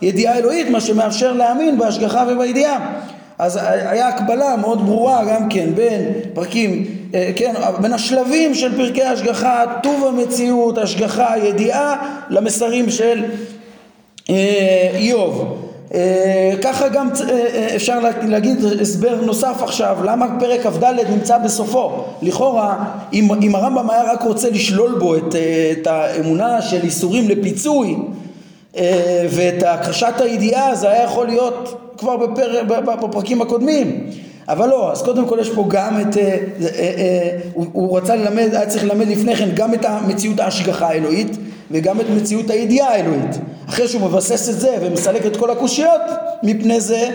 הידיעה 0.00 0.34
האלוהית, 0.34 0.70
מה 0.70 0.80
שמאפשר 0.80 1.32
להאמין 1.32 1.78
בהשגחה 1.78 2.24
ובידיעה. 2.28 2.92
אז 3.38 3.58
היה 3.62 4.08
הקבלה 4.08 4.56
מאוד 4.56 4.86
ברורה 4.86 5.24
גם 5.24 5.48
כן 5.48 5.68
בין 5.74 6.12
פרקים 6.34 6.84
אה, 6.84 6.97
כן, 7.12 7.54
בין 7.80 7.92
השלבים 7.92 8.54
של 8.54 8.76
פרקי 8.76 9.02
השגחה, 9.02 9.64
טוב 9.82 10.04
המציאות, 10.06 10.78
השגחה, 10.78 11.38
ידיעה, 11.38 11.96
למסרים 12.30 12.90
של 12.90 13.24
אה, 14.30 14.90
איוב. 14.94 15.58
אה, 15.94 16.52
ככה 16.62 16.88
גם 16.88 17.08
אפשר 17.76 17.98
להגיד 18.22 18.64
הסבר 18.80 19.20
נוסף 19.24 19.62
עכשיו, 19.62 19.96
למה 20.04 20.26
פרק 20.40 20.60
כ"ד 20.66 20.84
נמצא 21.10 21.38
בסופו. 21.38 22.04
לכאורה, 22.22 22.84
אם, 23.12 23.28
אם 23.42 23.54
הרמב"ם 23.54 23.90
היה 23.90 24.12
רק 24.12 24.22
רוצה 24.22 24.50
לשלול 24.50 24.98
בו 24.98 25.16
את, 25.16 25.34
את 25.72 25.86
האמונה 25.86 26.62
של 26.62 26.82
איסורים 26.82 27.28
לפיצוי 27.28 27.96
ואת 29.30 29.62
הכחשת 29.66 30.20
הידיעה, 30.20 30.74
זה 30.74 30.90
היה 30.90 31.04
יכול 31.04 31.26
להיות 31.26 31.92
כבר 31.98 32.16
בפר, 32.16 32.62
בפרקים 33.02 33.42
הקודמים. 33.42 34.10
אבל 34.48 34.68
לא, 34.68 34.92
אז 34.92 35.02
קודם 35.02 35.28
כל 35.28 35.38
יש 35.40 35.50
פה 35.50 35.64
גם 35.68 36.00
את, 36.00 36.16
אה, 36.16 36.22
אה, 36.22 36.38
אה, 36.74 37.38
הוא, 37.54 37.66
הוא 37.72 37.98
רצה 37.98 38.16
ללמד, 38.16 38.48
היה 38.52 38.66
צריך 38.66 38.84
ללמד 38.84 39.08
לפני 39.08 39.36
כן 39.36 39.48
גם 39.54 39.74
את 39.74 39.84
המציאות 39.84 40.40
ההשגחה 40.40 40.88
האלוהית 40.88 41.36
וגם 41.70 42.00
את 42.00 42.06
מציאות 42.16 42.50
הידיעה 42.50 42.88
האלוהית. 42.88 43.38
אחרי 43.68 43.88
שהוא 43.88 44.02
מבסס 44.02 44.48
את 44.48 44.60
זה 44.60 44.76
ומסלק 44.80 45.26
את 45.26 45.36
כל 45.36 45.50
הקושיות 45.50 46.00
מפני 46.42 46.80
זה, 46.80 47.10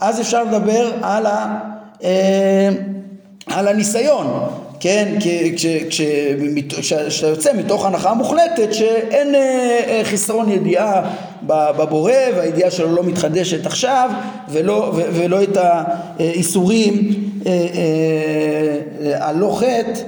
אז 0.00 0.20
אפשר 0.20 0.44
לדבר 0.44 0.90
על, 1.02 1.26
ה, 1.26 1.58
אה, 2.04 2.68
על 3.46 3.68
הניסיון. 3.68 4.26
כן, 4.82 5.14
כשאתה 7.10 7.26
יוצא 7.26 7.52
מתוך 7.52 7.86
הנחה 7.86 8.14
מוחלטת 8.14 8.72
שאין 8.72 9.34
אה, 9.34 9.40
אה, 9.88 10.00
חסרון 10.04 10.50
ידיעה 10.50 11.14
בבורא 11.46 12.12
והידיעה 12.36 12.70
שלו 12.70 12.94
לא 12.94 13.04
מתחדשת 13.04 13.66
עכשיו 13.66 14.10
ולא, 14.50 14.92
ולא 14.94 15.42
את 15.42 15.56
האיסורים 15.56 17.10
אה, 17.46 17.52
הלא 19.14 19.56
חטא 19.60 20.00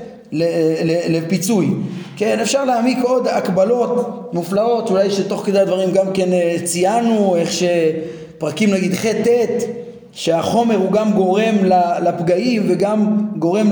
לפיצוי. 1.09 1.71
כן, 2.17 2.41
אפשר 2.41 2.65
להעמיק 2.65 2.99
עוד 3.03 3.29
הקבלות 3.29 4.31
מופלאות, 4.33 4.91
אולי 4.91 5.11
שתוך 5.11 5.43
כדי 5.47 5.59
הדברים 5.59 5.91
גם 5.93 6.13
כן 6.15 6.29
ציינו, 6.65 7.37
איך 7.37 7.51
שפרקים 7.53 8.71
נגיד 8.71 8.95
ח' 8.95 9.07
ט' 9.07 9.84
שהחומר 10.15 10.77
הוא 10.77 10.93
גם 10.93 11.13
גורם 11.13 11.55
לפגעים 12.03 12.63
וגם 12.69 13.29
גורם 13.39 13.71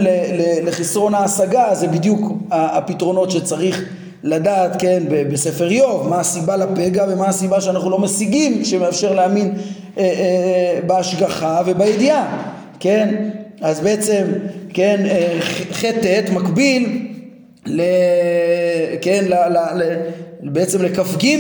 לחסרון 0.63 1.15
ההשגה, 1.15 1.75
זה 1.75 1.89
בדיוק 1.89 2.33
הפתרונות 2.51 3.31
שצריך 3.31 3.85
לדעת, 4.23 4.77
כן, 4.79 5.03
בספר 5.09 5.71
איוב, 5.71 6.09
מה 6.09 6.21
הסיבה 6.21 6.57
לפגע 6.57 7.05
ומה 7.09 7.29
הסיבה 7.29 7.61
שאנחנו 7.61 7.91
לא 7.91 7.99
משיגים 7.99 8.65
שמאפשר 8.65 9.15
להאמין 9.15 9.53
אה, 9.99 10.03
אה, 10.03 10.81
בהשגחה 10.87 11.63
ובידיעה, 11.67 12.47
כן, 12.81 13.31
אז 13.61 13.81
בעצם, 13.81 14.25
כן, 14.75 15.01
אה, 15.11 15.39
חטא 15.73 16.21
מקביל, 16.33 17.09
ל, 17.67 17.83
כן, 19.01 19.25
ל, 19.29 19.35
ל, 19.75 19.83
בעצם 20.43 20.83
לכ"ג 20.83 21.37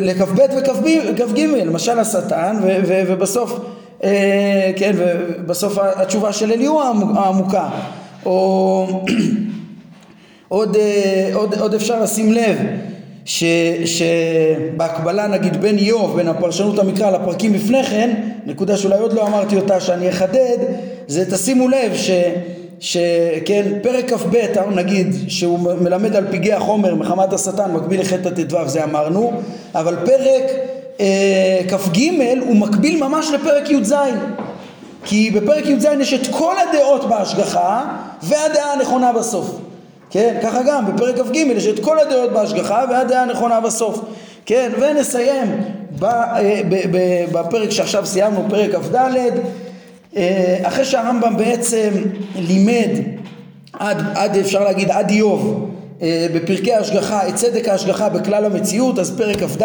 לכ"ב 0.00 0.38
וכ"ג, 0.56 1.40
למשל 1.40 1.98
השטן, 1.98 2.56
ובסוף, 2.86 3.60
אה, 4.04 4.72
כן, 4.76 4.92
ובסוף 4.96 5.78
התשובה 5.78 6.32
של 6.32 6.52
אליהו 6.52 6.80
העמוקה, 7.14 7.68
או 8.26 8.86
עוד, 10.48 10.76
עוד, 11.34 11.54
עוד 11.54 11.74
אפשר 11.74 12.02
לשים 12.02 12.32
לב 12.32 12.56
ש, 13.24 13.44
שבהקבלה 13.84 15.26
נגיד 15.26 15.60
בין 15.60 15.78
איוב, 15.78 16.16
בין 16.16 16.28
הפרשנות 16.28 16.78
המקרא 16.78 17.10
לפרקים 17.10 17.54
לפני 17.54 17.84
כן, 17.84 18.14
נקודה 18.46 18.76
שאולי 18.76 18.98
עוד 18.98 19.12
לא 19.12 19.26
אמרתי 19.26 19.56
אותה 19.56 19.80
שאני 19.80 20.08
אחדד, 20.08 20.58
זה 21.06 21.30
תשימו 21.30 21.68
לב 21.68 21.94
ש... 21.94 22.10
שכן 22.80 23.72
פרק 23.82 24.12
כ"ב 24.12 24.36
נגיד 24.74 25.06
שהוא 25.28 25.58
מלמד 25.80 26.16
על 26.16 26.24
פגעי 26.30 26.52
החומר 26.52 26.94
מחמת 26.94 27.32
השטן 27.32 27.72
מקביל 27.72 28.00
לחטא 28.00 28.30
ט"ו 28.30 28.68
זה 28.68 28.84
אמרנו 28.84 29.32
אבל 29.74 29.96
פרק 30.04 30.42
אה, 31.00 31.60
כ"ג 31.68 32.00
הוא 32.46 32.56
מקביל 32.56 33.04
ממש 33.04 33.30
לפרק 33.30 33.70
י"ז. 33.70 33.94
כי 35.04 35.30
בפרק 35.30 35.66
י"ז 35.66 35.86
יש 36.00 36.14
את 36.14 36.26
כל 36.30 36.54
הדעות 36.58 37.08
בהשגחה 37.08 37.84
והדעה 38.22 38.72
הנכונה 38.72 39.12
בסוף. 39.12 39.50
כן 40.10 40.38
ככה 40.42 40.62
גם 40.62 40.86
בפרק 40.86 41.18
כ"ג 41.18 41.36
יש 41.36 41.66
את 41.66 41.84
כל 41.84 41.98
הדעות 41.98 42.32
בהשגחה 42.32 42.84
והדעה 42.90 43.22
הנכונה 43.22 43.60
בסוף. 43.60 44.00
כן 44.46 44.70
ונסיים 44.80 45.60
אה, 46.02 46.60
בפרק 47.32 47.70
שעכשיו 47.70 48.06
סיימנו 48.06 48.44
פרק 48.48 48.74
כ"ד. 48.74 48.94
אה, 48.94 49.28
אחרי 50.62 50.84
שהרמב"ם 50.84 51.36
בעצם 51.36 51.90
לימד 52.36 52.90
עד, 53.72 54.02
עד 54.14 54.36
אפשר 54.36 54.64
להגיד 54.64 54.90
עד 54.90 55.10
איוב 55.10 55.70
אה, 56.02 56.26
בפרקי 56.34 56.72
ההשגחה 56.72 57.28
את 57.28 57.34
צדק 57.34 57.68
ההשגחה 57.68 58.08
בכלל 58.08 58.44
המציאות 58.44 58.98
אז 58.98 59.16
פרק 59.16 59.36
כ"ד 59.36 59.64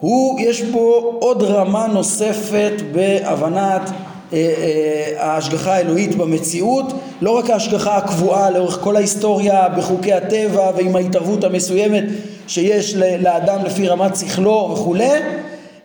הוא 0.00 0.40
יש 0.40 0.62
בו 0.62 1.16
עוד 1.20 1.42
רמה 1.42 1.86
נוספת 1.86 2.72
בהבנת 2.92 3.90
אה, 4.32 5.12
ההשגחה 5.18 5.74
האלוהית 5.74 6.14
במציאות 6.14 6.92
לא 7.20 7.30
רק 7.30 7.50
ההשגחה 7.50 7.96
הקבועה 7.96 8.50
לאורך 8.50 8.78
כל 8.80 8.96
ההיסטוריה 8.96 9.68
בחוקי 9.68 10.12
הטבע 10.12 10.70
ועם 10.76 10.96
ההתערבות 10.96 11.44
המסוימת 11.44 12.04
שיש 12.48 12.94
לאדם 12.96 13.64
לפי 13.64 13.88
רמת 13.88 14.16
שכלו 14.16 14.70
וכולי 14.72 15.20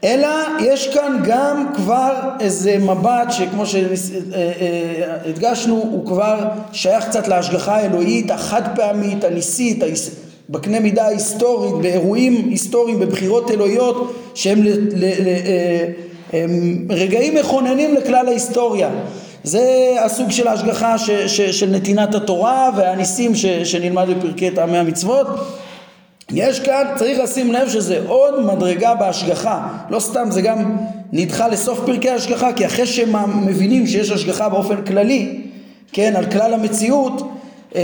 אלא 0.04 0.28
יש 0.60 0.88
כאן 0.88 1.20
גם 1.26 1.68
כבר 1.76 2.14
איזה 2.40 2.78
מבט 2.78 3.32
שכמו 3.32 3.64
שהדגשנו 5.26 5.76
הוא 5.76 6.06
כבר 6.06 6.40
שייך 6.72 7.06
קצת 7.10 7.28
להשגחה 7.28 7.76
האלוהית 7.76 8.32
החד 8.32 8.62
פעמית, 8.76 9.24
הניסית, 9.24 9.84
בקנה 10.50 10.80
מידה 10.80 11.06
ההיסטורית, 11.06 11.82
באירועים 11.82 12.48
היסטוריים, 12.50 13.00
בבחירות 13.00 13.52
אלוהיות 13.52 14.14
שהם 14.36 14.64
אה, 16.34 16.46
רגעים 16.90 17.36
מכוננים 17.36 17.96
לכלל 17.96 18.28
ההיסטוריה. 18.28 18.90
זה 19.44 19.96
הסוג 20.00 20.32
של 20.32 20.48
ההשגחה 20.48 20.98
ש, 20.98 21.10
ש, 21.12 21.42
של 21.42 21.70
נתינת 21.70 22.16
התורה 22.16 22.70
והניסים 22.78 23.36
ש, 23.36 23.46
שנלמד 23.46 24.08
בפרקי 24.10 24.52
טעמי 24.52 24.78
המצוות 24.78 25.28
יש 26.30 26.60
כאן, 26.60 26.84
צריך 26.96 27.20
לשים 27.20 27.52
לב 27.52 27.70
שזה 27.70 28.02
עוד 28.08 28.46
מדרגה 28.46 28.96
בהשגחה, 28.96 29.68
לא 29.90 30.00
סתם 30.00 30.28
זה 30.32 30.42
גם 30.42 30.78
נדחה 31.12 31.48
לסוף 31.48 31.80
פרקי 31.86 32.10
ההשגחה, 32.10 32.54
כי 32.54 32.66
אחרי 32.66 32.86
שהם 32.86 33.46
מבינים 33.46 33.88
שיש 33.88 34.12
השגחה 34.12 34.50
באופן 34.50 34.86
כללי, 34.86 35.42
כן, 35.94 36.14
על 36.16 36.26
כלל 36.26 36.54
המציאות, 36.54 37.32
אה, 37.76 37.82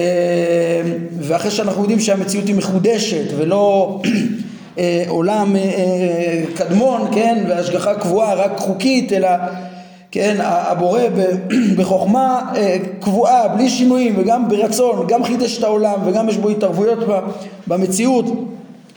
ואחרי 1.19 1.51
שאנחנו 1.51 1.81
יודעים 1.81 1.99
שהמציאות 1.99 2.47
היא 2.47 2.55
מחודשת 2.55 3.25
ולא 3.37 3.99
אה, 4.77 5.03
עולם 5.07 5.55
אה, 5.55 6.43
קדמון, 6.55 7.07
כן, 7.13 7.43
והשגחה 7.49 7.95
קבועה 7.95 8.33
רק 8.33 8.57
חוקית, 8.57 9.13
אלא 9.13 9.29
כן, 10.11 10.37
הבורא 10.41 11.01
בחוכמה 11.77 12.41
אה, 12.55 12.77
קבועה, 12.99 13.47
בלי 13.47 13.69
שינויים 13.69 14.15
וגם 14.17 14.49
ברצון, 14.49 15.07
גם 15.07 15.23
חידש 15.23 15.57
את 15.57 15.63
העולם 15.63 15.99
וגם 16.05 16.29
יש 16.29 16.37
בו 16.37 16.49
התערבויות 16.49 16.99
במציאות. 17.67 18.25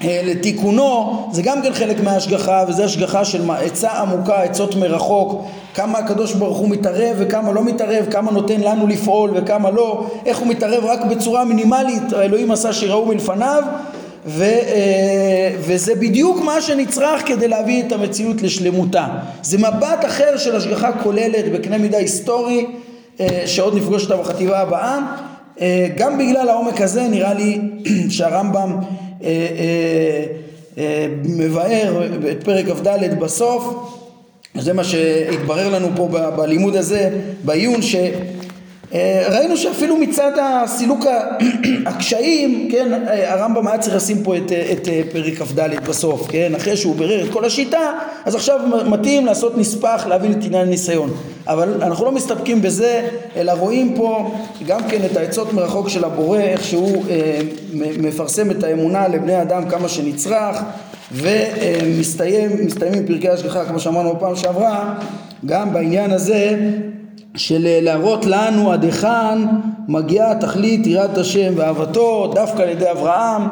אה, 0.04 0.20
לתיקונו, 0.24 1.28
זה 1.32 1.42
גם 1.42 1.62
כן 1.62 1.72
חלק 1.72 2.00
מההשגחה 2.04 2.64
וזה 2.68 2.84
השגחה 2.84 3.24
של 3.24 3.50
עצה 3.50 3.90
עמוקה, 3.90 4.42
עצות 4.42 4.76
מרחוק, 4.76 5.44
כמה 5.74 5.98
הקדוש 5.98 6.34
ברוך 6.34 6.58
הוא 6.58 6.68
מתערב 6.68 7.16
וכמה 7.18 7.52
לא 7.52 7.64
מתערב, 7.64 8.06
כמה 8.10 8.32
נותן 8.32 8.60
לנו 8.60 8.86
לפעול 8.86 9.30
וכמה 9.34 9.70
לא, 9.70 10.06
איך 10.26 10.38
הוא 10.38 10.48
מתערב 10.48 10.84
רק 10.84 11.04
בצורה 11.04 11.44
מינימלית, 11.44 12.12
האלוהים 12.12 12.50
עשה 12.50 12.72
שיראו 12.72 13.06
מלפניו 13.06 13.62
ו, 14.26 14.42
אה, 14.44 15.50
וזה 15.58 15.94
בדיוק 15.94 16.40
מה 16.44 16.60
שנצרך 16.60 17.26
כדי 17.26 17.48
להביא 17.48 17.82
את 17.86 17.92
המציאות 17.92 18.42
לשלמותה. 18.42 19.06
זה 19.42 19.58
מבט 19.58 20.04
אחר 20.06 20.36
של 20.36 20.56
השגחה 20.56 20.92
כוללת 20.92 21.52
בקנה 21.52 21.78
מידה 21.78 21.98
היסטורי 21.98 22.66
אה, 23.20 23.42
שעוד 23.46 23.76
נפגוש 23.76 24.02
אותה 24.02 24.16
בחטיבה 24.16 24.60
הבאה. 24.60 24.98
אה, 25.60 25.86
גם 25.96 26.18
בגלל 26.18 26.48
העומק 26.48 26.80
הזה 26.80 27.08
נראה 27.08 27.34
לי 27.34 27.60
שהרמב"ם 28.16 28.76
מבאר 31.24 32.08
את 32.30 32.44
פרק 32.44 32.66
כ"ד 32.66 33.18
בסוף. 33.20 33.74
זה 34.54 34.72
מה 34.72 34.84
שהתברר 34.84 35.68
לנו 35.68 35.88
פה 35.96 36.08
בלימוד 36.36 36.76
הזה, 36.76 37.10
בעיון, 37.44 37.82
ש... 37.82 37.96
אה, 38.94 39.26
ראינו 39.30 39.56
שאפילו 39.56 39.96
מצד 39.96 40.32
הסילוק 40.42 41.06
הקשיים, 41.86 42.68
כן, 42.72 42.92
אה, 43.08 43.32
הרמב"ם 43.32 43.68
היה 43.68 43.78
צריך 43.78 43.96
לשים 43.96 44.22
פה 44.22 44.36
את, 44.36 44.52
את 44.72 44.88
אה, 44.88 45.02
פרק 45.12 45.34
כ"ד 45.34 45.88
בסוף, 45.88 46.26
כן, 46.28 46.54
אחרי 46.54 46.76
שהוא 46.76 46.96
בירר 46.96 47.24
את 47.24 47.30
כל 47.32 47.44
השיטה, 47.44 47.92
אז 48.24 48.34
עכשיו 48.34 48.60
מתאים 48.86 49.26
לעשות 49.26 49.58
נספח 49.58 50.06
להבין 50.08 50.32
את 50.32 50.44
עניין 50.44 50.66
הניסיון. 50.66 51.10
אבל 51.46 51.82
אנחנו 51.82 52.04
לא 52.04 52.12
מסתפקים 52.12 52.62
בזה, 52.62 53.08
אלא 53.36 53.52
רואים 53.52 53.94
פה 53.96 54.34
גם 54.66 54.80
כן 54.88 54.98
את 55.04 55.16
העצות 55.16 55.52
מרחוק 55.52 55.88
של 55.88 56.04
הבורא, 56.04 56.38
איך 56.38 56.64
שהוא 56.64 57.04
אה, 57.10 57.40
מפרסם 57.98 58.50
את 58.50 58.64
האמונה 58.64 59.08
לבני 59.08 59.42
אדם 59.42 59.68
כמה 59.70 59.88
שנצרך, 59.88 60.56
ומסתיים, 61.12 62.50
מסתיימים 62.66 63.06
פרקי 63.06 63.28
השגחה, 63.28 63.64
כמו 63.64 63.80
שאמרנו 63.80 64.14
בפעם 64.14 64.36
שעברה, 64.36 64.94
גם 65.46 65.72
בעניין 65.72 66.10
הזה 66.10 66.56
של 67.40 67.66
להראות 67.82 68.26
לנו 68.26 68.72
עד 68.72 68.84
היכן 68.84 69.38
מגיעה 69.88 70.34
תכלית 70.34 70.86
יראת 70.86 71.18
השם 71.18 71.52
ואהבתו 71.56 72.32
דווקא 72.34 72.62
על 72.62 72.68
ידי 72.68 72.90
אברהם 72.90 73.42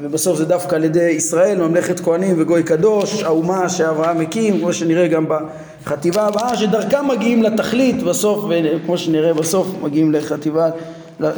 ובסוף 0.00 0.38
זה 0.38 0.44
דווקא 0.44 0.76
על 0.76 0.84
ידי 0.84 1.08
ישראל, 1.10 1.58
ממלכת 1.58 2.00
כהנים 2.00 2.36
וגוי 2.38 2.62
קדוש, 2.62 3.22
האומה 3.22 3.68
שאברהם 3.68 4.20
הקים, 4.20 4.60
כמו 4.60 4.72
שנראה 4.72 5.08
גם 5.08 5.26
בחטיבה 5.28 6.26
הבאה, 6.26 6.56
שדרכם 6.56 7.08
מגיעים 7.08 7.42
לתכלית 7.42 8.02
בסוף, 8.02 8.44
וכמו 8.48 8.98
שנראה 8.98 9.34
בסוף 9.34 9.66
מגיעים 9.82 10.12
לחטיבה, 10.12 10.70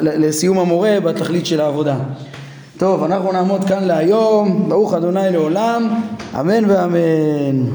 לסיום 0.02 0.58
המורה 0.58 0.98
בתכלית 1.04 1.46
של 1.46 1.60
העבודה. 1.60 1.96
טוב, 2.78 3.04
אנחנו 3.04 3.32
נעמוד 3.32 3.64
כאן 3.64 3.84
להיום, 3.84 4.68
ברוך 4.68 4.94
אדוני 4.94 5.30
לעולם, 5.32 5.88
אמן 6.40 6.70
ואמן. 6.70 7.70